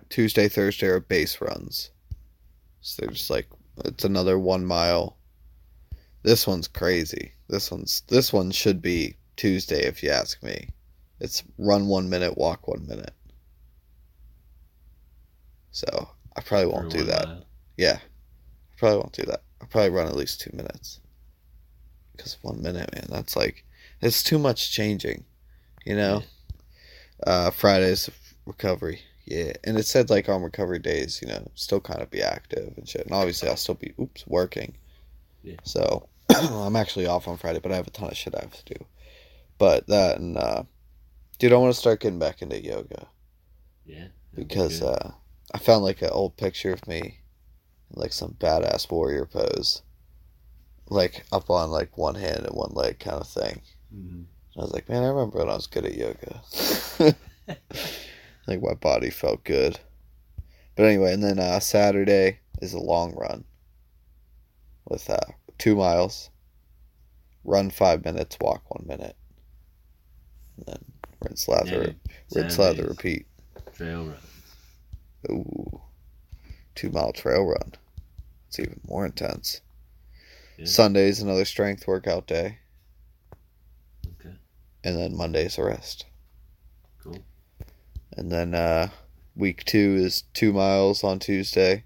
Tuesday, 0.10 0.48
Thursday 0.48 0.88
are 0.88 1.00
base 1.00 1.42
runs. 1.42 1.92
So 2.82 3.02
they're 3.02 3.14
just 3.14 3.30
like, 3.30 3.48
it's 3.86 4.04
another 4.04 4.38
one 4.38 4.66
mile. 4.66 5.18
This 6.24 6.46
one's 6.46 6.68
crazy. 6.68 7.32
This 7.48 7.72
one's, 7.72 8.02
this 8.08 8.32
one 8.32 8.52
should 8.52 8.82
be 8.82 9.16
Tuesday 9.36 9.86
if 9.86 10.04
you 10.04 10.10
ask 10.10 10.42
me. 10.44 10.70
It's 11.20 11.44
run 11.58 11.88
one 11.88 12.10
minute, 12.10 12.38
walk 12.38 12.68
one 12.68 12.86
minute. 12.88 13.14
So, 15.72 16.10
I 16.36 16.42
probably 16.42 16.68
won't 16.68 16.92
do 16.92 17.04
that. 17.04 17.28
mile. 17.28 17.46
Yeah. 17.78 17.98
I 18.00 18.78
probably 18.78 18.98
won't 18.98 19.14
do 19.14 19.24
that. 19.24 19.44
I'll 19.62 19.68
probably 19.68 19.90
run 19.90 20.08
at 20.08 20.16
least 20.16 20.42
two 20.42 20.52
minutes. 20.54 21.00
Because 22.16 22.38
one 22.42 22.62
minute, 22.62 22.94
man, 22.94 23.06
that's 23.10 23.36
like, 23.36 23.66
it's 24.06 24.24
too 24.24 24.40
much 24.40 24.72
changing. 24.72 25.26
You 25.86 25.96
know? 25.96 26.24
Uh, 27.26 27.52
Fridays, 27.52 28.10
recovery. 28.46 29.02
Yeah. 29.26 29.54
And 29.64 29.78
it 29.78 29.86
said, 29.86 30.10
like, 30.10 30.28
on 30.30 30.42
recovery 30.42 30.80
days, 30.80 31.20
you 31.22 31.28
know, 31.28 31.48
still 31.56 31.80
kind 31.80 32.02
of 32.02 32.12
be 32.12 32.22
active 32.22 32.74
and 32.78 32.88
shit. 32.88 33.06
And 33.06 33.14
obviously, 33.14 33.50
I'll 33.50 33.58
still 33.58 33.76
be, 33.76 33.94
oops, 34.00 34.26
working. 34.28 34.76
Yeah. 35.44 35.58
So, 35.64 36.08
I'm 36.36 36.76
actually 36.76 37.06
off 37.06 37.28
on 37.28 37.38
Friday, 37.38 37.60
but 37.60 37.72
I 37.72 37.76
have 37.76 37.88
a 37.88 37.92
ton 37.92 38.10
of 38.10 38.18
shit 38.18 38.36
I 38.36 38.42
have 38.42 38.64
to 38.64 38.74
do. 38.74 38.86
But 39.58 39.88
that 39.88 40.18
and, 40.20 40.38
uh, 40.38 40.64
dude, 41.40 41.54
I 41.54 41.58
want 41.58 41.74
to 41.74 41.80
start 41.80 42.02
getting 42.02 42.20
back 42.20 42.42
into 42.42 42.62
yoga 42.62 43.08
Yeah. 43.86 44.08
that'd 44.32 44.36
be 44.36 44.44
because 44.44 44.82
uh, 44.82 45.12
I 45.54 45.58
found 45.60 45.84
like 45.84 46.02
an 46.02 46.10
old 46.10 46.38
picture 46.38 46.74
of 46.74 46.88
me 46.88 47.20
like 47.92 48.12
some 48.14 48.34
badass 48.40 48.90
warrior 48.92 49.26
pose, 49.26 49.84
like 50.90 51.26
up 51.32 51.50
on 51.50 51.70
like 51.70 51.98
one 51.98 52.16
hand 52.16 52.46
and 52.46 52.56
one 52.56 52.72
leg 52.74 53.00
kind 53.00 53.22
of 53.22 53.28
thing. 53.28 53.62
Mhm. 53.94 54.26
I 54.58 54.62
was 54.62 54.72
like, 54.72 54.88
man, 54.90 55.04
I 55.04 55.08
remember 55.08 55.40
when 55.40 55.50
I 55.50 55.56
was 55.56 55.68
good 55.68 55.86
at 55.86 55.96
yoga. 55.96 56.42
like 58.48 58.62
my 58.62 58.74
body 58.76 59.10
felt 59.10 59.44
good. 59.44 59.80
But 60.76 60.86
anyway, 60.86 61.14
and 61.14 61.24
then 61.24 61.40
uh, 61.40 61.60
Saturday 61.60 62.40
is 62.62 62.74
a 62.74 62.80
long 62.80 63.14
run 63.16 63.46
with 64.88 65.10
uh, 65.10 65.20
two 65.58 65.76
miles, 65.76 66.30
run 67.44 67.70
five 67.70 68.04
minutes, 68.06 68.38
walk 68.42 68.64
one 68.70 68.86
minute, 68.88 69.16
and 70.58 70.66
then 70.66 70.86
rinse, 71.22 71.48
lather, 71.48 71.96
Yeah, 72.32 72.42
rinse, 72.42 72.60
lather, 72.60 72.86
repeat. 72.88 73.26
Trail 73.76 74.06
run. 74.06 74.18
Ooh, 75.32 75.82
two 76.76 76.90
mile 76.90 77.12
trail 77.14 77.44
run. 77.46 77.74
It's 78.48 78.60
even 78.60 78.80
more 78.88 79.06
intense. 79.06 79.62
Yeah. 80.58 80.66
Sunday's 80.66 81.22
another 81.22 81.46
strength 81.46 81.88
workout 81.88 82.28
day. 82.28 82.60
And 84.84 84.98
then 84.98 85.16
Monday's 85.16 85.58
a 85.58 85.64
rest. 85.64 86.06
Cool. 87.02 87.20
And 88.16 88.32
then 88.32 88.54
uh, 88.54 88.90
week 89.36 89.64
two 89.66 89.96
is 89.98 90.24
two 90.34 90.54
miles 90.54 91.04
on 91.04 91.20
Tuesday, 91.20 91.86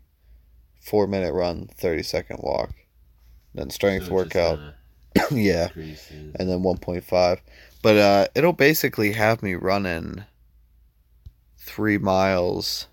four 0.81 1.07
minute 1.07 1.33
run, 1.33 1.69
30 1.77 2.03
second 2.03 2.39
walk. 2.41 2.71
Then 3.53 3.69
strength 3.69 4.07
So 4.07 4.13
workout. 4.13 4.59
yeah. 5.31 5.67
increases. 5.67 6.35
And 6.39 6.49
then 6.49 6.59
1.5. 6.59 7.39
But 7.81 7.97
uh, 7.97 8.27
it'll 8.35 8.53
basically 8.53 9.13
have 9.13 9.41
me 9.41 9.55
running 9.55 10.25
three 11.57 11.97
miles 11.97 12.87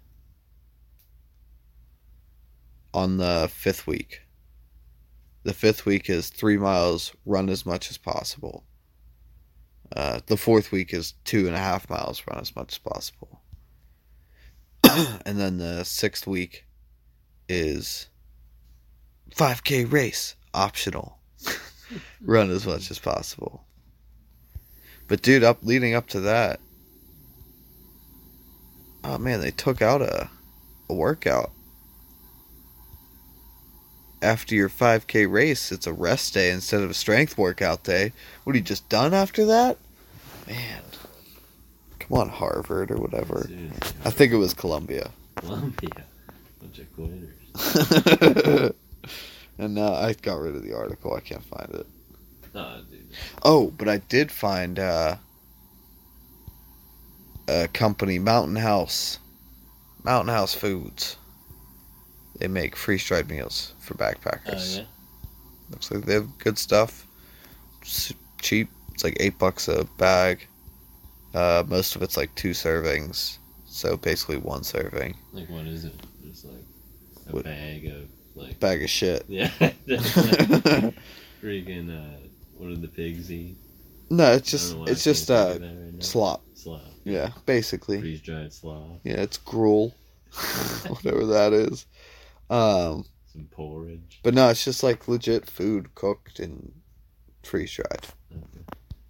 on 2.93 3.17
the 3.17 3.49
fifth 3.53 3.87
week. 3.87 4.21
The 5.43 5.53
fifth 5.55 5.85
week 5.85 6.09
is 6.09 6.31
three 6.31 6.57
miles, 6.57 7.13
run 7.27 7.51
as 7.51 7.67
much 7.67 7.91
as 7.91 7.99
possible. 7.99 8.65
Uh, 9.95 10.19
the 10.27 10.37
fourth 10.37 10.73
week 10.73 10.93
is 10.93 11.15
two 11.25 11.47
and 11.47 11.55
a 11.55 11.59
half 11.59 11.89
miles, 11.89 12.25
run 12.29 12.41
as 12.41 12.55
much 12.57 12.73
as 12.73 12.79
possible. 12.79 13.41
and 15.25 15.39
then 15.39 15.59
the 15.59 15.85
sixth 15.85 16.27
week 16.27 16.65
is 17.49 18.09
5K 19.37 19.91
race, 19.91 20.35
optional. 20.53 21.19
run 22.21 22.51
as 22.51 22.67
much 22.67 22.91
as 22.91 22.99
possible. 22.99 23.65
But 25.07 25.23
dude, 25.23 25.45
up 25.45 25.59
leading 25.63 25.95
up 25.95 26.09
to 26.09 26.21
that, 26.21 26.59
oh 29.05 29.19
man, 29.19 29.41
they 29.41 29.53
took 29.53 29.81
out 29.81 30.03
a, 30.03 30.29
a 30.89 30.95
workout 30.95 31.53
after 34.23 34.57
your 34.57 34.71
5K 34.71 35.31
race. 35.31 35.71
It's 35.71 35.87
a 35.87 35.93
rest 35.93 36.35
day 36.35 36.51
instead 36.51 36.83
of 36.83 36.91
a 36.91 36.95
strength 36.95 37.39
workout 37.39 37.85
day. 37.85 38.13
What 38.43 38.55
are 38.55 38.59
you 38.59 38.65
just 38.65 38.89
done 38.89 39.15
after 39.15 39.45
that? 39.45 39.79
Man, 40.47 40.83
come 41.99 42.19
on, 42.19 42.29
Harvard 42.29 42.91
or 42.91 42.97
whatever. 42.97 43.49
I 44.05 44.11
think 44.11 44.33
it 44.33 44.37
was 44.37 44.53
Columbia. 44.55 45.11
Columbia. 45.37 45.91
Bunch 46.61 46.79
of 46.81 46.93
quitters. 46.95 48.73
and 49.59 49.75
now 49.75 49.95
I 49.95 50.13
got 50.15 50.39
rid 50.41 50.55
of 50.57 50.63
the 50.65 50.75
article. 50.75 51.15
I 51.15 51.21
can't 51.21 51.45
find 51.45 51.71
it. 51.75 51.87
Oh, 52.55 52.81
dude. 52.91 53.09
Oh, 53.43 53.71
but 53.77 53.89
I 53.89 53.99
did 53.99 54.31
find 54.31 54.79
uh, 54.79 55.17
a 57.49 57.69
company, 57.69 58.19
Mountain 58.19 58.57
House. 58.57 59.19
Mountain 60.05 60.35
House 60.35 60.55
Foods. 60.55 61.17
They 62.39 62.49
make 62.49 62.77
freeze 62.77 63.05
dried 63.05 63.29
meals 63.31 63.73
for 63.81 63.95
Oh, 63.95 63.97
backpackers. 63.97 64.79
yeah? 64.79 64.85
Looks 65.71 65.91
like 65.91 66.05
they 66.05 66.15
have 66.15 66.39
good 66.39 66.59
stuff. 66.59 67.07
Cheap. 68.41 68.69
It's 68.95 69.05
like 69.05 69.17
eight 69.21 69.39
bucks 69.39 69.69
a 69.69 69.85
bag. 69.99 70.47
Uh, 71.35 71.65
most 71.67 71.97
of 71.97 72.03
it's 72.03 72.17
like 72.17 72.35
two 72.37 72.51
servings. 72.51 73.39
So 73.67 73.97
basically 73.97 74.37
one 74.39 74.63
serving. 74.63 75.17
Like, 75.33 75.51
what 75.51 75.67
is 75.67 75.85
it? 75.85 75.95
Just 76.25 76.45
like 76.47 76.55
a 77.29 77.33
What- 77.33 77.45
bag 77.45 77.87
of, 77.87 78.09
like. 78.37 78.59
Bag 78.61 78.83
of 78.83 78.91
shit. 78.91 79.25
Yeah. 79.29 79.49
freaking, 81.43 81.91
uh, 81.91 82.19
what 82.57 82.69
did 82.69 82.83
the 82.83 82.89
pigs 82.89 83.31
eat? 83.31 83.57
no, 84.11 84.33
it's 84.33 84.51
just 84.51 84.71
don't 84.71 84.79
know 84.81 84.85
why 84.85 84.91
it's 84.93 85.03
just 85.05 85.31
uh 85.31 85.53
think 85.55 85.57
of 85.57 85.69
that 85.77 85.93
right 85.95 86.05
slop. 86.05 86.43
Slop. 86.55 86.83
Yeah, 87.05 87.31
basically. 87.47 88.01
Freeze 88.01 88.21
dried 88.21 88.53
slop. 88.53 89.01
Yeah, 89.03 89.21
it's 89.21 89.39
gruel. 89.39 89.95
Whatever 90.89 91.27
that 91.27 91.53
is. 91.53 91.87
Um 92.51 93.05
Some 93.33 93.49
porridge. 93.51 94.21
But 94.23 94.35
no, 94.35 94.49
it's 94.51 94.65
just 94.65 94.83
like 94.83 95.09
legit 95.09 95.47
food 95.51 95.95
cooked 95.95 96.39
and 96.39 96.73
freeze 97.43 97.73
dried. 97.73 98.07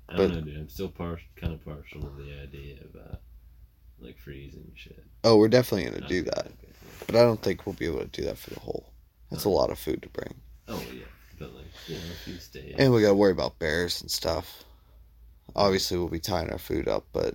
I 0.09 0.17
don't 0.17 0.29
But- 0.29 0.35
know, 0.37 0.41
dude. 0.43 0.57
I'm 0.59 0.69
still 0.69 0.89
par- 0.91 1.21
kind 1.37 1.53
of 1.53 1.65
partial 1.65 2.03
to 2.03 2.23
the 2.23 2.41
idea 2.43 2.77
of, 2.83 2.97
uh, 2.97 3.17
like 4.01 4.19
freezing 4.19 4.73
shit. 4.75 5.03
Oh, 5.25 5.37
we're 5.39 5.49
definitely 5.49 5.91
gonna 5.91 6.07
do 6.09 6.23
that, 6.23 6.53
but 7.07 7.17
I 7.17 7.23
don't 7.23 7.41
think 7.43 7.65
we'll 7.67 7.75
be 7.75 7.87
able 7.87 8.01
to 8.01 8.07
do 8.07 8.23
that 8.25 8.37
for 8.39 8.51
the 8.51 8.61
whole. 8.61 8.93
That's 9.31 9.45
a 9.45 9.49
lot 9.49 9.71
of 9.71 9.79
food 9.79 10.03
to 10.03 10.09
bring, 10.11 10.35
Oh, 10.69 10.83
yeah. 10.93 11.05
But, 11.39 11.53
like, 11.55 11.65
you 11.89 11.97
know, 11.97 12.01
if 12.13 12.29
you 12.29 12.39
stay. 12.39 12.75
and 12.79 12.93
we 12.93 13.01
gotta 13.03 13.15
worry 13.15 13.33
about 13.33 13.59
bears 13.59 14.01
and 14.03 14.11
stuff. 14.11 14.65
Obviously, 15.57 15.97
we'll 15.99 16.09
be 16.09 16.21
tying 16.21 16.51
our 16.51 16.59
food 16.59 16.87
up, 16.89 17.07
but 17.13 17.35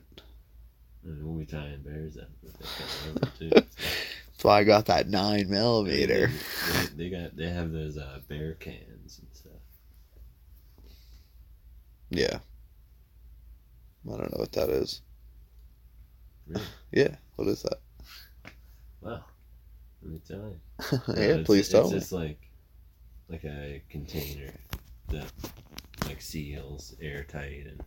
And 1.03 1.23
we'll 1.25 1.37
be 1.39 1.45
tying 1.45 1.81
bears 1.81 2.17
up 2.17 2.29
with 2.41 2.57
that 2.59 2.67
kind 2.67 3.17
of 3.17 3.23
rubber, 3.23 3.37
too. 3.37 3.49
that's 3.49 4.43
why 4.43 4.59
I 4.59 4.63
got 4.63 4.85
that 4.85 5.09
nine 5.09 5.45
They, 5.47 5.51
millimeter. 5.51 6.27
they, 6.27 6.85
they 6.95 7.09
got 7.09 7.35
they 7.35 7.49
have 7.49 7.71
those 7.71 7.97
uh, 7.97 8.19
bear 8.27 8.53
cans 8.55 9.19
and 9.19 9.27
stuff. 9.33 9.51
Yeah. 12.09 12.39
I 14.07 14.11
don't 14.17 14.31
know 14.31 14.39
what 14.39 14.51
that 14.53 14.69
is. 14.69 15.01
Really? 16.47 16.63
Yeah, 16.91 17.15
what 17.35 17.47
is 17.47 17.61
that? 17.63 17.79
Wow. 19.01 19.23
Let 20.01 20.11
me 20.11 20.21
tell 20.27 20.37
you. 20.49 20.59
yeah, 21.09 21.23
it's- 21.23 21.45
please 21.45 21.59
it's, 21.61 21.69
tell 21.69 21.89
me. 21.89 21.99
just 21.99 22.11
like 22.11 22.39
like 23.27 23.43
a 23.43 23.83
container 23.89 24.51
that 25.09 25.25
like 26.07 26.19
seals 26.21 26.95
airtight 27.01 27.67
and 27.67 27.81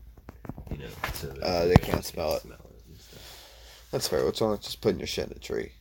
you 0.70 0.78
know 0.78 0.90
so 1.14 1.30
Uh, 1.42 1.64
they 1.66 1.74
can't 1.76 2.04
smell 2.04 2.34
it. 2.36 2.42
smell 2.42 2.58
it 2.76 2.84
and 2.88 3.00
stuff. 3.00 3.86
That's 3.90 4.06
fair. 4.08 4.24
What's 4.24 4.40
wrong 4.40 4.52
with 4.52 4.62
just 4.62 4.80
putting 4.80 5.00
your 5.00 5.06
shit 5.08 5.26
in 5.30 5.36
a 5.36 5.40
tree? 5.40 5.72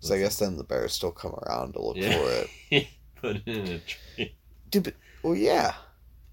So 0.00 0.14
I 0.14 0.18
What's 0.18 0.36
guess 0.36 0.38
then 0.38 0.56
the 0.56 0.64
bears 0.64 0.94
still 0.94 1.12
come 1.12 1.34
around 1.34 1.74
to 1.74 1.82
look 1.82 1.96
Yeah. 1.96 2.18
for 2.18 2.46
it. 2.70 2.86
Put 3.16 3.36
it 3.36 3.46
in 3.46 3.68
a 3.68 3.78
tree. 3.78 4.34
Dude, 4.70 4.82
but, 4.84 4.94
well, 5.22 5.36
yeah. 5.36 5.74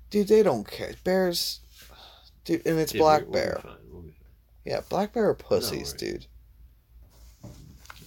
Dude, 0.09 0.27
they 0.29 0.41
don't 0.41 0.65
care. 0.67 0.93
Bears, 1.03 1.59
dude, 2.49 2.65
and 2.65 2.79
it's 2.79 2.93
Yeah, 2.93 2.99
black 2.99 3.23
we'll, 3.23 3.31
bear. 3.31 3.61
We'll 3.63 3.73
be 3.73 3.77
fine. 3.77 3.91
We'll 3.91 4.01
be 4.01 4.09
fine. 4.09 4.27
Yeah, 4.65 4.81
black 4.89 5.13
bear 5.13 5.29
are 5.29 5.35
pussies, 5.35 5.93
worry. 5.93 6.11
dude. 6.11 6.25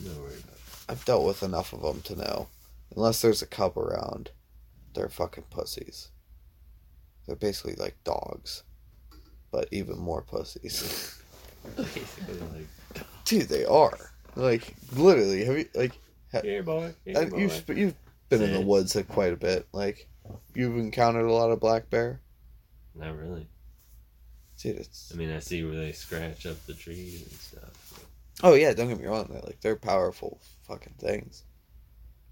No 0.05 0.11
worry 0.20 0.34
about 0.34 0.55
it. 0.55 0.61
I've 0.88 1.05
dealt 1.05 1.24
with 1.24 1.43
enough 1.43 1.72
of 1.72 1.82
them 1.82 2.01
to 2.03 2.16
know. 2.16 2.49
Unless 2.97 3.22
there's 3.22 3.43
a 3.43 3.47
cub 3.47 3.78
around, 3.78 4.30
they're 4.95 5.09
fucking 5.09 5.45
pussies. 5.51 6.09
They're 7.26 7.36
basically 7.36 7.76
like 7.76 7.97
dogs, 8.05 8.64
but 9.51 9.68
even 9.70 9.99
more 9.99 10.22
pussies. 10.22 11.18
Basically, 11.76 12.40
like, 12.53 13.07
dude, 13.24 13.49
they 13.49 13.64
are. 13.64 13.97
Like, 14.34 14.74
literally, 14.97 15.45
have 15.45 15.57
you, 15.57 15.68
like, 15.74 15.93
here, 16.43 16.64
boy. 16.64 16.93
Here, 17.05 17.26
boy. 17.26 17.38
you've, 17.38 17.68
you've 17.68 17.95
been 18.28 18.43
in 18.43 18.53
the 18.53 18.61
woods 18.61 18.97
like, 18.97 19.07
quite 19.07 19.32
a 19.32 19.36
bit. 19.36 19.68
Like, 19.72 20.09
you've 20.55 20.76
encountered 20.76 21.26
a 21.26 21.32
lot 21.32 21.53
of 21.53 21.61
black 21.61 21.88
bear? 21.88 22.20
Not 22.97 23.16
really. 23.16 23.47
Dude, 24.62 24.76
it's. 24.76 25.10
I 25.12 25.16
mean, 25.16 25.30
I 25.30 25.40
see 25.40 25.64
where 25.64 25.74
they 25.74 25.90
scratch 25.92 26.46
up 26.46 26.64
the 26.66 26.74
trees 26.74 27.22
and 27.22 27.32
stuff. 27.32 28.06
Oh 28.44 28.54
yeah, 28.54 28.72
don't 28.72 28.88
get 28.88 28.98
me 29.00 29.06
wrong. 29.06 29.26
They're 29.30 29.42
like 29.42 29.60
they're 29.60 29.76
powerful 29.76 30.40
fucking 30.68 30.94
things, 30.98 31.42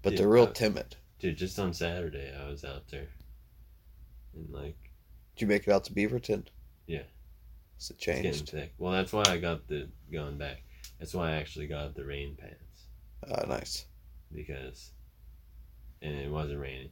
but 0.01 0.11
Dude, 0.11 0.19
they're 0.19 0.29
real 0.29 0.47
I- 0.47 0.51
timid. 0.53 0.95
Dude, 1.19 1.37
just 1.37 1.59
on 1.59 1.73
Saturday, 1.73 2.33
I 2.35 2.47
was 2.49 2.63
out 2.65 2.87
there. 2.89 3.07
And, 4.33 4.49
like, 4.51 4.75
Did 5.35 5.41
you 5.41 5.47
make 5.47 5.67
it 5.67 5.71
out 5.71 5.83
to 5.83 5.93
Beaverton? 5.93 6.47
Yeah. 6.87 7.03
It's 7.75 7.91
it 7.91 7.97
it's 7.99 8.05
getting 8.05 8.33
thick. 8.45 8.73
Well, 8.79 8.93
that's 8.93 9.13
why 9.13 9.23
I 9.27 9.37
got 9.37 9.67
the, 9.67 9.87
going 10.11 10.39
back, 10.39 10.63
that's 10.97 11.13
why 11.13 11.29
I 11.29 11.33
actually 11.33 11.67
got 11.67 11.93
the 11.93 12.03
rain 12.05 12.35
pants. 12.39 12.85
Uh, 13.29 13.45
nice. 13.45 13.85
Because, 14.33 14.89
and 16.01 16.15
it 16.15 16.31
wasn't 16.31 16.59
raining. 16.59 16.89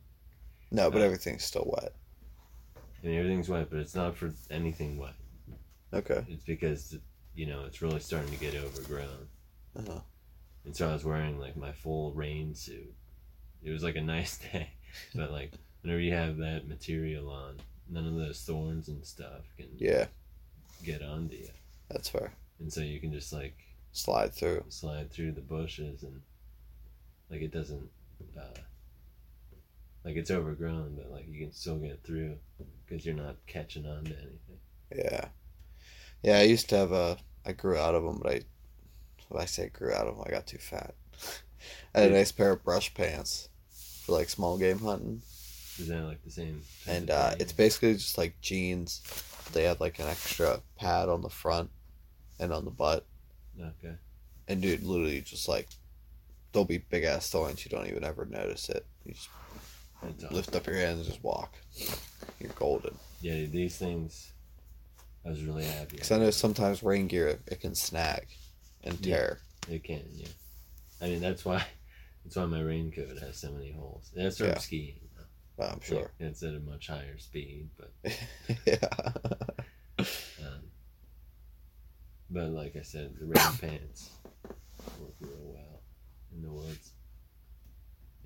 No, 0.69 0.91
but 0.91 1.01
Uh, 1.01 1.05
everything's 1.05 1.43
still 1.45 1.65
wet. 1.65 1.93
And 3.01 3.15
everything's 3.15 3.49
wet, 3.49 3.69
but 3.71 3.79
it's 3.79 3.95
not 3.95 4.15
for 4.15 4.31
anything 4.51 4.99
wet. 4.99 5.13
Okay. 5.93 6.25
It's 6.27 6.43
because, 6.43 6.97
you 7.35 7.45
know, 7.47 7.65
it's 7.65 7.81
really 7.81 7.99
starting 7.99 8.31
to 8.31 8.37
get 8.39 8.55
overgrown. 8.55 9.27
Uh-huh. 9.77 9.99
And 10.65 10.75
so 10.75 10.89
I 10.89 10.93
was 10.93 11.05
wearing 11.05 11.39
like 11.39 11.55
my 11.57 11.71
full 11.71 12.11
rain 12.13 12.53
suit. 12.53 12.93
It 13.63 13.71
was 13.71 13.83
like 13.83 13.95
a 13.95 14.01
nice 14.15 14.37
day, 14.37 14.69
but 15.15 15.31
like 15.31 15.53
whenever 15.81 15.99
you 16.01 16.13
have 16.13 16.37
that 16.37 16.67
material 16.67 17.29
on, 17.29 17.57
none 17.89 18.05
of 18.07 18.15
those 18.15 18.41
thorns 18.41 18.87
and 18.87 19.03
stuff 19.05 19.41
can 19.57 19.67
Yeah, 19.77 20.05
get 20.83 21.01
onto 21.01 21.35
you, 21.37 21.49
that's 21.89 22.09
fair. 22.09 22.33
and 22.59 22.71
so 22.71 22.81
you 22.81 22.99
can 22.99 23.11
just 23.11 23.33
like 23.33 23.55
Slide 23.91 24.31
through. 24.33 24.63
slide 24.69 25.11
through 25.11 25.31
the 25.31 25.41
bushes 25.41 26.03
and 26.03 26.21
like 27.31 27.41
it 27.41 27.51
doesn't 27.51 27.89
uh, 28.37 28.59
like 30.05 30.15
it's 30.15 30.31
overgrown, 30.31 30.95
but 30.95 31.11
like 31.11 31.27
you 31.27 31.39
can 31.39 31.51
still 31.51 31.77
get 31.77 32.03
through 32.03 32.37
because 32.87 33.05
you're 33.05 33.15
not 33.15 33.35
catching 33.47 33.85
on 33.87 34.03
to 34.05 34.11
anything. 34.17 34.59
Yeah. 34.95 35.25
Yeah, 36.23 36.37
I 36.39 36.43
used 36.43 36.69
to 36.69 36.77
have 36.77 36.91
a. 36.91 37.17
I 37.45 37.53
grew 37.53 37.77
out 37.77 37.95
of 37.95 38.03
them, 38.03 38.19
but 38.21 38.31
I. 38.31 38.41
When 39.29 39.41
I 39.41 39.45
say 39.45 39.69
grew 39.69 39.93
out 39.93 40.07
of 40.07 40.15
them, 40.15 40.23
I 40.25 40.31
got 40.31 40.47
too 40.47 40.57
fat. 40.57 40.95
I 41.93 42.01
had 42.01 42.11
a 42.11 42.15
nice 42.15 42.31
pair 42.31 42.51
of 42.51 42.63
brush 42.63 42.93
pants 42.93 43.49
for 44.03 44.13
like 44.13 44.29
small 44.29 44.57
game 44.57 44.79
hunting, 44.79 45.21
Is 45.77 45.87
that 45.87 46.01
like 46.01 46.23
the 46.23 46.31
same? 46.31 46.63
and 46.87 47.11
uh, 47.11 47.35
it's 47.39 47.51
basically 47.53 47.93
just 47.93 48.17
like 48.17 48.39
jeans. 48.41 49.01
They 49.53 49.63
had 49.63 49.79
like 49.79 49.99
an 49.99 50.07
extra 50.07 50.61
pad 50.77 51.09
on 51.09 51.21
the 51.21 51.29
front 51.29 51.69
and 52.39 52.51
on 52.51 52.65
the 52.65 52.71
butt, 52.71 53.05
okay. 53.59 53.95
and 54.47 54.61
dude, 54.61 54.83
literally 54.83 55.21
just 55.21 55.47
like 55.47 55.67
there'll 56.51 56.65
be 56.65 56.79
big 56.79 57.03
ass 57.03 57.29
thorns. 57.29 57.63
You 57.63 57.69
don't 57.69 57.87
even 57.87 58.03
ever 58.03 58.25
notice 58.25 58.69
it. 58.69 58.85
You 59.05 59.13
just 59.13 59.29
lift 60.31 60.55
up 60.55 60.65
your 60.65 60.75
hands 60.75 60.99
and 60.99 61.07
just 61.07 61.23
walk. 61.23 61.55
You're 62.39 62.51
golden. 62.55 62.97
Yeah, 63.21 63.45
these 63.45 63.77
things. 63.77 64.31
I 65.25 65.29
was 65.29 65.43
really 65.43 65.65
happy. 65.65 65.97
Because 65.97 66.11
I 66.11 66.17
know 66.17 66.31
sometimes 66.31 66.81
rain 66.83 67.07
gear 67.07 67.39
it 67.47 67.59
can 67.61 67.75
snag 67.75 68.27
and 68.83 68.99
Yeah. 69.05 69.15
tear. 69.15 69.39
It 69.69 69.83
can, 69.83 70.03
yeah. 70.13 70.27
I 71.01 71.05
mean, 71.05 71.21
that's 71.21 71.45
why. 71.45 71.65
That's 72.25 72.35
why 72.35 72.45
my 72.45 72.61
raincoat 72.61 73.17
has 73.19 73.37
so 73.37 73.49
many 73.49 73.71
holes. 73.71 74.11
That's 74.13 74.37
from 74.37 74.47
Yeah. 74.47 74.57
skiing. 74.59 74.99
I'm 75.57 75.79
sure. 75.81 76.01
Like, 76.01 76.11
it's 76.19 76.43
at 76.43 76.53
a 76.53 76.59
much 76.59 76.87
higher 76.87 77.17
speed, 77.17 77.69
but 77.77 77.91
yeah. 78.65 78.87
um, 80.39 80.61
but 82.29 82.49
like 82.49 82.75
I 82.75 82.81
said, 82.81 83.15
the 83.19 83.25
rain 83.25 83.57
pants 83.61 84.11
work 84.99 85.13
real 85.19 85.37
well 85.41 85.81
in 86.35 86.41
the 86.43 86.51
woods. 86.51 86.91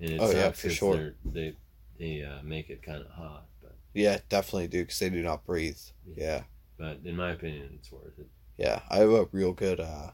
And 0.00 0.10
it 0.10 0.20
Oh, 0.20 0.30
yeah, 0.30 0.52
for 0.52 0.70
sure. 0.70 1.14
They 1.24 1.54
they 1.98 2.22
uh, 2.22 2.42
make 2.42 2.70
it 2.70 2.82
kind 2.82 3.00
of 3.00 3.10
hot, 3.10 3.46
but 3.62 3.76
Yeah, 3.94 4.18
definitely 4.28 4.68
do 4.68 4.82
because 4.82 4.98
they 4.98 5.10
do 5.10 5.22
not 5.22 5.44
breathe. 5.44 5.78
Yeah, 6.16 6.42
but 6.78 7.00
in 7.04 7.16
my 7.16 7.32
opinion, 7.32 7.70
it's 7.78 7.90
worth 7.92 8.18
it. 8.18 8.26
yeah. 8.56 8.80
I 8.90 8.98
have 8.98 9.10
a 9.10 9.28
real 9.32 9.52
good, 9.52 9.80
uh, 9.80 10.10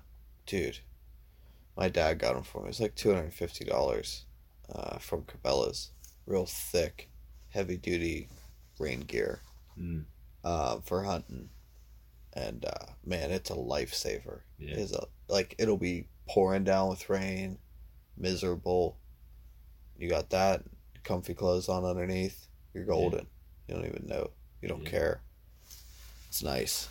dude. 0.47 0.79
My 1.77 1.89
dad 1.89 2.19
got 2.19 2.35
them 2.35 2.43
for 2.43 2.63
me. 2.63 2.69
It's 2.69 2.81
like 2.81 2.95
two 2.95 3.11
hundred 3.11 3.25
and 3.25 3.35
fifty 3.35 3.65
dollars, 3.65 4.27
uh, 4.75 4.99
from 4.99 5.23
Cabela's. 5.23 5.93
Real 6.27 6.47
thick, 6.47 7.11
heavy 7.49 7.77
duty 7.77 8.29
rain 8.79 9.01
gear, 9.01 9.41
Mm, 9.79 10.05
uh, 10.45 10.81
for 10.81 11.03
hunting. 11.05 11.49
And 12.35 12.65
uh, 12.65 12.93
man, 13.05 13.31
it's 13.31 13.51
a 13.51 13.55
lifesaver. 13.55 14.41
yeah, 14.59 14.73
It 14.75 14.79
is 14.79 14.93
a 14.93 15.07
like 15.29 15.55
it'll 15.59 15.77
be 15.79 16.07
pouring 16.29 16.65
down 16.65 16.89
with 16.91 17.09
rain, 17.11 17.59
miserable. 18.17 18.99
You 19.99 20.09
got 20.09 20.31
that 20.31 20.63
comfy 21.03 21.35
clothes 21.35 21.69
on 21.69 21.85
underneath. 21.85 22.47
You're 22.75 22.85
golden. 22.85 23.27
You 23.69 23.75
don't 23.75 23.87
even 23.87 24.07
know. 24.07 24.31
You 24.63 24.69
don't 24.69 24.83
Yeah. 24.85 24.91
care. 24.91 25.23
It's 26.31 26.43
nice. 26.45 26.89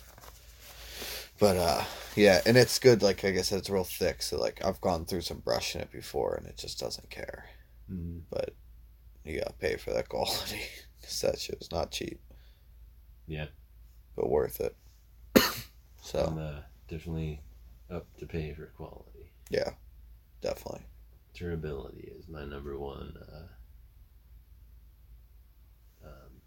But 1.38 1.56
uh 1.56 1.84
yeah, 2.14 2.42
and 2.44 2.56
it's 2.58 2.78
good 2.78 3.02
like 3.02 3.22
like 3.24 3.36
I 3.38 3.42
said 3.42 3.58
it's 3.60 3.70
real 3.70 3.84
thick 3.84 4.20
so 4.22 4.38
like 4.38 4.62
I've 4.64 4.80
gone 4.82 5.06
through 5.06 5.22
some 5.22 5.38
brush 5.38 5.74
in 5.74 5.80
it 5.80 5.90
before 5.90 6.34
and 6.34 6.46
it 6.46 6.58
just 6.58 6.78
doesn't 6.78 7.08
care. 7.08 7.46
mm, 7.90 8.20
But 8.30 8.54
you 9.24 9.38
got 9.38 9.46
to 9.48 9.52
pay 9.54 9.76
for 9.76 9.92
that 9.94 10.08
quality 10.10 10.60
cuz 11.02 11.20
that 11.22 11.38
shit 11.38 11.58
was 11.58 11.70
not 11.72 11.90
cheap. 11.90 12.20
Yeah. 13.26 13.46
But 14.14 14.28
worth 14.28 14.60
it. 14.60 14.76
so, 16.02 16.26
I'm 16.26 16.38
uh, 16.38 16.60
definitely 16.88 17.40
up 17.90 18.06
to 18.18 18.26
pay 18.26 18.52
for 18.52 18.66
quality. 18.76 19.32
yeah. 19.50 19.70
Definitely. 20.42 20.82
Durability 21.34 22.12
is 22.18 22.28
my 22.28 22.44
number 22.44 22.78
one. 22.78 23.14
Uh, 23.16 23.46
um, 26.06 26.40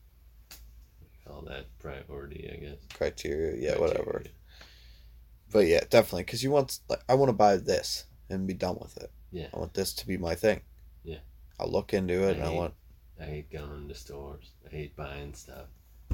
what 0.99 1.09
do 1.11 1.12
you 1.12 1.12
call 1.27 1.41
that 1.43 1.65
priority? 1.79 2.49
I 2.51 2.57
guess. 2.57 2.77
Criteria, 2.93 3.55
yeah, 3.57 3.75
Criteria. 3.75 3.81
whatever. 3.81 4.23
But 5.51 5.67
yeah, 5.67 5.81
definitely, 5.89 6.23
because 6.23 6.43
you 6.43 6.51
want 6.51 6.79
like 6.89 7.03
I 7.07 7.15
want 7.15 7.29
to 7.29 7.33
buy 7.33 7.57
this 7.57 8.05
and 8.29 8.47
be 8.47 8.53
done 8.53 8.77
with 8.81 8.97
it. 8.97 9.11
Yeah. 9.31 9.47
I 9.53 9.59
want 9.59 9.73
this 9.73 9.93
to 9.93 10.07
be 10.07 10.17
my 10.17 10.35
thing. 10.35 10.61
Yeah. 11.03 11.19
I'll 11.59 11.71
look 11.71 11.93
into 11.93 12.27
it, 12.27 12.37
and 12.37 12.45
I 12.45 12.49
want. 12.49 12.73
I 13.19 13.25
hate 13.25 13.51
going 13.51 13.87
to 13.87 13.95
stores. 13.95 14.51
I 14.65 14.75
hate 14.75 14.95
buying 14.95 15.33
stuff. 15.33 15.67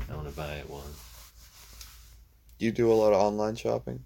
I 0.10 0.16
want 0.16 0.28
to 0.28 0.36
buy 0.36 0.56
it 0.56 0.70
once. 0.70 1.00
You 2.60 2.72
do 2.72 2.92
a 2.92 2.94
lot 2.94 3.14
of 3.14 3.22
online 3.22 3.56
shopping. 3.56 4.04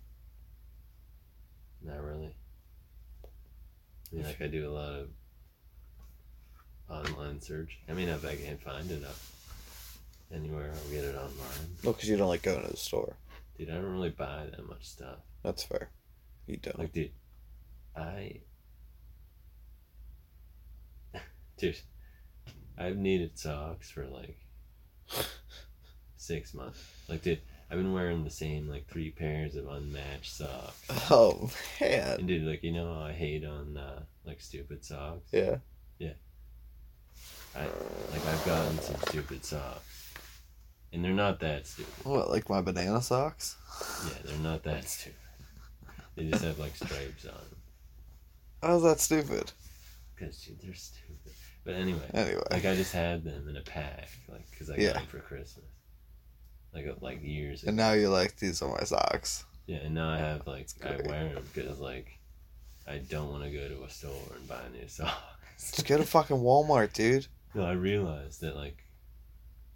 Not 1.82 2.02
really. 2.04 2.36
I 4.12 4.16
mean, 4.16 4.26
like 4.26 4.42
I 4.42 4.48
do 4.48 4.70
a 4.70 4.72
lot 4.72 4.94
of 4.94 5.08
online 6.88 7.42
search. 7.42 7.80
I 7.90 7.94
mean, 7.94 8.10
if 8.10 8.24
I 8.26 8.36
can't 8.36 8.62
find 8.62 8.92
up 9.04 9.16
anywhere, 10.34 10.72
I'll 10.74 10.92
get 10.92 11.04
it 11.04 11.16
online. 11.16 11.78
No, 11.84 11.94
because 11.94 12.10
you 12.10 12.18
don't 12.18 12.28
like 12.28 12.42
going 12.44 12.64
to 12.64 12.72
the 12.72 12.78
store. 12.78 13.16
Dude, 13.58 13.70
I 13.70 13.76
don't 13.76 13.94
really 13.94 14.10
buy 14.10 14.48
that 14.50 14.68
much 14.68 14.86
stuff. 14.88 15.20
That's 15.44 15.64
fair. 15.64 15.90
You 16.48 16.58
don't. 16.58 16.80
Like, 16.80 16.94
dude, 16.94 17.12
I. 17.96 18.42
Dude, 21.58 21.80
I've 22.78 22.98
needed 22.98 23.38
socks 23.38 23.92
for 23.92 24.06
like 24.06 24.38
six 26.18 26.54
months. 26.54 26.84
Like, 27.08 27.22
dude, 27.22 27.42
I've 27.70 27.78
been 27.78 27.94
wearing 27.94 28.24
the 28.24 28.30
same 28.30 28.68
like 28.68 28.88
three 28.88 29.12
pairs 29.12 29.56
of 29.56 29.68
unmatched 29.68 30.34
socks. 30.34 30.88
Oh 31.10 31.50
man. 31.80 32.20
And 32.20 32.28
dude, 32.28 32.44
like, 32.44 32.64
you 32.64 32.72
know 32.72 32.94
I 32.94 33.14
hate 33.14 33.46
on 33.46 33.78
uh, 33.78 34.02
like 34.26 34.42
stupid 34.42 34.84
socks? 34.84 35.30
Yeah. 35.32 35.58
Yeah. 36.00 36.14
I 37.56 37.62
like 37.62 38.26
I've 38.28 38.46
gotten 38.46 38.80
some 38.80 38.96
stupid 39.08 39.46
socks, 39.46 39.93
and 40.94 41.04
they're 41.04 41.12
not 41.12 41.40
that 41.42 41.68
stupid. 41.68 41.92
What, 42.06 42.30
like 42.30 42.50
my 42.50 42.62
banana 42.62 43.02
socks? 43.02 43.58
Yeah, 44.08 44.14
they're 44.26 44.38
not 44.40 44.64
that 44.64 44.88
stupid. 44.88 45.18
They 46.16 46.26
just 46.30 46.44
have 46.44 46.60
like 46.60 46.76
stripes 46.76 47.26
on 47.26 47.34
them 47.34 47.58
How's 48.62 48.84
that 48.84 49.00
stupid? 49.00 49.52
because 50.16 50.38
dude, 50.44 50.62
they're 50.62 50.74
stupid. 50.76 51.34
But 51.66 51.74
anyway, 51.76 52.06
Anyway. 52.14 52.44
like 52.52 52.66
I 52.66 52.76
just 52.76 52.94
had 52.94 53.24
them 53.24 53.48
in 53.50 53.58
a 53.58 53.62
pack, 53.62 54.10
like 54.30 54.50
because 54.52 54.70
I 54.70 54.78
got 54.78 54.94
them 54.96 55.06
for 55.08 55.20
Christmas, 55.20 55.66
like 56.74 56.86
uh, 56.88 56.94
like 57.02 57.22
years 57.24 57.64
ago. 57.64 57.70
And 57.70 57.78
now 57.78 57.94
you 57.94 58.10
like 58.10 58.36
these 58.38 58.62
are 58.62 58.70
my 58.70 58.84
socks. 58.84 59.46
Yeah, 59.66 59.78
and 59.78 59.96
now 59.96 60.10
I 60.10 60.18
have 60.18 60.46
like 60.46 60.68
I 60.86 60.98
wear 61.08 61.30
them 61.34 61.44
because 61.54 61.80
like 61.80 62.20
I 62.88 62.98
don't 62.98 63.30
want 63.30 63.44
to 63.46 63.50
go 63.50 63.68
to 63.70 63.84
a 63.84 63.90
store 63.90 64.12
and 64.36 64.48
buy 64.48 64.60
new 64.74 64.88
socks. 64.88 65.16
Just 65.58 65.88
go 65.88 65.98
to 65.98 66.04
fucking 66.04 66.38
Walmart, 66.38 66.92
dude. 66.94 67.28
no, 67.56 67.64
I 67.66 67.72
realized 67.72 68.42
that 68.42 68.56
like 68.58 68.83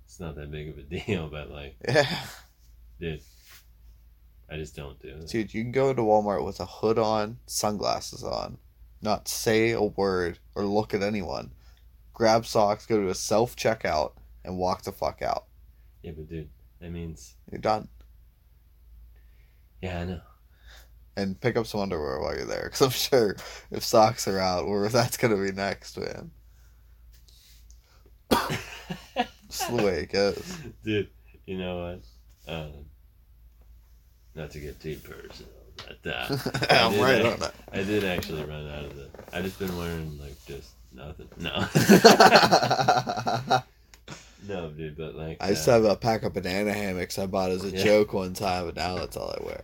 it's 0.07 0.19
not 0.21 0.35
that 0.37 0.49
big 0.49 0.69
of 0.69 0.77
a 0.77 0.81
deal, 1.05 1.27
but 1.27 1.51
like, 1.51 1.75
Yeah. 1.87 2.23
dude, 2.99 3.21
I 4.49 4.55
just 4.55 4.75
don't 4.75 4.97
do 5.01 5.09
it. 5.09 5.27
Dude, 5.27 5.53
you 5.53 5.61
can 5.63 5.71
go 5.73 5.89
into 5.89 6.01
Walmart 6.03 6.45
with 6.45 6.59
a 6.61 6.65
hood 6.65 6.97
on, 6.97 7.37
sunglasses 7.45 8.23
on, 8.23 8.57
not 9.01 9.27
say 9.27 9.71
a 9.71 9.81
word 9.83 10.39
or 10.55 10.63
look 10.65 10.93
at 10.93 11.03
anyone, 11.03 11.51
grab 12.13 12.45
socks, 12.45 12.85
go 12.85 12.97
to 13.01 13.09
a 13.09 13.15
self 13.15 13.55
checkout, 13.57 14.13
and 14.45 14.57
walk 14.57 14.83
the 14.83 14.91
fuck 14.93 15.21
out. 15.21 15.45
Yeah, 16.01 16.11
but 16.15 16.29
dude, 16.29 16.49
that 16.79 16.91
means 16.91 17.35
You're 17.51 17.59
done. 17.59 17.89
yeah, 19.81 19.99
I 19.99 20.05
know. 20.05 20.21
And 21.17 21.39
pick 21.41 21.57
up 21.57 21.65
some 21.67 21.81
underwear 21.81 22.19
while 22.21 22.35
you're 22.35 22.45
there, 22.45 22.63
because 22.65 22.81
I'm 22.81 22.89
sure 22.91 23.35
if 23.71 23.83
socks 23.83 24.27
are 24.27 24.39
out, 24.39 24.63
or 24.65 24.87
that's 24.87 25.17
gonna 25.17 25.35
be 25.35 25.51
next, 25.51 25.97
man. 25.97 26.31
Just 29.49 29.69
the 29.69 29.75
way 29.83 30.01
it 30.01 30.11
goes. 30.11 30.57
Dude, 30.83 31.09
you 31.45 31.57
know 31.57 31.99
what? 32.45 32.53
Um, 32.53 32.71
not 34.35 34.51
to 34.51 34.59
get 34.59 34.79
too 34.79 34.97
personal, 35.03 35.51
but 35.77 36.13
uh, 36.13 36.37
I 36.69 36.85
I'm 36.85 36.91
did 36.91 37.01
right 37.01 37.25
on 37.25 37.41
it. 37.43 37.51
I 37.71 37.83
did 37.83 38.03
actually 38.03 38.43
run 38.43 38.67
out 38.69 38.85
of 38.85 38.95
the. 38.95 39.07
I 39.33 39.41
just 39.41 39.57
been 39.59 39.75
wearing 39.77 40.17
like 40.19 40.35
just 40.45 40.71
nothing. 40.93 41.27
No, 41.37 41.59
no, 44.47 44.69
dude. 44.69 44.97
But 44.97 45.15
like, 45.15 45.37
I 45.41 45.49
used 45.49 45.63
uh, 45.63 45.77
to 45.77 45.81
have 45.83 45.85
a 45.85 45.95
pack 45.95 46.23
of 46.23 46.33
banana 46.33 46.73
hammocks 46.73 47.17
I 47.19 47.25
bought 47.25 47.51
as 47.51 47.63
a 47.65 47.69
Yeah. 47.69 47.83
joke 47.83 48.13
one 48.13 48.33
time, 48.33 48.65
but 48.65 48.75
now 48.75 48.95
that's 48.95 49.17
all 49.17 49.33
I 49.39 49.43
wear. 49.45 49.63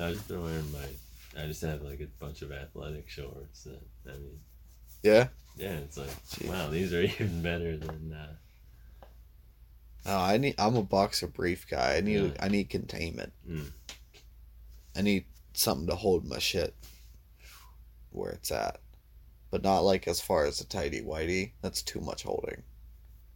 I 0.00 0.12
just 0.12 0.28
been 0.28 0.42
wearing 0.42 0.70
my. 0.72 1.42
I 1.42 1.46
just 1.46 1.62
have 1.62 1.82
like 1.82 2.00
a 2.00 2.06
bunch 2.20 2.42
of 2.42 2.52
athletic 2.52 3.08
shorts. 3.08 3.64
That, 3.64 3.80
I 4.06 4.12
mean, 4.18 4.38
Yeah? 5.02 5.28
yeah, 5.56 5.72
it's 5.78 5.96
like 5.96 6.10
Gee. 6.30 6.48
wow, 6.48 6.68
these 6.68 6.92
are 6.92 7.02
even 7.02 7.42
better 7.42 7.76
than. 7.76 8.12
Uh, 8.12 8.34
No, 10.04 10.16
I 10.18 10.36
need. 10.36 10.54
I'm 10.58 10.76
a 10.76 10.82
boxer 10.82 11.26
brief 11.28 11.68
guy. 11.68 11.96
I 11.96 12.00
need. 12.00 12.22
Yeah. 12.22 12.30
I 12.44 12.48
need 12.48 12.70
containment. 12.70 13.32
Mm. 13.48 13.70
I 14.96 15.02
need 15.02 15.24
something 15.54 15.86
to 15.86 15.94
hold 15.94 16.26
my 16.26 16.38
shit 16.38 16.74
where 18.10 18.30
it's 18.32 18.50
at, 18.50 18.78
but 19.50 19.62
not 19.62 19.80
like 19.80 20.06
as 20.08 20.20
far 20.20 20.44
as 20.44 20.60
a 20.60 20.66
tidy 20.66 21.00
whitey. 21.00 21.52
That's 21.62 21.82
too 21.82 22.00
much 22.00 22.24
holding. 22.24 22.62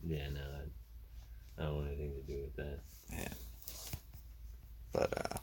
yeah, 0.07 0.29
no, 0.31 0.41
I, 0.41 1.63
I 1.63 1.67
don't 1.67 1.77
want 1.77 1.87
anything 1.89 2.13
to 2.15 2.33
do 2.33 2.41
with 2.43 2.57
that. 2.57 2.81
Yeah. 3.13 3.29
But 4.93 5.13
uh, 5.33 5.37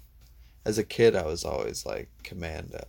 as 0.65 0.77
a 0.77 0.83
kid, 0.83 1.15
I 1.15 1.25
was 1.25 1.43
always 1.45 1.85
like 1.85 2.09
commando, 2.23 2.83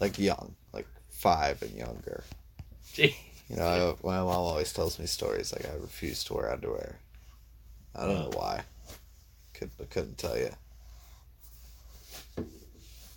like 0.00 0.18
young, 0.18 0.54
like 0.72 0.86
five 1.08 1.62
and 1.62 1.72
younger. 1.72 2.24
Gee, 2.92 3.16
You 3.48 3.56
know, 3.56 3.96
I, 4.02 4.06
my 4.06 4.18
mom 4.18 4.28
always 4.28 4.72
tells 4.72 4.98
me 4.98 5.06
stories 5.06 5.52
like 5.52 5.66
I 5.68 5.74
refuse 5.76 6.22
to 6.24 6.34
wear 6.34 6.52
underwear. 6.52 6.98
I 7.94 8.06
don't 8.06 8.14
know 8.14 8.38
why. 8.38 8.62
Could 9.54 9.70
I 9.80 9.84
couldn't 9.84 10.18
tell 10.18 10.36
you. 10.36 10.50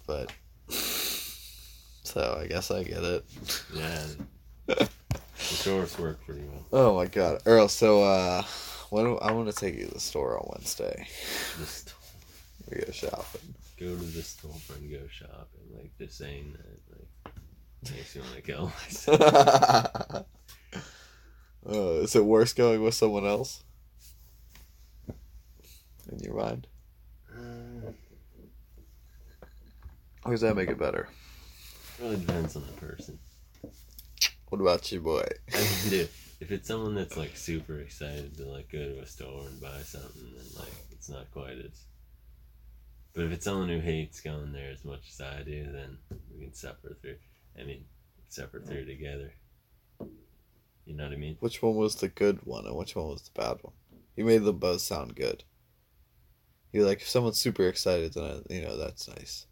But 0.08 0.32
so 0.70 2.38
I 2.40 2.48
guess 2.48 2.72
I 2.72 2.84
get 2.84 3.04
it. 3.04 3.26
Yeah. 3.74 4.06
the 4.68 4.90
shorts 5.38 5.98
work 5.98 6.24
pretty 6.26 6.44
well. 6.44 6.66
Oh 6.72 6.96
my 6.96 7.08
god, 7.08 7.42
Earl. 7.46 7.68
So 7.68 8.04
uh, 8.04 8.44
when 8.90 9.18
I 9.22 9.32
want 9.32 9.50
to 9.50 9.56
take 9.56 9.76
you 9.78 9.88
to 9.88 9.94
the 9.94 10.00
store 10.00 10.38
on 10.38 10.50
Wednesday. 10.54 11.08
The 11.60 11.66
store. 11.66 12.00
We 12.72 12.82
go 12.82 12.92
shopping. 12.92 13.54
Go 13.80 13.96
to 13.96 14.04
the 14.04 14.24
store 14.24 14.52
and 14.76 14.90
go 14.90 15.02
shopping. 15.10 15.76
Like 15.76 15.92
just 15.98 16.18
saying 16.18 16.56
that 16.58 16.98
like 16.98 17.94
makes 17.94 18.16
me 18.16 18.22
want 18.22 18.36
to 18.36 18.42
kill 18.42 18.66
myself. 18.84 20.26
uh, 21.68 21.70
is 22.02 22.16
it 22.16 22.26
worse 22.26 22.54
going 22.54 22.82
with 22.82 22.94
someone 22.94 23.26
else? 23.26 23.65
In 26.12 26.20
your 26.20 26.36
mind, 26.36 26.68
mm. 27.36 27.94
or 30.24 30.32
does 30.32 30.42
that 30.42 30.56
make 30.56 30.70
it 30.70 30.78
better? 30.78 31.08
It 31.98 32.04
really 32.04 32.18
depends 32.18 32.56
on 32.56 32.64
the 32.68 32.74
person. 32.74 33.18
What 34.50 34.62
about 34.62 34.92
you, 34.92 35.02
boy? 35.02 35.26
I 35.54 35.58
mean, 35.58 35.90
dude, 35.90 36.10
if 36.40 36.52
it's 36.52 36.68
someone 36.68 36.94
that's 36.94 37.18
like 37.18 37.36
super 37.36 37.80
excited 37.80 38.38
to 38.38 38.46
like 38.46 38.72
go 38.72 38.78
to 38.78 39.00
a 39.00 39.06
store 39.08 39.48
and 39.48 39.60
buy 39.60 39.80
something, 39.84 40.32
then 40.36 40.46
like 40.60 40.74
it's 40.92 41.10
not 41.10 41.32
quite 41.32 41.58
as. 41.58 41.86
But 43.14 43.26
if 43.26 43.32
it's 43.32 43.46
someone 43.46 43.70
who 43.70 43.80
hates 43.80 44.22
going 44.22 44.52
there 44.52 44.72
as 44.72 44.86
much 44.86 45.02
as 45.10 45.22
I 45.22 45.42
do, 45.42 45.72
then 45.72 45.98
we 46.34 46.44
can 46.44 46.54
suffer 46.54 46.96
through. 47.02 47.18
I 47.60 47.64
mean, 47.64 47.86
suffer 48.30 48.60
through 48.60 48.86
together. 48.86 49.34
You 50.86 50.96
know 50.96 51.06
what 51.06 51.14
I 51.14 51.18
mean? 51.18 51.38
Which 51.40 51.62
one 51.64 51.76
was 51.76 51.96
the 51.96 52.10
good 52.10 52.46
one 52.46 52.66
and 52.68 52.76
which 52.76 52.96
one 52.96 53.08
was 53.08 53.24
the 53.24 53.42
bad 53.42 53.58
one? 53.62 53.74
You 54.16 54.26
made 54.26 54.44
them 54.44 54.60
both 54.60 54.82
sound 54.82 55.16
good. 55.16 55.44
You're 56.76 56.86
like, 56.86 57.00
if 57.02 57.08
someone's 57.08 57.40
super 57.40 57.70
excited, 57.70 58.16
then 58.16 58.24
I, 58.26 58.54
you 58.54 58.62
know 58.64 58.76
that's 58.76 59.08
nice. 59.08 59.46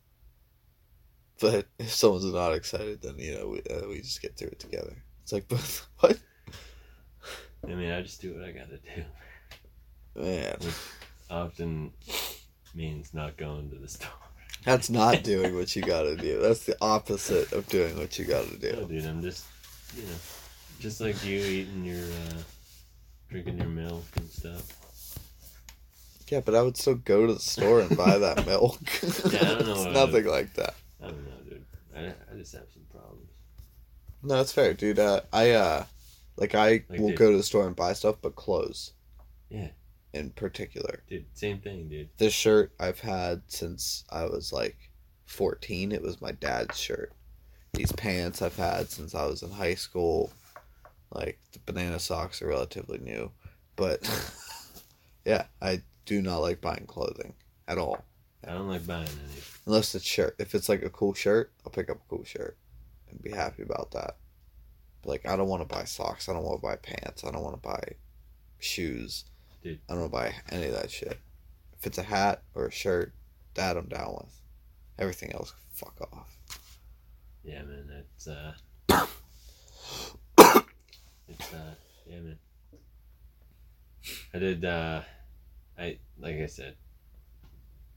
But 1.39 1.67
if 1.79 1.89
someone's 1.89 2.25
not 2.25 2.51
excited, 2.53 3.01
then 3.01 3.15
you 3.17 3.33
know 3.35 3.47
we, 3.47 3.59
uh, 3.73 3.87
we 3.87 3.99
just 4.01 4.21
get 4.21 4.35
through 4.35 4.49
it 4.49 4.59
together. 4.59 4.93
It's 5.21 5.31
like, 5.31 5.47
but 5.47 5.85
what? 5.99 6.19
I 7.65 7.75
mean, 7.75 7.91
I 7.91 8.01
just 8.01 8.19
do 8.21 8.33
what 8.33 8.43
I 8.43 8.51
gotta 8.51 8.77
do. 8.77 10.21
Man, 10.21 10.57
Often 11.29 11.93
means 12.75 13.13
not 13.13 13.37
going 13.37 13.69
to 13.69 13.77
the 13.77 13.87
store. 13.87 14.09
that's 14.65 14.89
not 14.89 15.23
doing 15.31 15.55
what 15.55 15.73
you 15.77 15.81
gotta 15.81 16.17
do. 16.17 16.41
That's 16.41 16.65
the 16.65 16.75
opposite 16.81 17.53
of 17.53 17.69
doing 17.69 17.97
what 17.97 18.19
you 18.19 18.25
gotta 18.25 18.51
No, 18.51 18.57
do. 18.57 18.85
dude, 18.89 19.05
I'm 19.05 19.21
just, 19.21 19.45
you 19.95 20.03
know, 20.03 20.09
just 20.81 20.99
like 20.99 21.23
you 21.23 21.39
eating 21.39 21.85
your, 21.85 22.03
uh, 22.03 22.41
drinking 23.29 23.59
your 23.59 23.69
milk 23.69 24.03
and 24.17 24.29
stuff. 24.29 24.77
Yeah, 26.33 26.39
but 26.43 26.55
I 26.55 26.63
would 26.63 26.75
still 26.77 26.95
go 26.95 27.27
to 27.27 27.33
the 27.35 27.39
store 27.39 27.81
and 27.81 27.95
buy 27.95 28.17
that 28.17 28.43
milk. 28.47 28.79
Yeah, 29.31 29.39
I 29.39 29.43
don't 29.43 29.67
know 29.67 29.83
it's 29.85 29.93
nothing 29.93 30.25
like 30.25 30.51
that. 30.55 30.73
I 30.99 31.05
don't 31.07 31.23
know, 31.25 31.37
dude. 31.47 31.65
I, 31.95 31.99
I 32.07 32.37
just 32.37 32.53
have 32.53 32.65
some 32.73 32.81
problems. 32.91 33.29
No, 34.23 34.37
that's 34.37 34.51
fair, 34.51 34.73
dude. 34.73 34.97
Uh, 34.97 35.21
I 35.31 35.51
uh, 35.51 35.85
like 36.37 36.55
I 36.55 36.83
Like, 36.89 36.99
will 36.99 37.09
dude. 37.09 37.17
go 37.19 37.29
to 37.31 37.37
the 37.37 37.43
store 37.43 37.67
and 37.67 37.75
buy 37.75 37.93
stuff, 37.93 38.15
but 38.19 38.35
clothes. 38.35 38.93
Yeah. 39.49 39.67
In 40.13 40.31
particular, 40.31 41.03
Dude, 41.07 41.25
same 41.33 41.59
thing, 41.59 41.87
dude. 41.87 42.09
this 42.17 42.33
shirt 42.33 42.71
I've 42.79 42.99
had 42.99 43.41
since 43.47 44.03
I 44.09 44.25
was 44.25 44.51
like 44.51 44.77
fourteen. 45.25 45.91
It 45.91 46.01
was 46.01 46.19
my 46.21 46.31
dad's 46.31 46.79
shirt. 46.79 47.13
These 47.73 47.91
pants 47.91 48.41
I've 48.41 48.55
had 48.55 48.89
since 48.89 49.13
I 49.13 49.25
was 49.27 49.43
in 49.43 49.51
high 49.51 49.75
school. 49.75 50.31
Like 51.11 51.39
the 51.51 51.59
banana 51.59 51.99
socks 51.99 52.41
are 52.41 52.47
relatively 52.47 52.97
new, 52.97 53.31
but 53.75 54.01
yeah, 55.25 55.45
I 55.61 55.81
do 56.05 56.21
not 56.21 56.39
like 56.39 56.61
buying 56.61 56.85
clothing 56.87 57.33
at 57.67 57.77
all. 57.77 58.03
I 58.45 58.53
don't 58.53 58.67
like 58.67 58.85
buying 58.85 59.07
any. 59.07 59.41
Unless 59.65 59.95
it's 59.95 60.05
shirt. 60.05 60.35
If 60.39 60.53
it's 60.53 60.67
like 60.67 60.83
a 60.83 60.89
cool 60.89 61.13
shirt, 61.13 61.51
I'll 61.65 61.71
pick 61.71 61.89
up 61.89 61.97
a 61.97 62.09
cool 62.09 62.25
shirt 62.25 62.57
and 63.09 63.21
be 63.21 63.31
happy 63.31 63.63
about 63.63 63.91
that. 63.91 64.17
But 65.01 65.09
like 65.09 65.27
I 65.27 65.35
don't 65.35 65.47
want 65.47 65.67
to 65.67 65.75
buy 65.75 65.85
socks. 65.85 66.27
I 66.27 66.33
don't 66.33 66.43
want 66.43 66.61
to 66.61 66.67
buy 66.67 66.75
pants. 66.75 67.23
I 67.23 67.31
don't 67.31 67.43
want 67.43 67.61
to 67.61 67.67
buy 67.69 67.81
shoes. 68.59 69.25
Dude. 69.63 69.79
I 69.89 69.93
don't 69.93 70.11
want 70.11 70.11
to 70.11 70.17
buy 70.17 70.55
any 70.55 70.67
of 70.67 70.73
that 70.73 70.91
shit. 70.91 71.19
If 71.79 71.87
it's 71.87 71.97
a 71.97 72.03
hat 72.03 72.43
or 72.53 72.67
a 72.67 72.71
shirt, 72.71 73.13
that 73.55 73.77
I'm 73.77 73.87
down 73.87 74.13
with. 74.15 74.41
Everything 74.99 75.31
else, 75.33 75.53
fuck 75.73 75.99
off. 76.11 76.37
Yeah, 77.43 77.63
man, 77.63 77.89
that's, 77.89 78.27
uh, 78.27 78.53
it's, 81.27 81.53
uh, 81.53 81.75
yeah, 82.05 82.19
man. 82.19 82.37
I 84.33 84.39
did, 84.39 84.65
uh, 84.65 85.01
I, 85.77 85.97
like 86.19 86.35
I 86.35 86.45
said, 86.45 86.75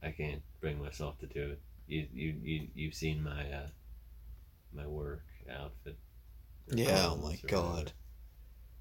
I 0.03 0.11
can't 0.11 0.43
bring 0.61 0.83
myself 0.83 1.19
to 1.21 1.27
do 1.27 1.51
it. 1.53 1.61
You, 1.87 2.07
you, 2.13 2.35
you, 2.43 2.69
you've 2.75 2.95
seen 2.95 3.23
my, 3.23 3.51
uh, 3.51 3.69
my 4.75 4.87
work 4.87 5.23
outfit. 5.51 5.97
Yeah. 6.69 7.11
Oh 7.11 7.17
my 7.17 7.39
god. 7.47 7.93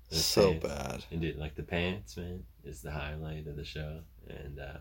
So 0.10 0.52
pants. 0.52 0.66
bad. 0.66 1.04
And 1.12 1.22
dude, 1.22 1.38
like 1.38 1.56
the 1.56 1.64
pants, 1.64 2.18
man, 2.18 2.44
is 2.64 2.82
the 2.82 2.92
highlight 2.92 3.48
of 3.48 3.56
the 3.56 3.66
show. 3.66 4.00
And 4.28 4.60
uh 4.60 4.78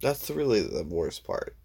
That's 0.00 0.30
really 0.30 0.60
the 0.62 0.84
worst 0.84 1.24
part. 1.24 1.56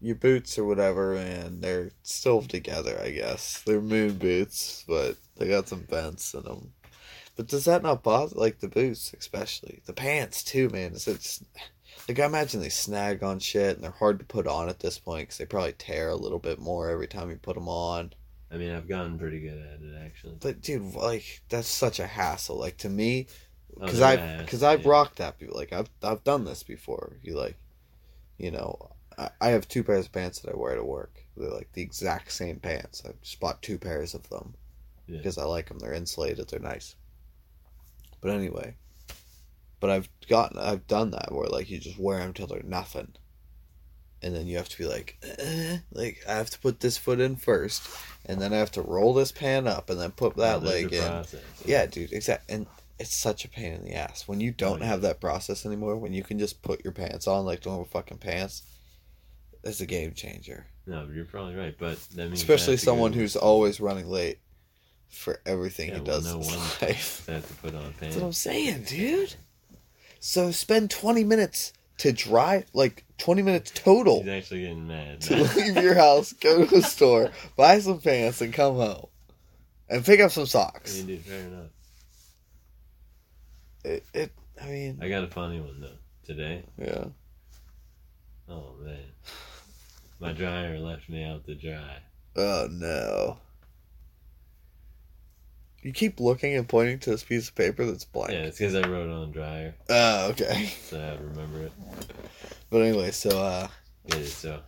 Your 0.00 0.16
boots 0.16 0.58
or 0.58 0.64
whatever, 0.64 1.14
and 1.14 1.62
they're 1.62 1.90
still 2.02 2.42
together, 2.42 3.00
I 3.02 3.10
guess. 3.10 3.62
They're 3.62 3.80
moon 3.80 4.18
boots, 4.18 4.84
but 4.86 5.16
they 5.36 5.48
got 5.48 5.68
some 5.68 5.86
vents 5.88 6.34
in 6.34 6.42
them. 6.42 6.72
But 7.36 7.48
does 7.48 7.64
that 7.64 7.82
not 7.82 8.02
bother? 8.02 8.34
Like 8.36 8.60
the 8.60 8.68
boots, 8.68 9.12
especially. 9.18 9.80
The 9.86 9.92
pants, 9.92 10.42
too, 10.44 10.68
man. 10.70 10.92
Is 10.92 11.08
it 11.08 11.40
like, 12.08 12.18
I 12.20 12.26
imagine 12.26 12.60
they 12.60 12.68
snag 12.68 13.22
on 13.22 13.38
shit 13.40 13.74
and 13.76 13.82
they're 13.84 13.90
hard 13.90 14.18
to 14.20 14.24
put 14.24 14.46
on 14.46 14.68
at 14.68 14.80
this 14.80 14.98
point 14.98 15.22
because 15.28 15.38
they 15.38 15.46
probably 15.46 15.72
tear 15.72 16.08
a 16.10 16.16
little 16.16 16.38
bit 16.38 16.60
more 16.60 16.90
every 16.90 17.08
time 17.08 17.30
you 17.30 17.36
put 17.36 17.54
them 17.56 17.68
on. 17.68 18.12
I 18.52 18.56
mean, 18.56 18.70
I've 18.72 18.88
gotten 18.88 19.18
pretty 19.18 19.40
good 19.40 19.58
at 19.58 19.80
it 19.82 20.04
actually. 20.04 20.36
But, 20.40 20.60
dude, 20.60 20.94
like, 20.94 21.42
that's 21.48 21.66
such 21.68 21.98
a 21.98 22.06
hassle. 22.06 22.56
Like, 22.58 22.76
to 22.78 22.88
me, 22.88 23.26
Oh, 23.76 23.86
because 23.86 23.98
they're 23.98 24.08
I've 24.38 24.38
because 24.38 24.62
I've 24.62 24.82
yeah. 24.84 24.88
rocked 24.88 25.16
that. 25.16 25.34
Like 25.52 25.72
I've 25.72 25.90
I've 26.00 26.22
done 26.22 26.44
this 26.44 26.62
before. 26.62 27.16
You 27.24 27.36
like, 27.36 27.56
you 28.38 28.52
know, 28.52 28.92
I, 29.18 29.30
I 29.40 29.48
have 29.48 29.66
two 29.66 29.82
pairs 29.82 30.06
of 30.06 30.12
pants 30.12 30.38
that 30.40 30.52
I 30.54 30.56
wear 30.56 30.76
to 30.76 30.84
work. 30.84 31.24
They're 31.36 31.50
like 31.50 31.72
the 31.72 31.82
exact 31.82 32.30
same 32.30 32.60
pants. 32.60 33.02
I 33.04 33.10
just 33.20 33.40
bought 33.40 33.62
two 33.62 33.78
pairs 33.78 34.14
of 34.14 34.28
them 34.30 34.54
Yeah. 35.08 35.16
because 35.18 35.38
I 35.38 35.44
like 35.44 35.68
them. 35.68 35.80
They're 35.80 35.92
insulated. 35.92 36.48
They're 36.48 36.60
nice. 36.60 36.94
But 38.24 38.32
anyway, 38.32 38.74
but 39.80 39.90
I've 39.90 40.08
gotten 40.30 40.58
I've 40.58 40.86
done 40.86 41.10
that 41.10 41.30
where 41.30 41.46
like 41.46 41.68
you 41.68 41.78
just 41.78 41.98
wear 41.98 42.20
them 42.20 42.32
till 42.32 42.46
they're 42.46 42.62
nothing, 42.62 43.12
and 44.22 44.34
then 44.34 44.46
you 44.46 44.56
have 44.56 44.70
to 44.70 44.78
be 44.78 44.86
like, 44.86 45.18
eh, 45.38 45.76
like 45.92 46.22
I 46.26 46.32
have 46.32 46.48
to 46.48 46.58
put 46.58 46.80
this 46.80 46.96
foot 46.96 47.20
in 47.20 47.36
first, 47.36 47.86
and 48.24 48.40
then 48.40 48.54
I 48.54 48.56
have 48.56 48.70
to 48.72 48.80
roll 48.82 49.12
this 49.12 49.30
pan 49.30 49.68
up, 49.68 49.90
and 49.90 50.00
then 50.00 50.10
put 50.12 50.36
that 50.36 50.62
Oh, 50.62 50.66
leg 50.66 50.90
in. 50.94 51.02
process. 51.02 51.42
Yeah, 51.66 51.84
dude, 51.84 52.14
exactly. 52.14 52.54
And 52.54 52.66
it's 52.98 53.14
such 53.14 53.44
a 53.44 53.48
pain 53.50 53.74
in 53.74 53.84
the 53.84 53.92
ass 53.92 54.26
when 54.26 54.40
you 54.40 54.52
don't 54.52 54.80
yeah. 54.80 54.86
have 54.86 55.02
that 55.02 55.20
process 55.20 55.66
anymore. 55.66 55.98
When 55.98 56.14
you 56.14 56.22
can 56.22 56.38
just 56.38 56.62
put 56.62 56.82
your 56.82 56.94
pants 56.94 57.28
on 57.28 57.44
like 57.44 57.66
normal 57.66 57.84
fucking 57.84 58.18
pants, 58.18 58.62
it's 59.62 59.82
a 59.82 59.86
game 59.86 60.14
changer. 60.14 60.64
No, 60.86 61.06
you're 61.14 61.26
probably 61.26 61.56
right, 61.56 61.76
but 61.78 61.98
that 62.14 62.28
means 62.28 62.40
Especially 62.40 62.78
someone 62.78 63.12
who's 63.12 63.36
always 63.36 63.80
running 63.80 64.08
late 64.08 64.38
for 65.14 65.40
everything 65.46 65.88
yeah, 65.88 65.94
he 65.96 66.00
well, 66.02 66.20
does 66.20 66.26
no 66.26 66.40
in 66.40 66.42
his 66.42 66.82
life. 66.82 67.26
I 67.28 67.32
have 67.32 67.46
to 67.48 67.54
put 67.54 67.74
on 67.74 67.82
pants. 67.82 67.98
That's 68.00 68.16
what 68.16 68.24
I'm 68.24 68.32
saying, 68.32 68.84
dude. 68.84 69.34
So 70.20 70.50
spend 70.50 70.90
twenty 70.90 71.24
minutes 71.24 71.72
to 71.98 72.12
drive, 72.12 72.64
like 72.72 73.04
twenty 73.18 73.42
minutes 73.42 73.70
total 73.74 74.20
He's 74.22 74.28
actually 74.28 74.62
getting 74.62 74.86
mad. 74.88 75.20
to 75.22 75.36
leave 75.56 75.76
your 75.76 75.94
house, 75.94 76.32
go 76.32 76.64
to 76.64 76.74
the 76.76 76.82
store, 76.86 77.30
buy 77.56 77.78
some 77.80 78.00
pants, 78.00 78.40
and 78.40 78.52
come 78.52 78.74
home, 78.76 79.06
and 79.88 80.04
pick 80.04 80.20
up 80.20 80.30
some 80.32 80.42
I 80.44 80.46
socks. 80.46 80.96
mean, 80.98 81.06
dude, 81.06 81.20
fair 81.20 81.40
enough. 81.40 81.66
It, 83.84 84.04
it 84.14 84.32
I 84.62 84.66
mean, 84.66 84.98
I 85.02 85.08
got 85.08 85.24
a 85.24 85.28
funny 85.28 85.60
one 85.60 85.80
though 85.80 85.98
today. 86.24 86.64
yeah. 86.78 87.04
Oh 88.48 88.74
man, 88.82 88.98
my 90.20 90.32
dryer 90.32 90.78
left 90.78 91.08
me 91.08 91.22
out 91.24 91.44
to 91.46 91.54
dry. 91.54 91.98
Oh 92.36 92.66
no. 92.70 93.38
You 95.84 95.92
keep 95.92 96.18
looking 96.18 96.56
and 96.56 96.66
pointing 96.66 96.98
to 97.00 97.10
this 97.10 97.22
piece 97.22 97.48
of 97.50 97.54
paper 97.54 97.84
that's 97.84 98.06
blank. 98.06 98.32
Yeah, 98.32 98.44
it's 98.44 98.56
because 98.58 98.74
I 98.74 98.88
wrote 98.88 99.06
it 99.06 99.12
on 99.12 99.30
dryer, 99.32 99.74
Oh, 99.90 100.30
okay. 100.30 100.64
so 100.82 100.98
I 100.98 101.22
remember 101.22 101.60
it. 101.60 101.72
But 102.70 102.78
anyway, 102.78 103.10
so 103.10 103.38
uh 103.38 103.68
Yeah, 104.06 104.22
so 104.24 104.60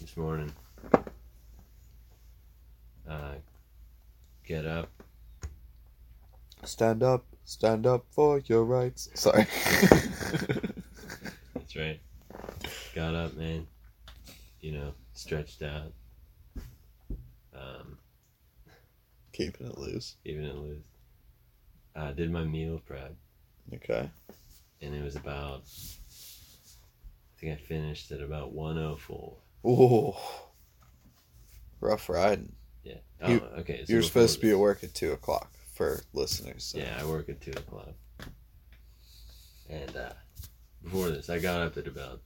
this 0.00 0.16
morning, 0.16 0.52
uh, 3.08 3.34
get 4.46 4.64
up. 4.64 4.88
stand 6.64 7.02
up, 7.02 7.24
stand 7.44 7.84
up 7.84 8.04
for 8.10 8.38
your 8.46 8.62
rights. 8.64 9.08
Sorry. 9.14 9.44
That's 11.54 11.74
right. 11.74 11.98
Got 12.94 13.14
up, 13.16 13.34
man. 13.36 13.66
You 14.60 14.72
know, 14.72 14.94
stretched 15.14 15.62
out. 15.62 15.92
Um, 17.52 17.98
Keeping 19.38 19.66
it 19.68 19.78
loose. 19.78 20.16
keeping 20.24 20.44
it 20.44 20.54
loose. 20.56 20.82
I 21.96 22.12
did 22.12 22.30
my 22.30 22.44
meal 22.44 22.80
prep, 22.84 23.14
Okay. 23.74 24.10
and 24.82 24.94
it 24.94 25.02
was 25.02 25.16
about. 25.16 25.62
I 25.64 27.40
think 27.40 27.52
I 27.52 27.62
finished 27.64 28.10
at 28.12 28.20
about 28.20 28.52
one 28.52 28.76
oh 28.78 28.96
four. 28.96 29.36
Ooh. 29.64 30.12
Rough 31.80 32.08
riding. 32.08 32.52
Yeah. 32.82 32.94
Oh, 33.22 33.30
You- 33.32 33.40
okay. 33.58 33.84
so 33.86 33.92
You're 33.92 34.02
supposed 34.02 34.34
to 34.34 34.40
be 34.40 34.50
at 34.50 34.58
work 34.58 34.82
at 34.82 34.92
two 34.94 35.12
o'clock 35.12 35.52
for 35.74 36.02
listeners. 36.12 36.64
So. 36.64 36.78
Yeah, 36.78 36.98
I 37.00 37.04
work 37.04 37.28
at 37.28 37.40
two 37.40 37.52
o'clock. 37.52 37.94
And 39.70 39.96
uh, 39.96 40.12
before 40.82 41.10
this, 41.10 41.30
I 41.30 41.38
got 41.38 41.60
up 41.60 41.76
at 41.76 41.86
about 41.86 42.20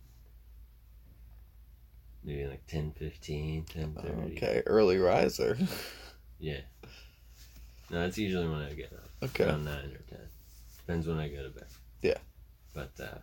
maybe 2.24 2.46
like 2.46 2.66
10, 2.68 2.92
15, 2.92 3.64
10, 3.64 3.94
30. 3.94 4.10
Okay. 4.36 4.62
Early 4.66 4.96
riser. 4.98 5.58
Yeah. 6.38 6.62
No, 7.92 8.00
that's 8.00 8.16
usually 8.16 8.48
when 8.48 8.62
I 8.62 8.72
get 8.72 8.90
up. 8.94 9.08
Okay. 9.22 9.44
Around 9.44 9.66
9 9.66 9.74
or 9.74 10.16
10. 10.16 10.18
Depends 10.78 11.06
when 11.06 11.18
I 11.18 11.28
go 11.28 11.42
to 11.42 11.50
bed. 11.50 11.66
Yeah. 12.00 12.16
But, 12.72 12.90
uh, 12.98 13.18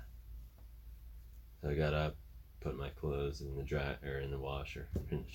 so 1.62 1.70
I 1.70 1.74
got 1.74 1.96
up, 1.96 2.16
put 2.62 2.78
my 2.78 2.90
clothes 2.90 3.42
in 3.42 3.56
the 3.56 3.64
dry, 3.64 3.96
or 4.06 4.20
in 4.20 4.30
the 4.30 4.38
washer, 4.38 4.88
in 5.12 5.26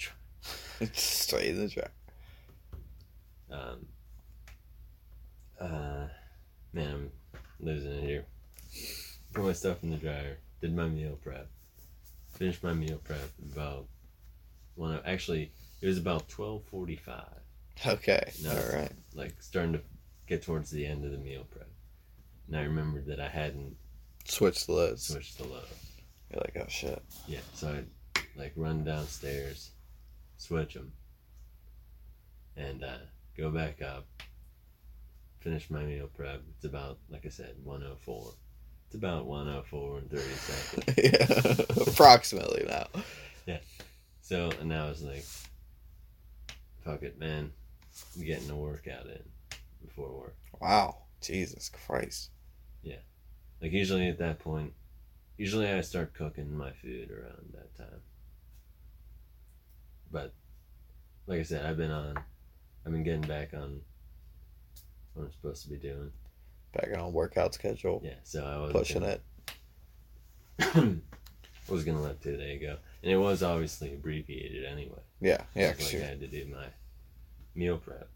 the. 0.80 0.86
Straight 0.92 1.50
in 1.50 1.60
the 1.60 1.68
track. 1.68 1.90
Um, 3.50 3.86
uh, 5.60 6.06
man, 6.72 6.92
I'm 6.94 7.10
losing 7.60 7.92
it 7.92 8.04
here. 8.04 8.24
Put 9.32 9.44
my 9.44 9.52
stuff 9.52 9.82
in 9.82 9.90
the 9.90 9.96
dryer. 9.96 10.38
Did 10.60 10.76
my 10.76 10.86
meal 10.86 11.18
prep. 11.22 11.48
Finished 12.34 12.62
my 12.62 12.72
meal 12.72 13.00
prep 13.02 13.30
about 13.52 13.86
one. 14.74 14.98
Actually, 15.04 15.52
it 15.80 15.86
was 15.86 15.98
about 15.98 16.28
twelve 16.28 16.64
forty-five. 16.70 17.43
Okay. 17.86 18.32
No. 18.42 18.50
All 18.50 18.78
right. 18.78 18.92
Like 19.14 19.34
starting 19.40 19.74
to 19.74 19.80
get 20.26 20.42
towards 20.42 20.70
the 20.70 20.86
end 20.86 21.04
of 21.04 21.10
the 21.10 21.18
meal 21.18 21.44
prep, 21.50 21.68
and 22.46 22.56
I 22.56 22.62
remembered 22.62 23.06
that 23.06 23.20
I 23.20 23.28
hadn't 23.28 23.76
switched 24.24 24.66
the 24.66 24.72
lids. 24.72 25.06
switched 25.06 25.38
the 25.38 25.44
load. 25.44 25.64
You're 26.30 26.40
like, 26.40 26.56
oh 26.60 26.68
shit. 26.68 27.02
Yeah, 27.26 27.40
so 27.54 27.68
I 27.68 27.84
like 28.36 28.52
run 28.56 28.84
downstairs, 28.84 29.70
switch 30.36 30.74
them, 30.74 30.92
and 32.56 32.82
uh, 32.82 32.98
go 33.36 33.50
back 33.50 33.82
up. 33.82 34.06
Finish 35.40 35.70
my 35.70 35.82
meal 35.84 36.08
prep. 36.14 36.40
It's 36.56 36.64
about 36.64 36.98
like 37.10 37.26
I 37.26 37.28
said, 37.28 37.54
one 37.62 37.82
oh 37.82 37.96
four. 38.00 38.32
It's 38.86 38.94
about 38.94 39.26
one 39.26 39.48
oh 39.48 39.62
four 39.68 39.98
and 39.98 40.10
thirty 40.10 40.22
seconds. 40.22 40.94
yeah. 41.78 41.82
Approximately 41.86 42.64
now. 42.66 42.86
Yeah. 43.46 43.58
So 44.22 44.50
and 44.60 44.72
I 44.72 44.88
was 44.88 45.02
like, 45.02 45.24
"Fuck 46.82 47.02
it, 47.02 47.18
man! 47.18 47.52
Getting 48.22 48.50
a 48.50 48.56
workout 48.56 49.06
in 49.06 49.22
before 49.84 50.10
work." 50.12 50.36
Wow. 50.60 50.98
Jesus 51.20 51.70
Christ. 51.70 52.30
Yeah. 52.82 52.96
Like 53.60 53.72
usually 53.72 54.08
at 54.08 54.18
that 54.18 54.38
point, 54.38 54.72
usually 55.36 55.68
I 55.68 55.80
start 55.80 56.14
cooking 56.14 56.56
my 56.56 56.70
food 56.72 57.10
around 57.10 57.52
that 57.54 57.74
time. 57.76 58.00
But 60.10 60.32
like 61.26 61.40
I 61.40 61.42
said, 61.42 61.64
I've 61.64 61.76
been 61.76 61.90
on, 61.90 62.16
I've 62.84 62.92
been 62.92 63.02
getting 63.02 63.22
back 63.22 63.54
on 63.54 63.80
what 65.14 65.24
I'm 65.24 65.32
supposed 65.32 65.62
to 65.64 65.70
be 65.70 65.76
doing. 65.76 66.12
Back 66.72 66.90
on 66.98 67.12
workout 67.12 67.54
schedule. 67.54 68.02
Yeah, 68.04 68.14
so 68.22 68.44
I 68.44 68.58
was 68.58 68.72
Pushing 68.72 69.00
gonna, 69.00 69.18
it. 69.18 69.22
I 70.58 70.96
was 71.72 71.84
gonna 71.84 72.02
let 72.02 72.20
today 72.20 72.58
go, 72.58 72.76
and 73.02 73.12
it 73.12 73.16
was 73.16 73.42
obviously 73.42 73.94
abbreviated 73.94 74.64
anyway. 74.64 75.00
Yeah. 75.20 75.42
Yeah. 75.54 75.68
Like 75.68 75.94
I 75.94 75.98
had 75.98 76.20
to 76.20 76.26
do 76.26 76.46
my 76.52 76.66
meal 77.54 77.78
prep, 77.78 78.08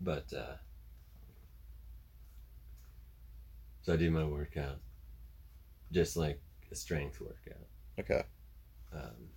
but 0.00 0.32
uh, 0.32 0.56
so 3.82 3.92
I 3.92 3.96
do 3.96 4.10
my 4.10 4.24
workout, 4.24 4.78
just 5.92 6.16
like 6.16 6.40
a 6.70 6.74
strength 6.74 7.20
workout. 7.20 7.66
Okay. 7.98 8.22
Um, 8.92 9.28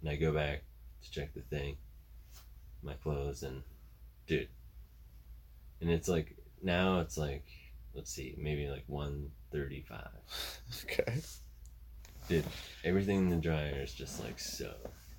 and 0.00 0.10
I 0.10 0.16
go 0.16 0.32
back 0.32 0.62
to 1.02 1.10
check 1.10 1.34
the 1.34 1.42
thing, 1.42 1.76
my 2.82 2.94
clothes, 2.94 3.42
and 3.42 3.62
dude, 4.26 4.48
and 5.80 5.90
it's 5.90 6.08
like 6.08 6.36
now 6.62 7.00
it's 7.00 7.16
like 7.16 7.44
let's 7.94 8.12
see, 8.12 8.34
maybe 8.38 8.68
like 8.68 8.84
one 8.86 9.30
thirty-five. 9.52 10.08
Okay. 10.84 11.20
Dude, 12.28 12.44
everything 12.84 13.18
in 13.22 13.28
the 13.28 13.36
dryer 13.36 13.82
is 13.82 13.92
just 13.92 14.22
like 14.22 14.38
so, 14.38 14.72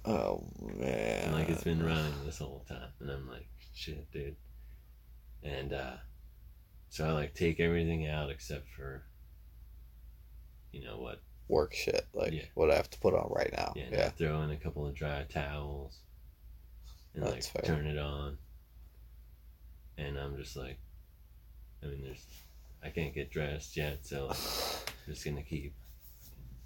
Oh 0.05 0.47
man. 0.61 1.25
and 1.25 1.33
like 1.33 1.49
it's 1.49 1.63
been 1.63 1.83
running 1.85 2.13
this 2.25 2.39
whole 2.39 2.65
time, 2.67 2.89
and 2.99 3.09
I'm 3.11 3.29
like, 3.29 3.47
shit, 3.73 4.11
dude. 4.11 4.35
And 5.43 5.73
uh, 5.73 5.95
so 6.89 7.05
I 7.07 7.11
like 7.11 7.33
take 7.35 7.59
everything 7.59 8.07
out 8.07 8.29
except 8.29 8.67
for, 8.69 9.03
you 10.71 10.83
know 10.83 10.97
what, 10.99 11.21
work 11.47 11.73
shit. 11.73 12.05
Like 12.13 12.33
Yeah. 12.33 12.45
what 12.55 12.71
I 12.71 12.75
have 12.75 12.89
to 12.91 12.99
put 12.99 13.13
on 13.13 13.31
right 13.31 13.51
now. 13.53 13.73
Yeah, 13.75 13.85
Yeah. 13.91 14.09
throw 14.09 14.41
in 14.43 14.51
a 14.51 14.57
couple 14.57 14.85
of 14.87 14.95
dry 14.95 15.23
towels 15.29 15.99
and 17.13 17.23
That's 17.23 17.53
like 17.55 17.65
fair. 17.65 17.75
turn 17.75 17.85
it 17.87 17.97
on. 17.97 18.37
And 19.97 20.17
I'm 20.17 20.35
just 20.37 20.55
like, 20.55 20.79
I 21.83 21.87
mean, 21.87 22.01
there's, 22.03 22.25
I 22.83 22.89
can't 22.89 23.13
get 23.13 23.29
dressed 23.31 23.75
yet, 23.77 24.05
so 24.05 24.29
I'm 24.29 24.35
just 25.13 25.25
gonna 25.25 25.43
keep 25.43 25.73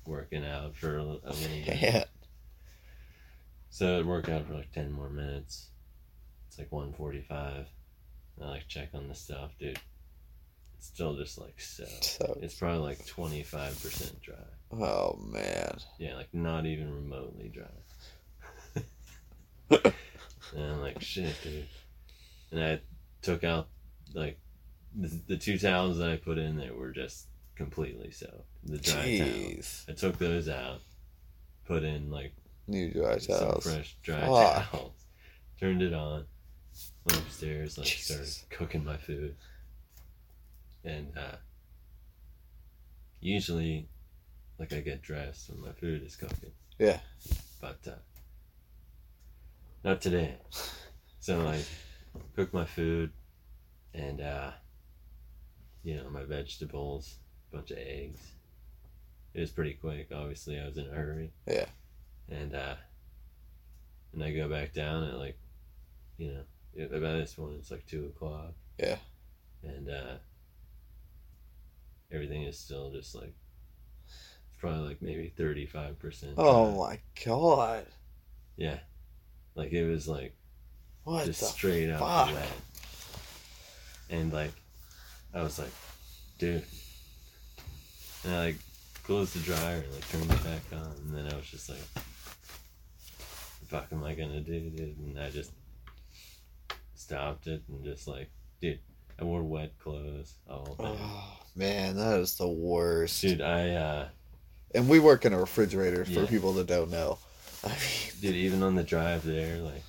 working 0.05 0.45
out 0.45 0.75
for 0.75 0.97
a, 0.97 1.01
a 1.01 1.03
little 1.03 1.31
bit. 1.65 1.81
Yeah. 1.81 2.03
So 3.75 3.99
it 3.99 4.05
worked 4.05 4.29
out 4.29 4.47
for 4.47 4.53
like 4.53 4.71
ten 4.71 4.89
more 4.89 5.09
minutes. 5.09 5.67
It's 6.47 6.57
like 6.57 6.71
one 6.71 6.93
forty-five. 6.93 7.65
I 8.41 8.45
like 8.45 8.69
check 8.69 8.91
on 8.93 9.09
the 9.09 9.15
stuff, 9.15 9.51
dude. 9.59 9.77
It's 10.77 10.87
still 10.87 11.17
just 11.17 11.37
like 11.37 11.59
so. 11.59 11.83
So. 11.99 12.39
It's 12.41 12.55
probably 12.55 12.79
like 12.79 13.05
twenty-five 13.05 13.73
percent 13.83 14.21
dry. 14.21 14.35
Oh 14.71 15.19
man. 15.29 15.77
Yeah, 15.97 16.15
like 16.15 16.33
not 16.33 16.65
even 16.65 16.89
remotely 16.89 17.49
dry. 17.49 17.65
and 19.83 19.93
I'm 20.55 20.79
like, 20.79 21.01
shit, 21.01 21.35
dude. 21.43 21.67
And 22.51 22.63
I 22.63 22.79
took 23.21 23.43
out 23.43 23.67
like 24.13 24.39
the, 24.95 25.11
the 25.27 25.37
two 25.37 25.57
towels 25.57 25.97
that 25.97 26.09
I 26.09 26.15
put 26.15 26.37
in 26.37 26.55
there 26.55 26.73
were 26.73 26.91
just 26.91 27.27
completely 27.57 28.11
soaked. 28.11 28.47
The 28.63 28.77
dry 28.77 29.17
towels. 29.17 29.85
I 29.89 29.91
took 29.91 30.17
those 30.17 30.47
out, 30.47 30.79
put 31.65 31.83
in 31.83 32.09
like 32.09 32.31
New 32.67 32.91
dry 32.91 33.17
towels. 33.17 33.63
some 33.63 33.73
fresh 33.73 33.95
dry 34.01 34.21
Fuck. 34.21 34.71
towels, 34.71 35.05
turned 35.59 35.81
it 35.81 35.93
on, 35.93 36.25
went 37.05 37.19
upstairs, 37.19 37.77
like 37.77 37.87
started 37.87 38.27
cooking 38.49 38.83
my 38.83 38.97
food. 38.97 39.35
And 40.83 41.17
uh 41.17 41.37
usually 43.21 43.87
like 44.59 44.71
I 44.73 44.81
get 44.81 45.01
dressed 45.01 45.49
when 45.49 45.61
my 45.61 45.71
food 45.73 46.03
is 46.03 46.15
cooking. 46.15 46.51
Yeah. 46.79 46.99
But 47.61 47.79
uh 47.87 47.91
not 49.83 50.01
today. 50.01 50.35
So 51.19 51.47
I 51.47 51.61
cook 52.35 52.53
my 52.53 52.65
food 52.65 53.11
and 53.93 54.21
uh 54.21 54.51
you 55.83 55.95
know, 55.97 56.09
my 56.09 56.23
vegetables, 56.23 57.15
a 57.51 57.55
bunch 57.57 57.71
of 57.71 57.77
eggs. 57.77 58.19
It 59.35 59.41
was 59.41 59.51
pretty 59.51 59.73
quick, 59.73 60.09
obviously 60.15 60.59
I 60.59 60.65
was 60.65 60.77
in 60.77 60.87
a 60.87 60.93
hurry. 60.93 61.31
Yeah. 61.47 61.65
And 62.29 62.55
uh 62.55 62.75
and 64.13 64.23
I 64.23 64.31
go 64.31 64.47
back 64.49 64.73
down 64.73 65.03
at 65.03 65.17
like 65.17 65.37
you 66.17 66.33
know, 66.33 66.87
by 66.99 66.99
this 67.13 67.33
point 67.33 67.55
it's 67.59 67.71
like 67.71 67.85
two 67.85 68.05
o'clock. 68.05 68.53
Yeah. 68.79 68.97
And 69.63 69.89
uh 69.89 70.15
everything 72.11 72.43
is 72.43 72.57
still 72.57 72.91
just 72.91 73.13
like 73.15 73.33
it's 74.07 74.55
probably 74.57 74.87
like 74.87 75.01
maybe 75.01 75.33
thirty 75.35 75.65
five 75.65 75.99
percent. 75.99 76.33
Oh 76.37 76.71
my 76.71 76.99
god. 77.25 77.85
Yeah. 78.57 78.79
Like 79.55 79.71
it 79.71 79.85
was 79.87 80.07
like 80.07 80.35
What 81.03 81.25
just 81.25 81.41
the 81.41 81.45
straight 81.47 81.91
fuck? 81.97 82.33
wet. 82.33 82.51
And 84.09 84.31
like 84.33 84.51
I 85.33 85.41
was 85.41 85.59
like, 85.59 85.71
dude. 86.39 86.63
And 88.23 88.33
I 88.33 88.45
like 88.45 88.55
closed 89.03 89.35
the 89.35 89.39
dryer 89.39 89.83
and 89.83 89.93
like 89.93 90.09
turned 90.09 90.23
it 90.31 90.43
back 90.43 90.61
on 90.79 90.91
and 91.05 91.15
then 91.15 91.31
I 91.31 91.35
was 91.35 91.45
just 91.45 91.69
like 91.69 91.77
fuck 93.79 93.91
am 93.91 94.03
I 94.03 94.13
gonna 94.15 94.41
do, 94.41 94.69
dude? 94.69 94.97
And 94.97 95.19
I 95.19 95.29
just 95.29 95.51
stopped 96.95 97.47
it 97.47 97.61
and 97.67 97.83
just 97.83 98.07
like 98.07 98.29
dude, 98.61 98.79
I 99.19 99.23
wore 99.23 99.43
wet 99.43 99.77
clothes 99.79 100.33
all 100.49 100.75
day. 100.79 100.97
Oh 100.99 101.37
man, 101.55 101.95
that 101.97 102.19
is 102.19 102.35
the 102.35 102.47
worst. 102.47 103.21
Dude, 103.21 103.41
I 103.41 103.71
uh 103.71 104.07
And 104.73 104.87
we 104.89 104.99
work 104.99 105.25
in 105.25 105.33
a 105.33 105.39
refrigerator 105.39 106.05
for 106.05 106.21
Yeah. 106.21 106.25
people 106.27 106.53
that 106.53 106.67
don't 106.67 106.91
know. 106.91 107.17
I 107.63 107.69
mean, 107.69 107.77
dude, 108.21 108.35
even 108.35 108.63
on 108.63 108.75
the 108.75 108.83
drive 108.83 109.23
there, 109.23 109.57
like 109.57 109.83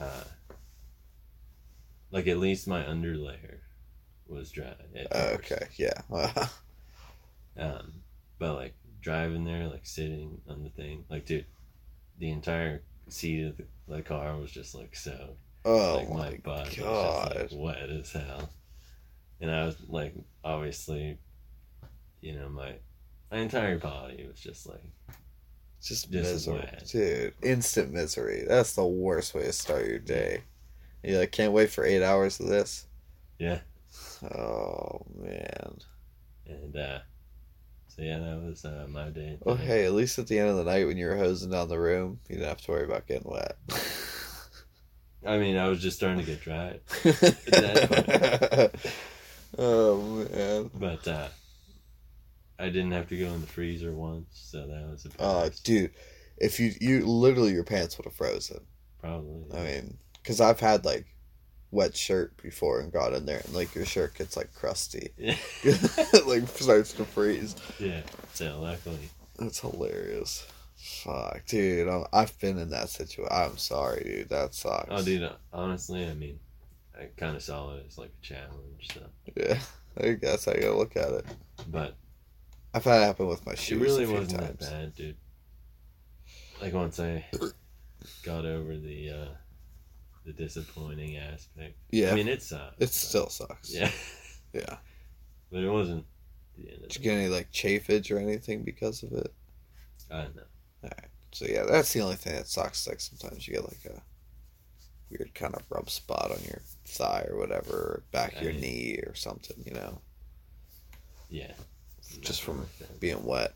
uh 0.00 0.24
like 2.10 2.26
at 2.26 2.38
least 2.38 2.66
my 2.66 2.82
underlayer 2.82 3.58
was 4.26 4.50
dry. 4.50 4.74
first. 5.10 5.52
okay, 5.52 5.66
yeah. 5.76 6.00
Um, 7.56 7.92
but 8.38 8.54
like 8.54 8.74
driving 9.00 9.44
there, 9.44 9.66
like 9.66 9.84
sitting 9.84 10.40
on 10.48 10.62
the 10.62 10.70
thing, 10.70 11.04
like 11.10 11.26
dude, 11.26 11.44
the 12.18 12.30
entire 12.30 12.82
seat 13.08 13.44
of 13.46 13.56
the, 13.56 13.64
the 13.88 14.02
car 14.02 14.36
was 14.36 14.50
just 14.50 14.74
like 14.74 14.94
so. 14.96 15.36
Oh 15.64 15.96
like 15.96 16.08
my 16.10 16.16
my 16.30 16.36
butt 16.42 16.66
was 16.68 16.76
god. 16.76 17.32
just 17.40 17.52
like 17.54 17.60
wet 17.60 17.90
as 17.90 18.12
hell. 18.12 18.50
And 19.40 19.50
I 19.50 19.66
was 19.66 19.76
like 19.88 20.14
obviously 20.44 21.18
you 22.20 22.34
know, 22.34 22.48
my 22.48 22.74
my 23.30 23.38
entire 23.38 23.78
body 23.78 24.26
was 24.28 24.40
just 24.40 24.66
like 24.66 24.82
Just, 25.82 26.10
Just 26.10 26.24
miserable. 26.24 26.60
wet. 26.60 26.84
Dude, 26.90 27.34
instant 27.42 27.92
misery. 27.92 28.44
That's 28.48 28.72
the 28.74 28.84
worst 28.86 29.34
way 29.34 29.42
to 29.42 29.52
start 29.52 29.86
your 29.86 29.98
day. 30.00 30.42
You 31.04 31.18
like 31.18 31.30
can't 31.32 31.52
wait 31.52 31.70
for 31.70 31.84
eight 31.84 32.02
hours 32.02 32.40
of 32.40 32.46
this. 32.48 32.86
Yeah. 33.38 33.60
Oh 34.34 35.06
man. 35.16 35.78
and 36.46 36.76
uh 36.76 36.98
yeah, 37.98 38.18
that 38.18 38.42
was 38.42 38.64
uh, 38.64 38.86
my 38.90 39.10
day. 39.10 39.38
Well, 39.40 39.56
hey, 39.56 39.84
at 39.84 39.92
least 39.92 40.18
at 40.18 40.26
the 40.28 40.38
end 40.38 40.50
of 40.50 40.56
the 40.56 40.64
night 40.64 40.86
when 40.86 40.96
you 40.96 41.06
were 41.06 41.16
hosing 41.16 41.50
down 41.50 41.68
the 41.68 41.78
room, 41.78 42.20
you 42.28 42.36
didn't 42.36 42.48
have 42.48 42.60
to 42.62 42.70
worry 42.70 42.84
about 42.84 43.06
getting 43.06 43.30
wet. 43.30 43.56
I 45.26 45.36
mean, 45.38 45.56
I 45.56 45.68
was 45.68 45.82
just 45.82 45.96
starting 45.96 46.20
to 46.20 46.24
get 46.24 46.40
dry, 46.40 46.78
oh 49.58 50.26
man. 50.32 50.70
but 50.74 51.06
uh 51.08 51.28
I 52.60 52.66
didn't 52.70 52.92
have 52.92 53.08
to 53.08 53.16
go 53.18 53.26
in 53.26 53.40
the 53.40 53.46
freezer 53.46 53.92
once, 53.92 54.26
so 54.32 54.66
that 54.66 54.88
was 54.90 55.04
a 55.06 55.10
Oh, 55.20 55.40
bonus. 55.42 55.60
dude, 55.60 55.92
if 56.38 56.58
you 56.60 56.72
you 56.80 57.04
literally 57.06 57.52
your 57.52 57.64
pants 57.64 57.96
would 57.98 58.04
have 58.04 58.14
frozen. 58.14 58.60
probably. 59.00 59.56
I 59.58 59.62
mean, 59.64 59.98
because 60.22 60.40
I've 60.40 60.60
had 60.60 60.84
like 60.84 61.06
wet 61.70 61.96
shirt 61.96 62.40
before 62.42 62.80
and 62.80 62.92
got 62.92 63.12
in 63.12 63.26
there, 63.26 63.42
and 63.44 63.54
like 63.54 63.74
your 63.74 63.84
shirt 63.84 64.14
gets 64.14 64.36
like 64.36 64.52
crusty, 64.54 65.10
yeah. 65.18 65.36
like 66.26 66.46
starts 66.48 66.92
to 66.94 67.04
freeze. 67.04 67.56
yeah. 67.78 68.00
So 68.34 68.60
luckily, 68.60 69.10
That's 69.38 69.60
hilarious. 69.60 70.46
Fuck, 70.76 71.44
dude, 71.46 71.88
I'm, 71.88 72.04
I've 72.12 72.38
been 72.38 72.58
in 72.58 72.70
that 72.70 72.88
situation. 72.88 73.32
I'm 73.32 73.56
sorry, 73.58 74.02
dude. 74.04 74.28
That 74.28 74.54
sucks. 74.54 74.86
oh 74.90 75.02
dude, 75.02 75.30
honestly, 75.52 76.06
I 76.08 76.14
mean, 76.14 76.38
I 76.98 77.08
kind 77.16 77.34
of 77.36 77.42
saw 77.42 77.74
it 77.74 77.84
as 77.86 77.98
like 77.98 78.12
a 78.20 78.24
challenge. 78.24 78.88
So, 78.94 79.00
Yeah, 79.36 79.58
I 80.00 80.12
guess 80.12 80.46
I 80.48 80.54
gotta 80.54 80.76
look 80.76 80.96
at 80.96 81.10
it. 81.12 81.26
but 81.68 81.94
I've 82.72 82.84
had 82.84 83.02
it 83.02 83.06
happen 83.06 83.26
with 83.26 83.44
my 83.44 83.52
it 83.52 83.58
shoes 83.58 83.80
really 83.80 84.04
a 84.04 84.06
few 84.06 84.16
wasn't 84.16 84.40
times. 84.40 84.58
that 84.60 84.70
bad, 84.70 84.94
dude. 84.94 85.16
Like 86.62 86.74
once 86.74 87.00
I 87.00 87.24
got 88.24 88.44
over 88.44 88.76
the 88.76 89.10
uh 89.10 89.28
the 90.28 90.34
disappointing 90.44 91.16
aspect. 91.16 91.74
Yeah, 91.90 92.12
I 92.12 92.14
mean, 92.14 92.28
it 92.28 92.42
sucks. 92.42 92.74
it 92.78 92.90
still 92.90 93.28
sucks. 93.30 93.72
Yeah, 93.74 93.90
yeah. 94.52 94.76
but 95.50 95.62
it 95.64 95.70
wasn't 95.70 96.04
the 96.56 96.68
end 96.70 96.82
of 96.82 96.88
Did 96.88 96.96
you 96.96 97.02
get 97.02 97.16
any 97.18 97.28
like 97.28 97.50
chafage 97.50 98.14
or 98.14 98.18
anything 98.18 98.62
because 98.62 99.02
of 99.02 99.12
it? 99.12 99.32
Uh, 100.10 100.14
I 100.14 100.22
don't 100.24 100.36
know. 100.36 100.42
All 100.84 100.90
right. 100.96 101.08
So 101.32 101.46
yeah, 101.46 101.64
that's 101.68 101.92
the 101.94 102.02
only 102.02 102.16
thing 102.16 102.34
that 102.34 102.46
sucks. 102.46 102.86
Like 102.86 103.00
sometimes 103.00 103.48
you 103.48 103.54
get 103.54 103.64
like 103.64 103.84
a 103.86 104.02
weird 105.10 105.34
kind 105.34 105.54
of 105.54 105.62
rub 105.70 105.88
spot 105.88 106.30
on 106.30 106.42
your 106.44 106.60
thigh 106.86 107.26
or 107.30 107.38
whatever, 107.38 107.72
or 107.72 108.02
back 108.12 108.36
of 108.36 108.42
your 108.42 108.52
I- 108.52 108.56
knee 108.56 109.00
or 109.06 109.14
something. 109.14 109.56
You 109.64 109.72
know, 109.72 110.00
Yeah. 111.30 111.52
Just 112.20 112.42
from- 112.42 112.58
like 112.80 113.00
being 113.00 113.24
wet. 113.24 113.54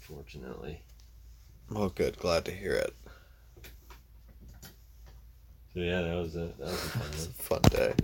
fortunately. 0.00 0.82
Oh, 1.74 1.88
good. 1.88 2.16
Glad 2.18 2.44
to 2.44 2.52
hear 2.52 2.74
it. 2.74 2.94
So 5.74 5.80
yeah, 5.80 6.02
that 6.02 6.14
was 6.14 6.36
a 6.36 6.52
that 6.58 6.60
was 6.60 6.94
a 6.94 6.98
It's 7.12 7.26
a 7.26 7.30
fun 7.30 7.60
fun 7.60 7.62
day, 7.70 7.94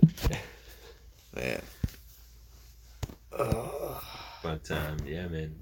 man. 1.35 1.61
Ugh. 3.31 4.03
But 4.43 4.69
um, 4.71 4.97
yeah, 5.05 5.27
man, 5.27 5.55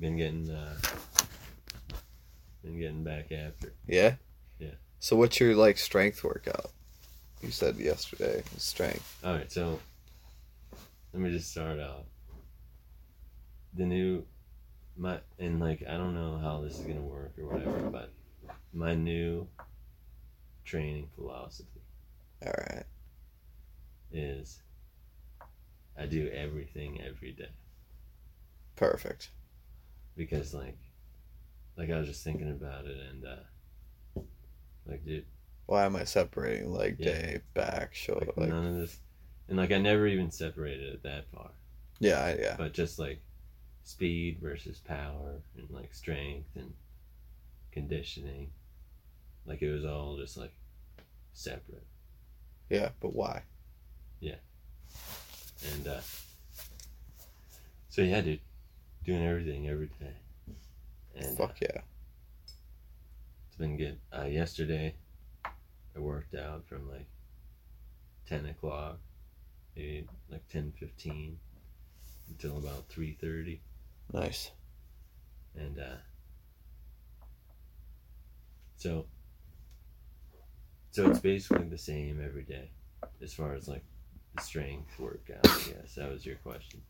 been 0.00 0.16
getting 0.16 0.48
uh, 0.50 0.74
been 2.64 2.78
getting 2.78 3.04
back 3.04 3.32
after. 3.32 3.74
yeah. 3.86 4.14
Yeah. 4.58 4.70
So 5.00 5.16
what's 5.16 5.38
your 5.40 5.54
like 5.54 5.76
strength 5.76 6.24
workout? 6.24 6.70
You 7.42 7.50
said 7.50 7.76
yesterday 7.76 8.42
strength. 8.56 9.18
All 9.22 9.34
right, 9.34 9.50
so 9.52 9.78
let 11.12 11.20
me 11.22 11.30
just 11.30 11.50
start 11.50 11.80
out. 11.80 12.06
The 13.74 13.84
new, 13.84 14.24
my 14.96 15.18
and 15.38 15.60
like 15.60 15.82
I 15.86 15.98
don't 15.98 16.14
know 16.14 16.38
how 16.38 16.62
this 16.62 16.78
is 16.78 16.86
gonna 16.86 17.00
work 17.00 17.32
or 17.38 17.46
whatever, 17.46 17.90
but 17.90 18.10
my 18.72 18.94
new 18.94 19.48
training 20.64 21.08
philosophy 21.14 21.80
All 22.44 22.52
right. 22.58 22.84
is 24.12 24.60
I 25.98 26.06
do 26.06 26.28
everything 26.30 27.00
every 27.00 27.32
day 27.32 27.48
Perfect. 28.76 29.30
because 30.16 30.54
like 30.54 30.78
like 31.76 31.90
I 31.90 31.98
was 31.98 32.08
just 32.08 32.24
thinking 32.24 32.50
about 32.50 32.86
it 32.86 32.96
and 32.98 33.24
uh 33.24 34.20
like 34.86 35.04
dude 35.04 35.24
Why 35.66 35.84
am 35.84 35.96
I 35.96 36.04
separating 36.04 36.72
leg 36.72 36.98
Yeah. 36.98 37.06
day, 37.12 37.40
back, 37.54 37.94
shoulder? 37.94 38.26
like 38.26 38.36
Like, 38.36 38.48
none 38.48 38.66
of 38.66 38.74
this 38.76 38.98
and 39.48 39.56
like 39.58 39.72
I 39.72 39.78
never 39.78 40.06
even 40.06 40.30
separated 40.30 40.94
it 40.94 41.02
that 41.02 41.26
far 41.34 41.50
yeah, 42.00 42.34
yeah. 42.38 42.56
but 42.58 42.72
just 42.72 42.98
like 42.98 43.20
speed 43.84 44.38
versus 44.40 44.78
power 44.80 45.40
and 45.56 45.70
like 45.70 45.94
strength 45.94 46.48
and 46.56 46.72
conditioning 47.70 48.50
like 49.46 49.62
it 49.62 49.70
was 49.72 49.84
all 49.84 50.16
just 50.16 50.36
like 50.36 50.52
separate 51.32 51.86
Yeah, 52.70 52.90
but 53.00 53.14
why? 53.14 53.42
Yeah. 54.20 54.36
And 55.74 55.86
uh 55.88 56.00
so 57.88 58.00
yeah 58.02 58.20
dude 58.22 58.40
doing 59.04 59.22
everything 59.26 59.68
every 59.68 59.90
day 60.00 60.14
and 61.16 61.26
uh, 61.26 61.46
Fuck 61.46 61.60
yeah. 61.60 61.80
it's 62.46 63.56
been 63.58 63.76
good 63.76 63.98
uh 64.16 64.24
yesterday 64.24 64.94
i 65.44 65.98
worked 65.98 66.34
out 66.34 66.64
from 66.66 66.88
like 66.90 67.06
10 68.28 68.46
o'clock 68.46 68.98
maybe 69.76 70.06
like 70.30 70.46
10 70.48 70.72
15 70.78 71.38
until 72.30 72.56
about 72.56 72.88
3.30 72.88 73.58
Nice. 74.14 74.50
and 75.54 75.78
uh 75.78 75.96
so 78.76 79.04
so 80.92 81.10
it's 81.10 81.18
basically 81.18 81.66
the 81.68 81.76
same 81.78 82.22
every 82.24 82.42
day 82.44 82.70
as 83.20 83.34
far 83.34 83.54
as 83.54 83.66
like 83.66 83.82
the 84.36 84.42
strength 84.42 84.98
workout 84.98 85.44
i 85.44 85.72
guess 85.72 85.94
that 85.96 86.10
was 86.10 86.24
your 86.24 86.36
question 86.36 86.80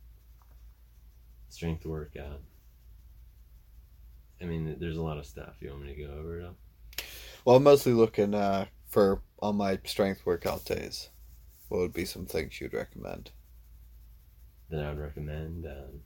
strength 1.48 1.86
workout 1.86 2.40
i 4.40 4.44
mean 4.44 4.76
there's 4.78 4.96
a 4.98 5.02
lot 5.02 5.18
of 5.18 5.24
stuff 5.26 5.54
you 5.60 5.70
want 5.70 5.82
me 5.84 5.94
to 5.94 6.02
go 6.02 6.12
over 6.18 6.40
it 6.40 6.44
all 6.44 6.54
Well, 7.44 7.56
I'm 7.56 7.62
mostly 7.64 7.92
looking 7.92 8.34
uh, 8.34 8.66
for 8.88 9.22
on 9.40 9.56
my 9.56 9.78
strength 9.84 10.24
workout 10.24 10.64
days. 10.64 11.08
What 11.68 11.78
would 11.80 11.92
be 11.92 12.04
some 12.04 12.26
things 12.26 12.60
you'd 12.60 12.74
recommend? 12.74 13.30
that 14.70 14.84
i 14.84 14.88
would 14.88 14.98
recommend 15.00 15.66
um 15.66 16.00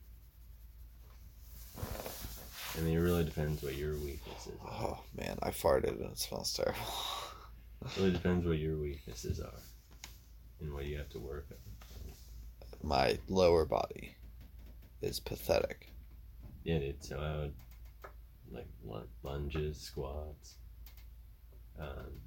i 2.76 2.80
mean 2.80 2.96
it 2.96 3.00
really 3.00 3.24
depends 3.24 3.62
what 3.62 3.74
your 3.76 3.94
weakness 3.94 4.46
is. 4.46 4.52
Oh 4.66 4.98
man, 5.16 5.38
I 5.42 5.50
farted 5.50 6.00
and 6.00 6.10
it 6.12 6.18
smells 6.18 6.52
terrible. 6.52 6.80
it 7.84 7.96
really 7.96 8.12
depends 8.12 8.46
what 8.46 8.58
your 8.58 8.76
weaknesses 8.76 9.40
are 9.40 9.60
and 10.60 10.72
what 10.72 10.84
you 10.86 10.96
have 10.96 11.08
to 11.10 11.18
work 11.18 11.46
on 11.50 11.58
my 12.82 13.18
lower 13.28 13.64
body 13.64 14.14
is 15.02 15.18
pathetic. 15.20 15.92
Yeah, 16.64 16.78
dude. 16.78 17.04
So 17.04 17.18
I 17.18 17.36
would 17.36 17.54
like 18.52 18.68
lun- 18.84 19.08
lunges, 19.22 19.78
squats, 19.80 20.54
um, 21.78 22.20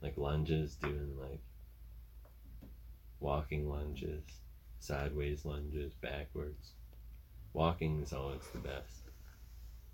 like 0.00 0.16
lunges, 0.16 0.76
doing 0.76 1.16
like 1.20 1.40
walking 3.20 3.68
lunges, 3.68 4.22
sideways 4.80 5.44
lunges, 5.44 5.92
backwards. 5.94 6.72
Walking 7.52 8.00
is 8.02 8.12
always 8.12 8.42
the 8.52 8.58
best. 8.60 9.02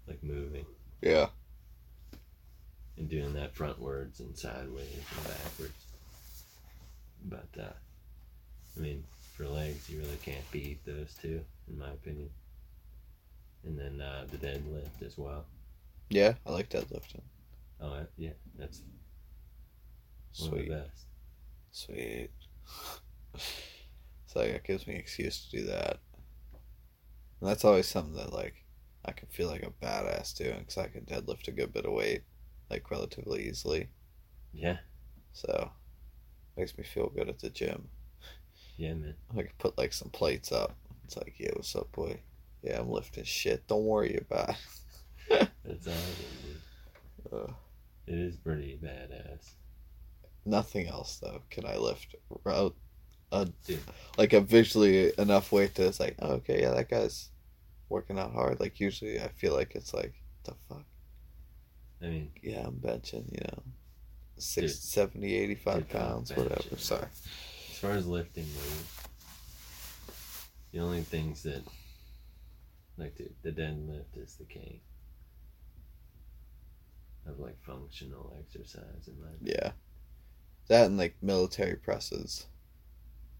Like 0.07 0.23
moving 0.23 0.65
Yeah. 1.03 1.29
And 2.99 3.09
doing 3.09 3.33
that 3.35 3.55
frontwards 3.55 4.21
and 4.21 4.37
sideways 4.37 4.87
and 5.17 5.25
backwards. 5.25 5.73
But 7.25 7.63
uh, 7.63 7.73
I 8.77 8.81
mean, 8.81 9.05
for 9.37 9.47
legs, 9.47 9.89
you 9.89 10.01
really 10.01 10.19
can't 10.23 10.51
beat 10.51 10.85
those 10.85 11.15
two, 11.21 11.41
in 11.69 11.79
my 11.79 11.91
opinion. 11.91 12.31
And 13.65 13.79
then 13.79 14.01
uh, 14.01 14.27
the 14.31 14.37
deadlift 14.37 15.05
as 15.05 15.17
well. 15.17 15.45
Yeah, 16.11 16.35
I 16.47 16.53
like 16.53 16.71
deadlifting. 16.71 17.23
Oh 17.81 18.01
yeah, 18.17 18.31
that's 18.59 18.83
one 20.39 20.49
of 20.49 20.55
Sweet. 20.55 20.69
the 20.69 20.75
best. 20.75 21.07
Sweet. 21.71 22.31
so 24.27 24.41
that 24.41 24.65
gives 24.65 24.87
me 24.87 24.95
an 24.95 25.01
excuse 25.01 25.45
to 25.45 25.59
do 25.59 25.67
that. 25.67 25.99
And 27.41 27.49
that's 27.49 27.65
always 27.65 27.87
something 27.87 28.15
that 28.15 28.33
like 28.33 28.65
I 29.05 29.13
can 29.13 29.29
feel 29.29 29.49
like 29.49 29.63
a 29.63 29.85
badass 29.85 30.37
doing 30.37 30.61
because 30.61 30.79
I 30.79 30.89
can 30.89 31.03
deadlift 31.03 31.49
a 31.49 31.53
good 31.53 31.73
bit 31.73 31.85
of 31.85 31.93
weight 31.93 32.23
like 32.71 32.91
relatively 32.91 33.49
easily. 33.49 33.91
Yeah, 34.53 34.79
So 35.33 35.73
makes 36.57 36.77
me 36.79 36.85
feel 36.85 37.09
good 37.11 37.29
at 37.29 37.41
the 37.41 37.51
gym. 37.51 37.91
yeah, 38.77 38.95
man. 38.95 39.15
I 39.33 39.43
can 39.43 39.53
put 39.59 39.79
like 39.79 39.93
some 39.93 40.11
plates 40.11 40.53
up. 40.53 40.77
It's 41.05 41.17
like, 41.17 41.35
yeah, 41.39 41.51
what's 41.55 41.75
up, 41.75 41.91
boy? 41.93 42.21
Yeah, 42.63 42.81
I'm 42.81 42.91
lifting 42.91 43.25
shit. 43.25 43.67
Don't 43.67 43.85
worry 43.85 44.17
about 44.17 44.51
it. 45.31 45.49
That's 45.65 45.87
awesome, 45.87 46.39
dude. 46.43 46.63
Uh, 47.33 47.53
It 48.09 48.19
is 48.19 48.37
pretty 48.37 48.77
badass. 48.83 49.55
nothing 50.45 50.87
else 50.89 51.19
though 51.21 51.43
can 51.51 51.67
I 51.67 51.77
lift 51.77 52.15
out 52.47 52.75
a 53.33 53.49
like 54.17 54.33
a 54.33 54.41
visually 54.41 55.13
enough 55.19 55.53
weight 55.53 55.75
to 55.77 55.87
it's 55.87 56.01
like 56.01 56.17
oh, 56.21 56.35
okay 56.35 56.63
yeah 56.63 56.71
that 56.71 56.89
guy's 56.91 57.31
working 57.91 58.19
out 58.19 58.33
hard. 58.33 58.61
Like 58.61 58.81
usually 58.81 59.21
I 59.21 59.29
feel 59.29 59.55
like 59.55 59.75
it's 59.75 59.95
like 59.95 60.15
the 60.45 60.55
fuck 60.69 60.85
I 62.03 62.07
mean, 62.07 62.31
yeah 62.43 62.65
I'm 62.67 62.75
benching 62.77 63.31
you 63.33 63.41
know 63.45 63.63
60, 64.37 64.61
Dude. 64.61 64.71
70, 64.71 65.35
85 65.35 65.75
Dude, 65.77 65.89
pounds 65.89 66.37
whatever. 66.37 66.77
Sorry. 66.77 67.07
as 67.73 67.79
far 67.79 67.91
as 67.93 68.07
lifting 68.07 68.45
weights, 68.45 69.09
the 70.73 70.79
only 70.79 71.01
things 71.03 71.43
that, 71.43 71.63
like, 72.97 73.17
dude, 73.17 73.35
the 73.43 73.51
deadlift 73.51 74.17
is 74.17 74.35
the 74.37 74.45
king 74.45 74.79
of 77.27 77.39
like 77.41 77.57
functional 77.63 78.33
exercise 78.39 79.09
in 79.09 79.21
my 79.21 79.29
opinion. 79.31 79.57
Yeah. 79.61 79.71
That 80.69 80.87
and 80.87 80.97
like 80.99 81.17
military 81.23 81.77
presses 81.77 82.47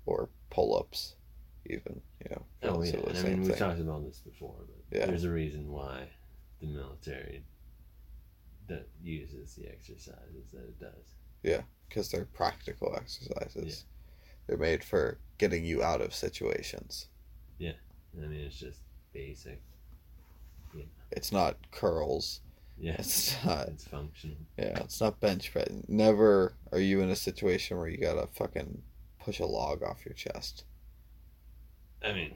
or 0.07 0.29
pull 0.51 0.77
ups, 0.77 1.15
even, 1.67 2.01
you 2.25 2.31
know. 2.31 2.43
Oh 2.63 2.83
yeah, 2.83 2.93
also 2.93 3.01
the 3.03 3.09
and 3.11 3.19
I 3.19 3.23
mean 3.23 3.43
we've 3.43 3.57
talked 3.59 3.81
about 3.81 4.05
this 4.05 4.19
before, 4.19 4.57
but 4.67 4.99
Yeah. 4.99 5.07
there's 5.07 5.25
a 5.25 5.31
reason 5.31 5.71
why 5.71 6.09
the 6.61 6.67
military 6.67 7.45
that 8.69 8.89
uses 9.03 9.55
the 9.55 9.69
exercises 9.69 10.51
that 10.53 10.63
it 10.63 10.81
does. 10.81 11.15
Yeah, 11.43 11.63
because 11.89 12.11
they're 12.11 12.27
practical 12.27 12.95
exercises. 12.97 13.85
Yeah. 13.87 14.35
They're 14.47 14.59
made 14.59 14.83
for 14.85 15.19
getting 15.39 15.65
you 15.65 15.83
out 15.83 16.01
of 16.01 16.15
situations. 16.15 17.09
Yeah, 17.59 17.73
I 18.17 18.27
mean 18.27 18.41
it's 18.41 18.59
just 18.59 18.81
basic. 19.13 19.61
Yeah. 20.75 20.85
It's 21.11 21.33
not 21.33 21.57
curls. 21.71 22.41
Yeah, 22.81 22.95
It's 22.99 23.35
not. 23.45 23.69
it's 23.69 23.85
functional. 23.85 24.37
Yeah, 24.57 24.79
it's 24.81 25.01
not 25.01 25.19
bench 25.21 25.51
press. 25.53 25.69
Never 25.89 26.55
are 26.73 26.79
you 26.79 27.01
in 27.01 27.11
a 27.11 27.17
situation 27.17 27.77
where 27.77 27.89
you 27.89 27.99
gotta 27.99 28.27
fucking 28.29 28.83
push 29.19 29.41
a 29.41 29.47
log 29.47 29.83
off 29.83 30.05
your 30.07 30.15
chest. 30.15 30.65
I 32.05 32.13
mean, 32.13 32.35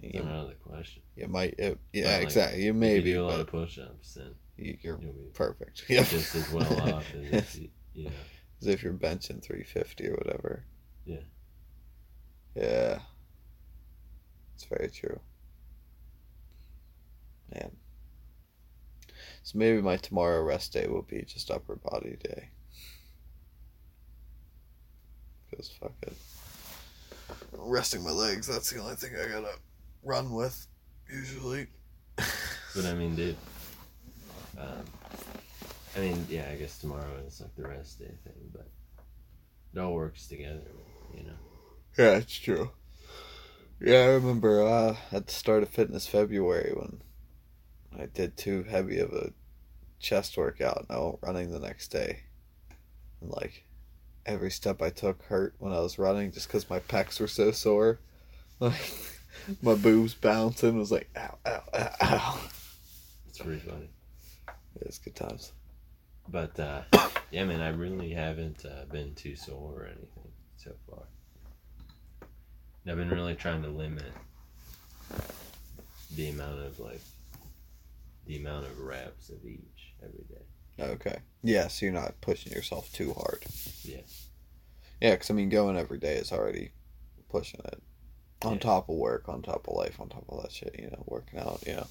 You, 0.00 0.20
out 0.22 0.44
of 0.44 0.48
the 0.48 0.54
question. 0.54 1.02
you 1.16 1.26
might. 1.28 1.54
It, 1.58 1.78
yeah, 1.92 2.14
like, 2.16 2.22
exactly. 2.24 2.62
You 2.64 2.74
maybe, 2.74 3.08
you 3.08 3.16
do 3.16 3.22
a 3.22 3.24
lot 3.24 3.30
but 3.32 3.40
of 3.40 3.46
push-ups, 3.48 4.14
then 4.14 4.34
you're 4.56 4.98
you'll 5.00 5.12
be 5.12 5.30
perfect. 5.34 5.84
Yeah. 5.88 6.04
just 6.04 6.34
as 6.34 6.50
well 6.52 6.94
off 6.94 7.04
as 7.14 7.32
if 7.32 7.56
you, 7.94 8.04
know. 8.04 8.10
as 8.60 8.66
if 8.66 8.82
you're 8.82 8.92
benching 8.92 9.42
350 9.42 10.08
or 10.08 10.14
whatever. 10.14 10.64
Yeah. 11.04 11.16
Yeah. 12.54 12.98
It's 14.54 14.64
very 14.64 14.88
true. 14.90 15.18
Man. 17.54 17.70
So 19.42 19.58
maybe 19.58 19.80
my 19.80 19.96
tomorrow 19.96 20.42
rest 20.42 20.72
day 20.72 20.86
will 20.86 21.02
be 21.02 21.22
just 21.22 21.50
upper 21.50 21.76
body 21.76 22.16
day. 22.22 22.50
Because 25.50 25.70
fucking 25.80 26.14
resting 27.56 28.04
my 28.04 28.10
legs, 28.10 28.46
that's 28.46 28.70
the 28.70 28.80
only 28.80 28.94
thing 28.96 29.12
I 29.16 29.26
gotta 29.28 29.54
run 30.04 30.30
with, 30.32 30.66
usually. 31.10 31.66
But 32.16 32.84
I 32.84 32.94
mean, 32.94 33.16
dude. 33.16 33.36
Um, 34.60 34.84
I 35.96 36.00
mean, 36.00 36.26
yeah, 36.28 36.48
I 36.50 36.56
guess 36.56 36.78
tomorrow 36.78 37.16
is 37.26 37.40
like 37.40 37.54
the 37.56 37.68
rest 37.68 37.98
day 37.98 38.12
thing, 38.24 38.50
but 38.52 38.66
it 39.74 39.78
all 39.78 39.94
works 39.94 40.26
together, 40.26 40.60
you 41.14 41.24
know. 41.24 41.32
Yeah, 41.98 42.16
it's 42.18 42.38
true. 42.38 42.70
Yeah, 43.80 44.00
I 44.00 44.06
remember 44.08 44.62
uh, 44.66 44.96
at 45.10 45.26
the 45.26 45.32
start 45.32 45.62
of 45.62 45.70
fitness 45.70 46.06
February 46.06 46.72
when 46.74 47.00
I 47.98 48.06
did 48.06 48.36
too 48.36 48.64
heavy 48.64 48.98
of 48.98 49.12
a 49.12 49.32
chest 49.98 50.36
workout 50.36 50.86
and 50.88 50.96
I 50.96 51.00
went 51.00 51.18
running 51.22 51.50
the 51.50 51.58
next 51.58 51.88
day. 51.88 52.20
And 53.20 53.30
like 53.30 53.64
every 54.26 54.50
step 54.50 54.82
I 54.82 54.90
took 54.90 55.22
hurt 55.24 55.54
when 55.58 55.72
I 55.72 55.80
was 55.80 55.98
running 55.98 56.30
just 56.30 56.46
because 56.48 56.68
my 56.68 56.80
pecs 56.80 57.20
were 57.20 57.28
so 57.28 57.50
sore. 57.50 58.00
Like 58.60 58.92
my 59.62 59.74
boobs 59.74 60.12
bouncing 60.12 60.76
was 60.76 60.92
like 60.92 61.08
ow, 61.16 61.38
ow, 61.46 61.62
ow, 61.72 61.94
ow. 62.02 62.40
It's 63.26 63.38
pretty 63.38 63.60
funny. 63.60 63.88
It 64.76 64.86
was 64.86 64.98
good 64.98 65.14
times. 65.16 65.52
But 66.28 66.58
uh, 66.60 66.82
yeah, 67.30 67.44
man, 67.44 67.60
I 67.60 67.68
really 67.70 68.10
haven't 68.10 68.64
uh, 68.64 68.84
been 68.90 69.14
too 69.14 69.36
sore 69.36 69.82
or 69.82 69.86
anything 69.86 70.32
so 70.56 70.72
far. 70.88 71.02
And 72.84 72.92
I've 72.92 72.96
been 72.98 73.10
really 73.10 73.34
trying 73.34 73.62
to 73.62 73.68
limit 73.68 74.12
the 76.14 76.30
amount 76.30 76.60
of 76.60 76.78
like 76.80 77.00
the 78.26 78.36
amount 78.38 78.66
of 78.66 78.78
reps 78.80 79.28
of 79.30 79.44
each 79.44 79.94
every 80.02 80.24
day. 80.28 80.84
Okay. 80.92 81.18
Yeah, 81.42 81.68
so 81.68 81.86
you're 81.86 81.92
not 81.92 82.20
pushing 82.20 82.52
yourself 82.52 82.92
too 82.92 83.12
hard. 83.14 83.44
Yeah. 83.82 84.00
Yeah, 85.00 85.12
because 85.12 85.30
I 85.30 85.34
mean, 85.34 85.48
going 85.48 85.76
every 85.76 85.98
day 85.98 86.14
is 86.16 86.32
already 86.32 86.72
pushing 87.28 87.60
it. 87.64 87.82
On 88.42 88.54
Yeah. 88.54 88.58
top 88.60 88.88
of 88.88 88.96
work, 88.96 89.28
on 89.28 89.42
top 89.42 89.68
of 89.68 89.74
life, 89.74 90.00
on 90.00 90.08
top 90.08 90.24
of 90.28 90.42
that 90.42 90.52
shit, 90.52 90.74
you 90.78 90.86
know, 90.90 91.02
working 91.06 91.38
out, 91.38 91.62
yeah. 91.66 91.84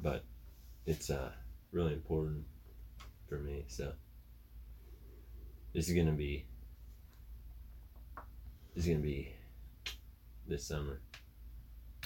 But 0.00 0.22
it's 0.86 1.10
uh 1.10 1.32
really 1.72 1.92
important 1.92 2.44
for 3.28 3.38
me. 3.38 3.64
So 3.68 3.92
this 5.74 5.88
is 5.88 5.94
gonna 5.94 6.12
be 6.12 6.46
this 8.74 8.84
is 8.84 8.88
gonna 8.90 9.02
be 9.02 9.34
this 10.46 10.66
summer. 10.66 11.00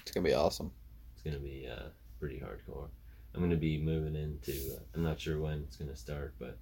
It's 0.00 0.10
gonna 0.10 0.26
be 0.26 0.34
awesome. 0.34 0.70
It's 1.14 1.22
gonna 1.22 1.38
be 1.38 1.68
uh, 1.70 1.88
pretty 2.18 2.40
hardcore. 2.40 2.88
I'm 3.34 3.40
gonna 3.40 3.56
be 3.56 3.78
moving 3.78 4.16
into. 4.16 4.52
Uh, 4.74 4.80
I'm 4.94 5.02
not 5.02 5.20
sure 5.20 5.40
when 5.40 5.60
it's 5.66 5.76
gonna 5.76 5.96
start, 5.96 6.34
but 6.38 6.58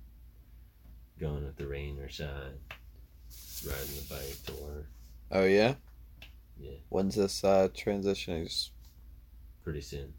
going 1.19 1.45
with 1.45 1.57
the 1.57 1.67
rain 1.67 1.99
or 1.99 2.09
shine, 2.09 2.59
riding 3.67 3.95
the 3.97 4.07
bike 4.09 4.37
to 4.47 4.53
work 4.63 4.87
Oh 5.33 5.45
yeah. 5.45 5.75
Yeah. 6.59 6.73
When's 6.89 7.15
this 7.15 7.45
uh, 7.45 7.69
transition? 7.75 8.43
Is 8.43 8.73
pretty 9.63 9.81
soon. 9.81 10.13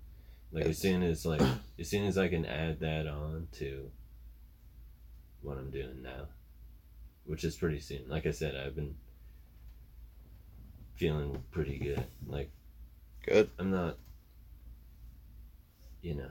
Like 0.52 0.62
It's- 0.66 0.76
as 0.78 0.82
soon 0.82 1.04
as 1.04 1.26
like 1.26 1.42
as 1.80 1.90
soon 1.90 2.06
as 2.06 2.18
I 2.18 2.28
can 2.28 2.46
add 2.46 2.80
that 2.82 3.08
on 3.08 3.48
to 3.54 3.90
what 5.42 5.58
I'm 5.58 5.72
doing 5.72 6.02
now, 6.04 6.28
which 7.26 7.44
is 7.44 7.56
pretty 7.56 7.80
soon. 7.80 8.08
Like 8.08 8.26
I 8.26 8.32
said, 8.32 8.56
I've 8.56 8.76
been 8.76 8.96
feeling 10.96 11.42
pretty 11.52 11.78
good. 11.80 12.06
Like 12.28 12.52
good. 13.26 13.50
I'm 13.58 13.72
not, 13.72 13.98
you 16.02 16.16
know, 16.16 16.30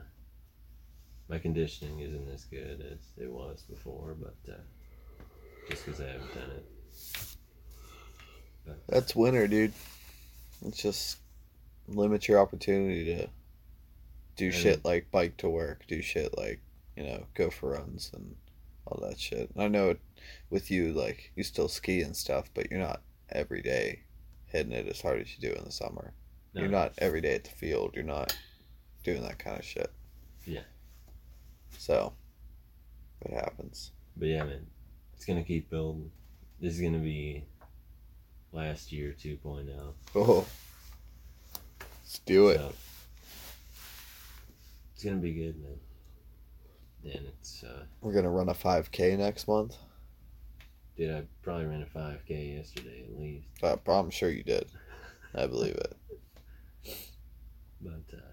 my 1.27 1.39
conditioning 1.39 1.99
isn't 1.99 2.29
as 2.33 2.45
good 2.45 2.85
as 2.91 2.99
it 3.21 3.29
was 3.29 3.63
before, 3.69 4.15
but 4.19 4.35
uh, 4.49 4.57
just 5.69 5.85
because 5.85 5.99
I 6.01 6.07
haven't 6.07 6.33
done 6.33 6.51
it. 6.57 6.65
But 8.65 8.87
That's 8.87 9.15
winter, 9.15 9.47
dude. 9.47 9.73
It's 10.65 10.81
just 10.81 11.17
limit 11.87 12.27
your 12.27 12.39
opportunity 12.39 13.05
to 13.05 13.27
do 14.41 14.47
And- 14.47 14.55
shit 14.55 14.83
like 14.85 15.11
bike 15.11 15.37
to 15.37 15.49
work, 15.49 15.85
do 15.87 16.01
shit 16.01 16.35
like 16.37 16.61
you 16.97 17.03
know 17.03 17.27
go 17.35 17.49
for 17.51 17.69
runs 17.71 18.11
and 18.13 18.35
all 18.87 18.99
that 19.07 19.19
shit. 19.19 19.51
And 19.53 19.63
I 19.63 19.67
know 19.67 19.91
it, 19.91 19.99
with 20.49 20.71
you, 20.71 20.91
like 20.93 21.31
you 21.35 21.43
still 21.43 21.67
ski 21.67 22.01
and 22.01 22.15
stuff, 22.17 22.49
but 22.55 22.69
you're 22.71 22.79
not 22.79 23.01
every 23.29 23.61
day 23.61 24.03
hitting 24.47 24.71
it 24.73 24.87
as 24.87 24.99
hard 25.01 25.21
as 25.21 25.27
you 25.37 25.49
do 25.49 25.55
in 25.55 25.63
the 25.63 25.71
summer. 25.71 26.13
no, 26.53 26.61
You're 26.61 26.69
not 26.71 26.93
every 26.97 27.21
day 27.21 27.35
at 27.35 27.43
the 27.43 27.51
field. 27.51 27.91
You're 27.93 28.03
not 28.03 28.35
doing 29.03 29.21
that 29.23 29.37
kind 29.39 29.57
of 29.59 29.63
shit. 29.63 29.91
Yeah. 30.45 30.63
So, 31.77 32.13
what 33.21 33.33
happens? 33.43 33.91
But 34.17 34.27
yeah, 34.27 34.43
man, 34.43 34.65
it's 35.13 35.25
gonna 35.25 35.43
keep 35.43 35.69
building. 35.69 36.11
This 36.59 36.73
is 36.75 36.81
gonna 36.81 36.97
be 36.99 37.45
last 38.51 38.91
year 38.91 39.15
2.0. 39.17 39.93
Oh, 40.15 40.45
let's 42.01 42.19
do 42.25 42.47
it. 42.49 42.57
So 42.57 42.73
it's 45.01 45.09
gonna 45.09 45.19
be 45.19 45.33
good, 45.33 45.55
man. 45.59 45.79
And 47.15 47.25
it's, 47.25 47.63
uh, 47.63 47.85
We're 48.01 48.13
gonna 48.13 48.29
run 48.29 48.49
a 48.49 48.53
5K 48.53 49.17
next 49.17 49.47
month. 49.47 49.75
dude, 50.95 51.09
I 51.09 51.23
probably 51.41 51.65
ran 51.65 51.81
a 51.81 51.87
5K 51.87 52.57
yesterday 52.57 53.05
at 53.07 53.19
least. 53.19 53.47
Uh, 53.63 53.77
I'm 53.91 54.11
sure 54.11 54.29
you 54.29 54.43
did. 54.43 54.69
I 55.33 55.47
believe 55.47 55.73
it. 55.73 55.97
But, 57.81 58.03
uh, 58.13 58.31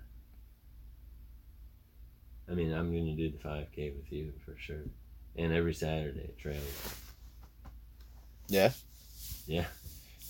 I 2.50 2.54
mean, 2.54 2.74
I'm 2.74 2.92
gonna 2.92 3.16
do 3.16 3.30
the 3.30 3.38
5K 3.38 3.96
with 3.96 4.12
you 4.12 4.34
for 4.44 4.54
sure. 4.58 4.82
And 5.36 5.54
every 5.54 5.72
Saturday 5.72 6.24
at 6.24 6.36
trail. 6.36 6.60
Yeah. 8.48 8.72
Yeah. 9.46 9.64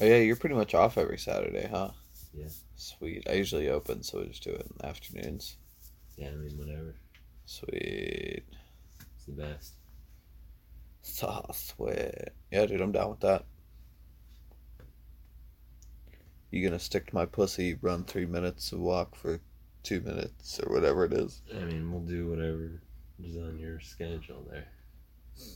Oh 0.01 0.05
yeah, 0.05 0.19
you're 0.19 0.37
pretty 0.37 0.55
much 0.55 0.73
off 0.73 0.99
every 0.99 1.19
Saturday, 1.19 1.67
huh? 1.69 1.91
Yeah. 2.33 2.47
Sweet. 2.77 3.27
I 3.29 3.33
usually 3.33 3.69
open, 3.71 4.05
so 4.05 4.21
we 4.21 4.29
just 4.29 4.45
do 4.45 4.51
it 4.51 4.61
in 4.61 4.77
the 4.79 4.87
afternoons. 4.87 5.57
Yeah, 6.19 6.29
I 6.29 6.35
mean, 6.35 6.59
whatever. 6.59 6.95
Sweet. 7.47 8.43
It's 9.17 9.25
the 9.27 9.33
best. 9.33 9.75
So 11.03 11.47
sweet. 11.53 12.31
Yeah, 12.51 12.67
dude, 12.67 12.81
I'm 12.81 12.93
down 12.93 13.11
with 13.11 13.21
that. 13.21 13.45
You 16.51 16.67
gonna 16.67 16.79
stick 16.79 17.07
to 17.09 17.15
my 17.15 17.27
pussy? 17.27 17.79
Run 17.81 18.05
three 18.05 18.27
minutes, 18.27 18.73
of 18.73 18.81
walk 18.81 19.15
for 19.15 19.41
two 19.83 20.01
minutes, 20.01 20.61
or 20.61 20.73
whatever 20.73 21.05
it 21.05 21.13
is. 21.13 21.43
I 21.55 21.61
mean, 21.61 21.93
we'll 21.93 22.01
do 22.01 22.29
whatever 22.29 22.81
is 23.23 23.37
on 23.37 23.59
your 23.59 23.81
schedule 23.81 24.47
there. 24.51 24.69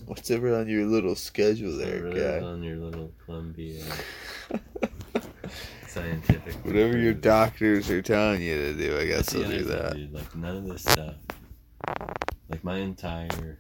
What's 0.07 0.31
ever 0.31 0.55
on 0.55 0.69
your 0.69 0.85
little 0.87 1.17
schedule 1.17 1.77
there, 1.77 2.03
guy? 2.13 2.47
on 2.47 2.63
your 2.63 2.77
little 2.77 3.11
Columbia 3.25 3.83
scientific. 5.93 6.55
Whatever 6.65 6.97
your 6.97 7.13
doctors 7.15 7.91
are 7.91 8.01
telling 8.03 8.41
you 8.41 8.57
to 8.57 8.75
do, 8.75 8.99
I 8.99 9.07
guess 9.07 9.35
I'll 9.35 9.43
do 9.43 9.59
thing, 9.59 9.69
that. 9.69 9.95
Dude, 9.95 10.13
like 10.13 10.35
none 10.35 10.57
of 10.57 10.67
this 10.67 10.83
stuff. 10.83 11.17
Like 12.49 12.65
my 12.65 12.77
entire, 12.77 13.59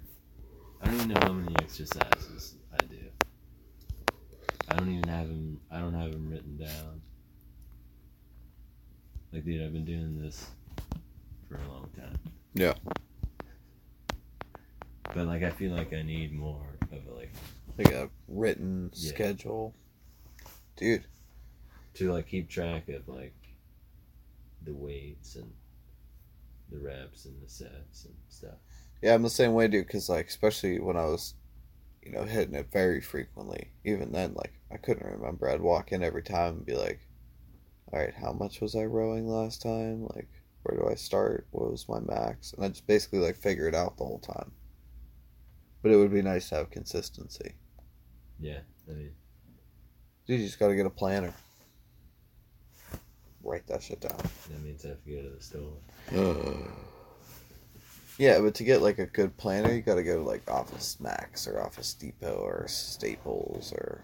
I 0.80 0.86
don't 0.86 0.94
even 0.94 1.08
know 1.08 1.20
how 1.22 1.32
many 1.32 1.54
exercises 1.60 2.56
I 2.72 2.84
do. 2.84 2.96
I 4.68 4.74
don't 4.76 4.90
even 4.90 5.08
have 5.08 5.28
them. 5.28 5.60
I 5.70 5.78
don't 5.78 5.94
have 5.94 6.12
them 6.12 6.28
written 6.30 6.56
down. 6.56 7.02
Like, 9.32 9.44
dude, 9.44 9.62
I've 9.62 9.72
been 9.72 9.84
doing 9.84 10.18
this 10.18 10.46
for 11.48 11.56
a 11.56 11.68
long 11.72 11.88
time. 11.96 12.18
Yeah. 12.54 12.74
But 15.14 15.26
like, 15.26 15.42
I 15.42 15.50
feel 15.50 15.72
like 15.72 15.92
I 15.92 16.02
need 16.02 16.32
more 16.34 16.66
of 16.90 16.98
a, 17.06 17.14
like 17.14 17.32
Like 17.76 17.92
a 17.92 18.08
written 18.28 18.90
Yeah. 18.94 19.10
schedule. 19.10 19.74
Dude, 20.76 21.04
to 21.94 22.12
like 22.12 22.28
keep 22.28 22.48
track 22.48 22.88
of 22.88 23.08
like 23.08 23.34
the 24.64 24.72
weights 24.72 25.36
and 25.36 25.52
the 26.70 26.78
reps 26.78 27.26
and 27.26 27.40
the 27.42 27.48
sets 27.48 28.04
and 28.04 28.14
stuff. 28.28 28.56
Yeah, 29.02 29.14
I'm 29.14 29.22
the 29.22 29.30
same 29.30 29.52
way, 29.52 29.68
dude. 29.68 29.86
Because 29.86 30.08
like, 30.08 30.28
especially 30.28 30.80
when 30.80 30.96
I 30.96 31.04
was, 31.04 31.34
you 32.02 32.12
know, 32.12 32.24
hitting 32.24 32.54
it 32.54 32.70
very 32.72 33.00
frequently. 33.00 33.72
Even 33.84 34.12
then, 34.12 34.34
like, 34.34 34.52
I 34.70 34.76
couldn't 34.76 35.10
remember. 35.10 35.48
I'd 35.48 35.60
walk 35.60 35.92
in 35.92 36.02
every 36.02 36.22
time 36.22 36.56
and 36.56 36.66
be 36.66 36.74
like, 36.74 37.00
"All 37.92 38.00
right, 38.00 38.14
how 38.14 38.32
much 38.32 38.60
was 38.60 38.74
I 38.74 38.84
rowing 38.84 39.26
last 39.26 39.62
time? 39.62 40.06
Like, 40.14 40.28
where 40.62 40.78
do 40.78 40.88
I 40.88 40.94
start? 40.94 41.46
What 41.50 41.70
was 41.70 41.88
my 41.88 42.00
max?" 42.00 42.52
And 42.52 42.64
I 42.64 42.68
just 42.68 42.86
basically 42.86 43.18
like 43.18 43.36
figure 43.36 43.68
it 43.68 43.74
out 43.74 43.96
the 43.96 44.04
whole 44.04 44.20
time. 44.20 44.52
But 45.82 45.90
it 45.90 45.96
would 45.96 46.12
be 46.12 46.22
nice 46.22 46.48
to 46.50 46.56
have 46.56 46.70
consistency. 46.70 47.54
Yeah, 48.38 48.60
I 48.88 48.92
mean, 48.92 49.12
Dude, 50.26 50.40
you 50.40 50.46
just 50.46 50.58
gotta 50.58 50.76
get 50.76 50.86
a 50.86 50.90
planner. 50.90 51.34
Write 53.44 53.66
that 53.66 53.82
shit 53.82 54.00
down. 54.00 54.16
that 54.50 54.62
means 54.62 54.84
I 54.84 54.88
have 54.88 55.02
to 55.04 55.10
go 55.10 55.22
to 55.22 55.30
the 55.30 55.42
store. 55.42 55.72
yeah, 58.18 58.38
but 58.40 58.54
to 58.54 58.64
get 58.64 58.82
like 58.82 58.98
a 58.98 59.06
good 59.06 59.36
planner, 59.36 59.72
you 59.72 59.82
gotta 59.82 60.02
go 60.02 60.18
to 60.18 60.24
like 60.24 60.48
Office 60.50 60.98
Max 61.00 61.46
or 61.48 61.60
Office 61.60 61.94
Depot 61.94 62.34
or 62.34 62.66
Staples 62.68 63.72
or 63.72 64.00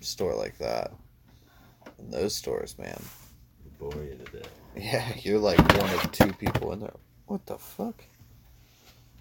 store 0.00 0.34
like 0.34 0.58
that. 0.58 0.92
And 1.98 2.12
those 2.12 2.34
stores, 2.34 2.76
man. 2.78 3.00
Bore 3.78 3.92
you 3.94 4.16
to 4.16 4.38
death. 4.38 4.50
Yeah, 4.76 5.12
you're 5.22 5.38
like 5.38 5.58
one 5.58 5.90
of 5.90 6.12
two 6.12 6.32
people 6.34 6.72
in 6.72 6.80
there. 6.80 6.94
What 7.26 7.46
the 7.46 7.58
fuck? 7.58 8.02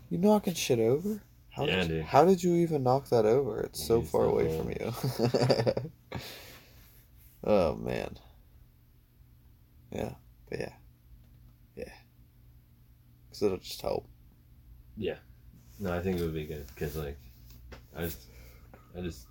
You 0.09 0.17
knocking 0.17 0.53
shit 0.53 0.79
over? 0.79 1.21
How 1.49 1.65
Yeah, 1.65 1.81
did, 1.81 1.87
dude. 1.87 2.05
How 2.05 2.25
did 2.25 2.43
you 2.43 2.55
even 2.55 2.83
knock 2.83 3.09
that 3.09 3.25
over? 3.25 3.61
It's 3.61 3.85
so 3.85 4.01
far 4.01 4.25
away 4.25 4.57
from 4.57 4.69
you. 4.71 4.93
oh 7.43 7.75
man. 7.75 8.17
Yeah, 9.95 10.13
but 10.49 10.59
yeah, 10.59 10.73
yeah. 11.75 11.93
Cause 13.29 13.41
it'll 13.43 13.57
just 13.57 13.81
help. 13.81 14.07
Yeah, 14.97 15.17
no, 15.79 15.93
I 15.93 16.01
think 16.01 16.19
it 16.19 16.23
would 16.23 16.33
be 16.33 16.45
good 16.45 16.67
because 16.67 16.95
like, 16.95 17.17
I 17.95 18.01
just, 18.01 18.21
I 18.97 19.01
just, 19.01 19.25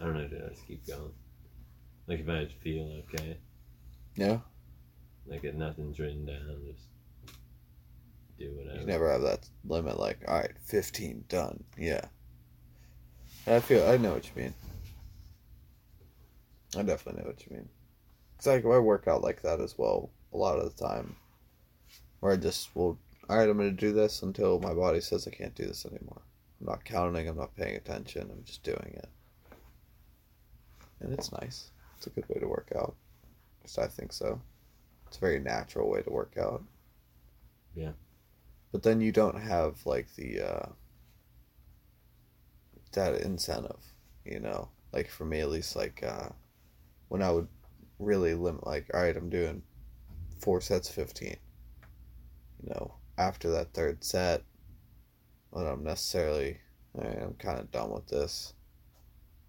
I 0.00 0.04
don't 0.04 0.14
know, 0.14 0.28
dude. 0.28 0.42
I 0.44 0.48
just 0.50 0.66
keep 0.66 0.86
going. 0.86 1.12
Like 2.06 2.20
if 2.20 2.28
I 2.28 2.44
just 2.44 2.56
feel 2.60 3.02
okay, 3.12 3.38
Yeah. 4.16 4.38
like 5.26 5.42
if 5.44 5.54
nothing's 5.54 5.98
written 5.98 6.26
down, 6.26 6.60
just 6.66 6.86
do 8.38 8.52
whatever. 8.56 8.80
You 8.80 8.86
never 8.86 9.10
have 9.10 9.22
that 9.22 9.48
limit. 9.64 9.98
Like, 9.98 10.18
all 10.28 10.38
right, 10.38 10.52
fifteen 10.64 11.24
done. 11.28 11.64
Yeah. 11.76 12.04
I 13.48 13.60
feel. 13.60 13.86
I 13.88 13.96
know 13.96 14.12
what 14.14 14.26
you 14.26 14.42
mean. 14.42 14.54
I 16.76 16.82
definitely 16.82 17.22
know 17.22 17.28
what 17.28 17.46
you 17.46 17.56
mean. 17.56 17.68
Cause 18.38 18.48
I, 18.48 18.56
I 18.56 18.78
work 18.78 19.08
out 19.08 19.22
like 19.22 19.42
that 19.42 19.60
as 19.60 19.76
well 19.78 20.10
a 20.32 20.36
lot 20.36 20.58
of 20.58 20.64
the 20.64 20.84
time. 20.84 21.16
Where 22.20 22.32
I 22.32 22.36
just 22.36 22.74
will. 22.74 22.98
All 23.28 23.36
right, 23.36 23.48
I'm 23.48 23.56
gonna 23.56 23.72
do 23.72 23.92
this 23.92 24.22
until 24.22 24.60
my 24.60 24.72
body 24.72 25.00
says 25.00 25.26
I 25.26 25.30
can't 25.30 25.54
do 25.54 25.66
this 25.66 25.84
anymore. 25.86 26.22
I'm 26.60 26.66
not 26.66 26.84
counting. 26.84 27.28
I'm 27.28 27.36
not 27.36 27.56
paying 27.56 27.76
attention. 27.76 28.30
I'm 28.30 28.44
just 28.44 28.62
doing 28.62 28.92
it. 28.94 29.08
And 31.00 31.12
it's 31.12 31.32
nice. 31.32 31.70
It's 31.96 32.06
a 32.06 32.10
good 32.10 32.28
way 32.28 32.40
to 32.40 32.46
work 32.46 32.72
out. 32.76 32.94
I 33.78 33.86
think 33.88 34.12
so. 34.12 34.40
It's 35.08 35.16
a 35.16 35.20
very 35.20 35.40
natural 35.40 35.90
way 35.90 36.02
to 36.02 36.10
work 36.10 36.36
out. 36.38 36.62
Yeah. 37.74 37.92
But 38.72 38.82
then 38.82 39.00
you 39.00 39.12
don't 39.12 39.40
have 39.40 39.84
like 39.84 40.14
the 40.14 40.40
uh 40.40 40.68
that 42.92 43.20
incentive, 43.20 43.82
you 44.24 44.40
know. 44.40 44.68
Like 44.92 45.10
for 45.10 45.24
me 45.24 45.40
at 45.40 45.50
least 45.50 45.76
like 45.76 46.02
uh 46.02 46.28
when 47.08 47.22
I 47.22 47.30
would 47.30 47.48
really 47.98 48.34
limit 48.34 48.66
like, 48.66 48.90
all 48.92 49.02
right, 49.02 49.16
I'm 49.16 49.30
doing 49.30 49.62
four 50.40 50.60
sets 50.60 50.88
of 50.88 50.94
fifteen. 50.94 51.36
You 52.62 52.70
know, 52.70 52.94
after 53.18 53.50
that 53.50 53.72
third 53.72 54.02
set, 54.04 54.42
when 55.50 55.66
I'm 55.66 55.84
necessarily 55.84 56.58
all 56.94 57.04
right, 57.04 57.22
I'm 57.22 57.34
kinda 57.34 57.66
done 57.72 57.90
with 57.90 58.06
this. 58.06 58.54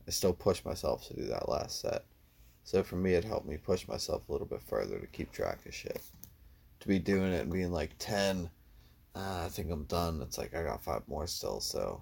I 0.08 0.12
still 0.12 0.34
push 0.34 0.64
myself 0.64 1.08
to 1.08 1.16
do 1.16 1.26
that 1.26 1.50
last 1.50 1.82
set. 1.82 2.06
So 2.64 2.84
for 2.84 2.96
me 2.96 3.14
it 3.14 3.24
helped 3.24 3.48
me 3.48 3.58
push 3.58 3.88
myself 3.88 4.28
a 4.28 4.32
little 4.32 4.48
bit 4.48 4.62
further 4.62 5.00
to 5.00 5.08
keep 5.08 5.32
track 5.32 5.66
of 5.66 5.74
shit. 5.74 6.02
To 6.82 6.88
be 6.88 7.00
doing 7.00 7.34
it 7.34 7.42
and 7.42 7.52
being 7.52 7.72
like 7.72 7.92
ten 8.00 8.50
ah, 9.18 9.46
I 9.46 9.50
think 9.50 9.72
I'm 9.72 9.84
done. 9.86 10.22
It's 10.22 10.38
like 10.38 10.54
I 10.54 10.64
got 10.64 10.84
five 10.84 11.02
more 11.08 11.28
still, 11.28 11.60
so 11.60 12.02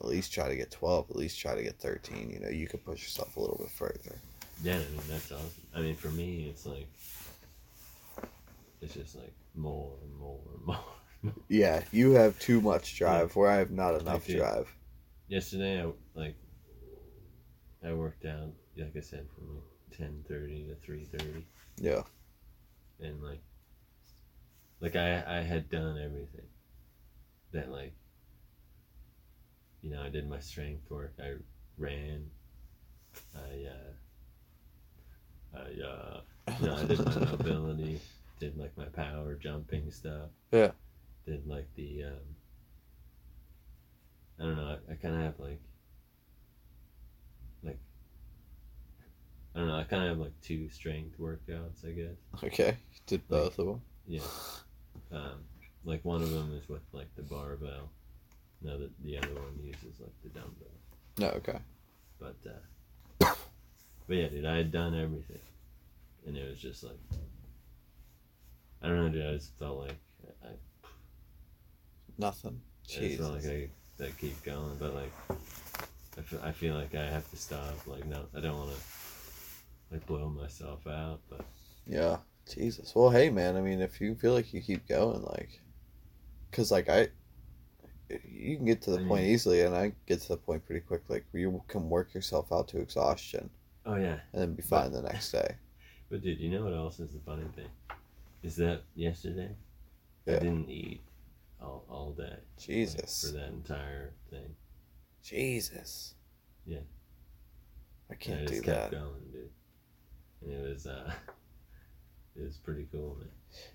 at 0.00 0.06
least 0.06 0.32
try 0.32 0.48
to 0.48 0.56
get 0.56 0.70
12, 0.70 1.10
at 1.10 1.16
least 1.16 1.38
try 1.38 1.54
to 1.54 1.62
get 1.62 1.78
13. 1.78 2.30
You 2.30 2.40
know, 2.40 2.48
you 2.48 2.66
could 2.66 2.84
push 2.84 3.02
yourself 3.02 3.36
a 3.36 3.40
little 3.40 3.58
bit 3.58 3.70
further. 3.70 4.20
Yeah, 4.62 4.74
I 4.74 4.78
mean 4.78 5.00
that's 5.08 5.30
awesome. 5.32 5.48
I 5.74 5.80
mean, 5.80 5.94
for 5.94 6.08
me, 6.08 6.48
it's 6.50 6.66
like, 6.66 6.88
it's 8.80 8.94
just 8.94 9.16
like 9.16 9.32
more 9.54 9.96
and 10.02 10.14
more 10.16 10.40
and 10.56 10.66
more. 10.66 10.84
Yeah, 11.48 11.82
you 11.92 12.12
have 12.12 12.38
too 12.38 12.60
much 12.60 12.96
drive 12.96 13.34
where 13.36 13.50
I 13.50 13.56
have 13.56 13.70
not 13.70 14.00
enough 14.00 14.26
drive. 14.26 14.72
Yesterday, 15.28 15.82
I 15.82 15.90
like, 16.14 16.36
I 17.84 17.92
worked 17.92 18.24
out, 18.24 18.52
like 18.76 18.96
I 18.96 19.00
said, 19.00 19.26
from 19.34 19.56
like 19.56 19.98
ten 19.98 20.24
thirty 20.28 20.66
to 20.68 20.74
three 20.76 21.04
thirty. 21.04 21.46
Yeah. 21.76 22.02
and 23.00 23.22
like 23.22 23.40
like 24.80 24.96
I 24.96 25.22
I 25.38 25.42
had 25.42 25.70
done 25.70 25.98
everything 25.98 26.46
that 27.52 27.70
like 27.70 27.94
you 29.82 29.90
know 29.90 30.02
I 30.02 30.08
did 30.08 30.28
my 30.28 30.40
strength 30.40 30.90
work 30.90 31.14
I 31.20 31.34
ran 31.76 32.30
I 33.34 33.66
uh 33.70 33.92
I 35.54 35.82
uh 35.82 36.20
no 36.62 36.74
I 36.76 36.84
did 36.84 37.04
my 37.04 37.18
mobility 37.18 38.00
did 38.40 38.56
like 38.56 38.76
my 38.76 38.84
power 38.86 39.34
jumping 39.34 39.90
stuff 39.90 40.30
Yeah. 40.52 40.70
did 41.26 41.46
like 41.46 41.66
the 41.74 42.04
um 42.04 42.12
I 44.38 44.42
don't 44.44 44.56
know 44.56 44.76
I, 44.88 44.92
I 44.92 44.94
kind 44.96 45.14
of 45.16 45.22
have 45.22 45.38
like 45.40 45.60
like 47.62 47.78
I 49.54 49.58
don't 49.58 49.68
know 49.68 49.76
I 49.76 49.84
kind 49.84 50.02
of 50.04 50.08
have 50.10 50.18
like 50.18 50.40
two 50.42 50.68
strength 50.68 51.18
workouts 51.18 51.84
I 51.86 51.90
guess 51.92 52.16
Okay. 52.44 52.76
Did 53.06 53.26
both 53.28 53.58
of 53.58 53.66
them. 53.66 53.80
yeah. 54.06 54.20
Um, 55.10 55.40
like 55.84 56.04
one 56.04 56.20
of 56.22 56.30
them 56.30 56.52
is 56.60 56.68
with 56.68 56.82
like 56.92 57.08
the 57.16 57.22
barbell. 57.22 57.88
No, 58.60 58.78
the, 58.78 58.90
the 59.04 59.16
other 59.16 59.32
one 59.34 59.58
uses 59.64 59.98
like 60.00 60.12
the 60.22 60.28
dumbbell. 60.28 60.68
No, 61.18 61.28
okay. 61.38 61.58
But 62.20 62.36
uh, 62.46 62.50
but 64.08 64.16
yeah, 64.16 64.28
dude, 64.28 64.46
I 64.46 64.56
had 64.56 64.72
done 64.72 64.94
everything, 64.98 65.38
and 66.26 66.36
it 66.36 66.48
was 66.48 66.58
just 66.58 66.82
like 66.82 66.98
I 68.82 68.88
don't 68.88 68.96
know, 68.96 69.08
dude. 69.10 69.26
I 69.26 69.32
just 69.34 69.56
felt 69.58 69.78
like 69.78 69.96
I, 70.44 70.48
Nothing. 72.18 72.60
I 72.96 73.00
just 73.00 73.18
felt 73.18 73.34
like 73.34 73.46
I, 73.46 73.68
I 74.04 74.10
keep 74.20 74.42
going, 74.42 74.76
but 74.78 74.94
like 74.94 75.12
I 76.18 76.20
feel, 76.22 76.40
I 76.42 76.52
feel 76.52 76.74
like 76.74 76.94
I 76.94 77.04
have 77.06 77.28
to 77.30 77.36
stop. 77.36 77.74
Like 77.86 78.06
no, 78.06 78.24
I 78.36 78.40
don't 78.40 78.56
want 78.56 78.70
to 78.70 79.94
like 79.94 80.06
blow 80.06 80.28
myself 80.28 80.86
out, 80.86 81.20
but 81.30 81.44
Yeah. 81.86 82.18
Jesus. 82.54 82.94
Well, 82.94 83.10
hey, 83.10 83.28
man. 83.28 83.56
I 83.56 83.60
mean, 83.60 83.80
if 83.82 84.00
you 84.00 84.14
feel 84.14 84.32
like 84.32 84.54
you 84.54 84.62
keep 84.62 84.88
going, 84.88 85.22
like, 85.22 85.60
cause 86.50 86.72
like 86.72 86.88
I, 86.88 87.08
you 88.26 88.56
can 88.56 88.64
get 88.64 88.80
to 88.82 88.90
the 88.92 89.00
I 89.00 89.04
point 89.04 89.24
mean- 89.24 89.32
easily, 89.34 89.60
and 89.62 89.74
I 89.74 89.92
get 90.06 90.22
to 90.22 90.28
the 90.28 90.36
point 90.38 90.64
pretty 90.64 90.80
quick. 90.80 91.02
Like, 91.08 91.26
you 91.34 91.62
can 91.68 91.90
work 91.90 92.14
yourself 92.14 92.50
out 92.50 92.66
to 92.68 92.78
exhaustion, 92.80 93.50
oh 93.88 93.96
yeah. 93.96 94.20
and 94.32 94.42
then 94.42 94.54
be 94.54 94.62
fine 94.62 94.92
the 94.92 95.02
next 95.02 95.32
day. 95.32 95.56
But 96.10 96.22
dude, 96.22 96.40
you 96.40 96.48
know 96.50 96.64
what 96.64 96.72
else 96.72 97.00
is 97.00 97.12
the 97.12 97.20
funny 97.20 97.44
thing? 97.54 97.68
Is 98.42 98.56
that 98.56 98.80
yesterday 98.94 99.50
I 100.26 100.30
didn't 100.32 100.70
eat 100.70 101.02
all, 101.60 101.84
all 101.90 102.12
day. 102.12 102.30
like, 102.30 102.56
Jesus. 102.58 103.26
for 103.26 103.36
that 103.36 103.48
entire 103.48 104.14
thing. 104.30 104.54
Jesus. 105.22 106.14
Yeah. 106.64 106.78
I 108.10 108.14
can't 108.14 108.40
I 108.40 108.44
do 108.46 108.54
just 108.54 108.64
that. 108.64 108.90
kept 108.90 108.92
going, 108.92 109.20
dude. 109.30 109.50
And 110.40 110.52
it 110.66 110.68
was 110.72 110.86
uh 110.86 111.12
it 112.36 112.42
was 112.42 112.56
pretty 112.56 112.86
cool, 112.90 113.16
man. 113.18 113.28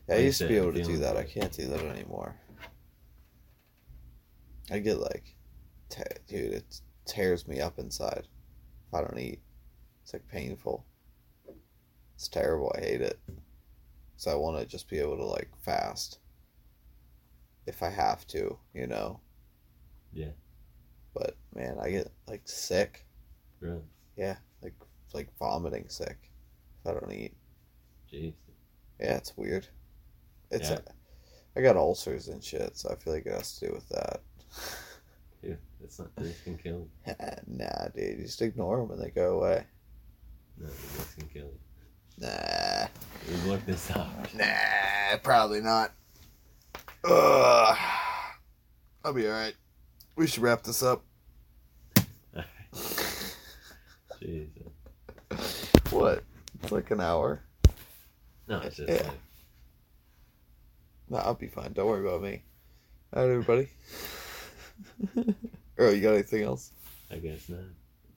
Yeah, 0.08 0.16
I 0.16 0.18
Like 0.18 0.26
used 0.26 0.40
to 0.40 0.48
be 0.48 0.58
able 0.58 0.74
to 0.74 0.84
do 0.84 0.98
that. 0.98 1.18
I 1.18 1.24
can't 1.26 1.52
do 1.52 1.68
that 1.68 1.86
anymore. 1.86 2.36
I 4.72 4.80
get 4.80 4.98
like 5.00 5.36
te- 5.90 6.02
dude, 6.28 6.54
it 6.54 6.82
tears 7.06 7.48
me 7.48 7.60
up 7.62 7.78
inside 7.78 8.28
if 8.88 8.94
I 8.94 9.02
don't 9.02 9.20
eat. 9.20 9.40
It's 10.04 10.14
like 10.14 10.28
painful. 10.28 10.86
It's 12.16 12.28
terrible. 12.28 12.74
I 12.78 12.82
hate 12.82 13.02
it. 13.02 13.20
So 14.18 14.32
I 14.32 14.36
want 14.36 14.60
to 14.60 14.66
just 14.66 14.90
be 14.90 15.00
able 15.00 15.18
to 15.18 15.26
like 15.26 15.50
fast 15.62 16.20
if 17.66 17.82
I 17.82 17.90
have 17.90 18.28
to, 18.28 18.58
you 18.74 18.88
know. 18.88 19.20
Yeah. 20.14 20.32
But 21.14 21.38
man, 21.56 21.78
I 21.82 21.90
get 21.90 22.12
like 22.28 22.42
sick. 22.46 23.06
Really? 23.60 23.82
Yeah, 24.18 24.36
like 24.62 24.76
like 25.14 25.30
vomiting 25.38 25.86
sick 25.88 26.18
if 26.80 26.90
I 26.90 27.00
don't 27.00 27.12
eat. 27.12 27.36
Jeez. 28.12 28.34
Yeah, 29.00 29.18
it's 29.18 29.36
weird. 29.38 29.68
It's 30.52 30.70
Yeah. 30.70 30.80
I 31.56 31.62
got 31.62 31.78
ulcers 31.78 32.30
and 32.30 32.44
shit, 32.44 32.78
so 32.78 32.90
I 32.90 32.96
feel 32.96 33.14
like 33.14 33.26
it 33.26 33.34
has 33.34 33.58
to 33.60 33.68
do 33.68 33.74
with 33.74 33.88
that. 33.90 34.22
Dude, 35.42 35.58
that's 35.80 36.00
not 36.00 36.16
this 36.16 36.40
can 36.42 36.58
kill 36.58 36.88
nah, 37.48 37.88
dude, 37.94 38.18
you 38.18 38.24
just 38.24 38.42
ignore 38.42 38.78
them 38.78 38.92
and 38.92 39.02
they 39.02 39.12
go 39.12 39.40
away. 39.40 39.66
No, 40.58 40.68
this 40.68 41.16
can 41.18 41.28
kill 41.28 41.44
you. 41.48 41.60
Nah, 42.20 42.88
We've 43.28 43.46
looked 43.46 43.66
this 43.66 43.90
up. 43.92 44.10
nah, 44.36 45.18
probably 45.24 45.62
not. 45.62 45.92
Ugh. 47.04 47.78
I'll 49.04 49.14
be 49.14 49.28
alright. 49.28 49.56
We 50.16 50.28
should 50.28 50.44
wrap 50.44 50.64
this 50.64 50.84
up. 50.84 51.04
Jeez. 54.22 54.48
What? 55.90 56.24
It's 56.62 56.72
like 56.72 56.92
an 56.92 57.02
hour. 57.02 57.42
No, 58.48 58.60
it's 58.60 58.78
just 58.78 58.90
Yeah. 58.90 59.08
like, 59.08 59.20
Nah, 61.10 61.18
I'll 61.20 61.34
be 61.34 61.48
fine. 61.48 61.74
Don't 61.74 61.88
worry 61.88 62.08
about 62.08 62.22
me. 62.22 62.44
Alright, 63.16 63.30
everybody. 63.32 63.70
oh, 65.80 65.90
you 65.90 66.02
got 66.02 66.14
anything 66.14 66.44
else? 66.44 66.72
I 67.12 67.18
guess 67.18 67.50
not. 67.50 67.60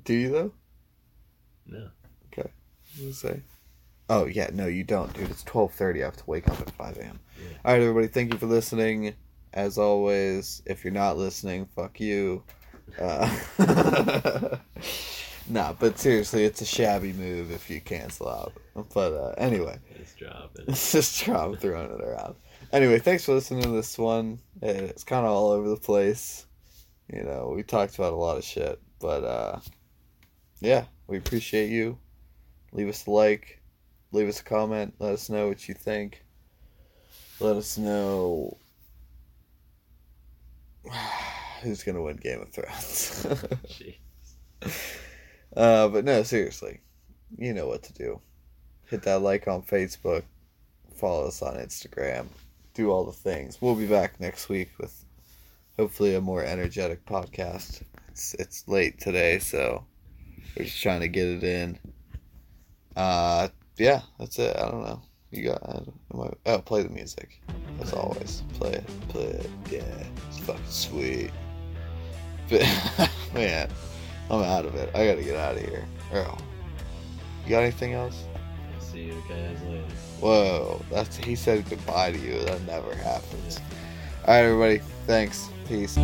Do 0.04 0.14
you 0.14 0.28
though? 0.30 0.52
No. 1.66 1.88
Say? 3.12 3.42
Oh 4.08 4.26
yeah, 4.26 4.50
no, 4.52 4.66
you 4.66 4.84
don't, 4.84 5.12
dude. 5.12 5.30
It's 5.30 5.42
twelve 5.42 5.72
thirty. 5.72 6.02
I 6.02 6.06
have 6.06 6.16
to 6.16 6.24
wake 6.26 6.48
up 6.48 6.60
at 6.60 6.70
five 6.70 6.96
a.m. 6.96 7.18
Yeah. 7.38 7.56
All 7.64 7.72
right, 7.72 7.82
everybody. 7.82 8.06
Thank 8.06 8.32
you 8.32 8.38
for 8.38 8.46
listening. 8.46 9.14
As 9.52 9.78
always, 9.78 10.62
if 10.66 10.84
you're 10.84 10.92
not 10.92 11.16
listening, 11.16 11.66
fuck 11.74 11.98
you. 12.00 12.42
Uh, 13.00 13.28
nah, 15.48 15.72
but 15.72 15.98
seriously, 15.98 16.44
it's 16.44 16.60
a 16.60 16.66
shabby 16.66 17.12
move 17.12 17.50
if 17.50 17.68
you 17.68 17.80
cancel 17.80 18.28
out. 18.28 18.52
But 18.94 19.12
uh, 19.12 19.34
anyway, 19.38 19.78
It's 19.96 20.14
it's 20.68 20.92
just 20.92 21.20
Trump 21.20 21.60
throwing 21.60 21.90
it 21.90 22.00
around. 22.00 22.36
Anyway, 22.72 22.98
thanks 22.98 23.24
for 23.24 23.34
listening 23.34 23.62
to 23.62 23.70
this 23.70 23.96
one. 23.98 24.38
It's 24.62 25.04
kind 25.04 25.24
of 25.24 25.32
all 25.32 25.50
over 25.50 25.68
the 25.68 25.76
place. 25.76 26.46
You 27.12 27.22
know, 27.22 27.52
we 27.54 27.62
talked 27.62 27.94
about 27.94 28.12
a 28.12 28.16
lot 28.16 28.36
of 28.36 28.44
shit, 28.44 28.80
but 29.00 29.24
uh, 29.24 29.60
yeah, 30.60 30.84
we 31.06 31.18
appreciate 31.18 31.70
you. 31.70 31.98
Leave 32.72 32.88
us 32.88 33.06
a 33.06 33.10
like, 33.10 33.60
leave 34.12 34.28
us 34.28 34.40
a 34.40 34.44
comment, 34.44 34.94
let 34.98 35.12
us 35.12 35.28
know 35.28 35.48
what 35.48 35.68
you 35.68 35.74
think. 35.74 36.24
Let 37.40 37.56
us 37.56 37.78
know 37.78 38.56
who's 41.62 41.82
gonna 41.82 42.02
win 42.02 42.16
Game 42.16 42.42
of 42.42 42.50
Thrones. 42.50 43.26
Uh, 45.56 45.88
but 45.88 46.04
no, 46.04 46.22
seriously, 46.22 46.80
you 47.38 47.54
know 47.54 47.66
what 47.66 47.82
to 47.82 47.92
do. 47.94 48.20
Hit 48.90 49.02
that 49.02 49.22
like 49.22 49.48
on 49.48 49.62
Facebook, 49.62 50.22
follow 50.94 51.26
us 51.26 51.40
on 51.40 51.54
Instagram, 51.54 52.26
do 52.74 52.90
all 52.90 53.04
the 53.04 53.12
things. 53.12 53.60
We'll 53.62 53.74
be 53.74 53.86
back 53.86 54.20
next 54.20 54.50
week 54.50 54.70
with 54.78 55.04
hopefully 55.78 56.14
a 56.14 56.20
more 56.20 56.44
energetic 56.44 57.06
podcast. 57.06 57.82
It's 58.08 58.34
it's 58.34 58.68
late 58.68 59.00
today, 59.00 59.38
so 59.38 59.84
we're 60.56 60.66
just 60.66 60.82
trying 60.82 61.00
to 61.00 61.08
get 61.08 61.26
it 61.26 61.42
in. 61.42 61.78
Uh, 62.96 63.48
yeah, 63.76 64.00
that's 64.18 64.38
it. 64.38 64.56
I 64.56 64.70
don't 64.70 64.82
know. 64.82 65.02
You 65.30 65.50
got? 65.50 65.84
oh, 66.46 66.58
play 66.60 66.82
the 66.82 66.88
music 66.88 67.42
as 67.80 67.92
always. 67.92 68.42
Play 68.54 68.72
it, 68.72 68.86
play 69.08 69.24
it. 69.24 69.50
Yeah, 69.70 70.06
it's 70.28 70.38
fucking 70.38 70.62
sweet. 70.66 71.30
But 72.48 72.62
man, 73.34 73.68
I'm 74.30 74.42
out 74.42 74.64
of 74.64 74.74
it. 74.76 74.88
I 74.94 75.06
gotta 75.06 75.22
get 75.22 75.36
out 75.36 75.56
of 75.56 75.62
here. 75.62 75.84
Oh, 76.14 76.38
you 77.44 77.50
got 77.50 77.62
anything 77.62 77.92
else? 77.92 78.24
I'll 78.74 78.80
see 78.80 79.02
you 79.04 79.22
guys 79.28 79.60
later. 79.62 79.84
Whoa, 80.20 80.82
that's 80.90 81.16
he 81.16 81.34
said 81.34 81.68
goodbye 81.68 82.12
to 82.12 82.18
you. 82.18 82.38
That 82.44 82.62
never 82.62 82.94
happens. 82.94 83.58
All 84.26 84.34
right, 84.34 84.44
everybody. 84.44 84.78
Thanks. 85.06 85.48
Peace. 85.68 85.98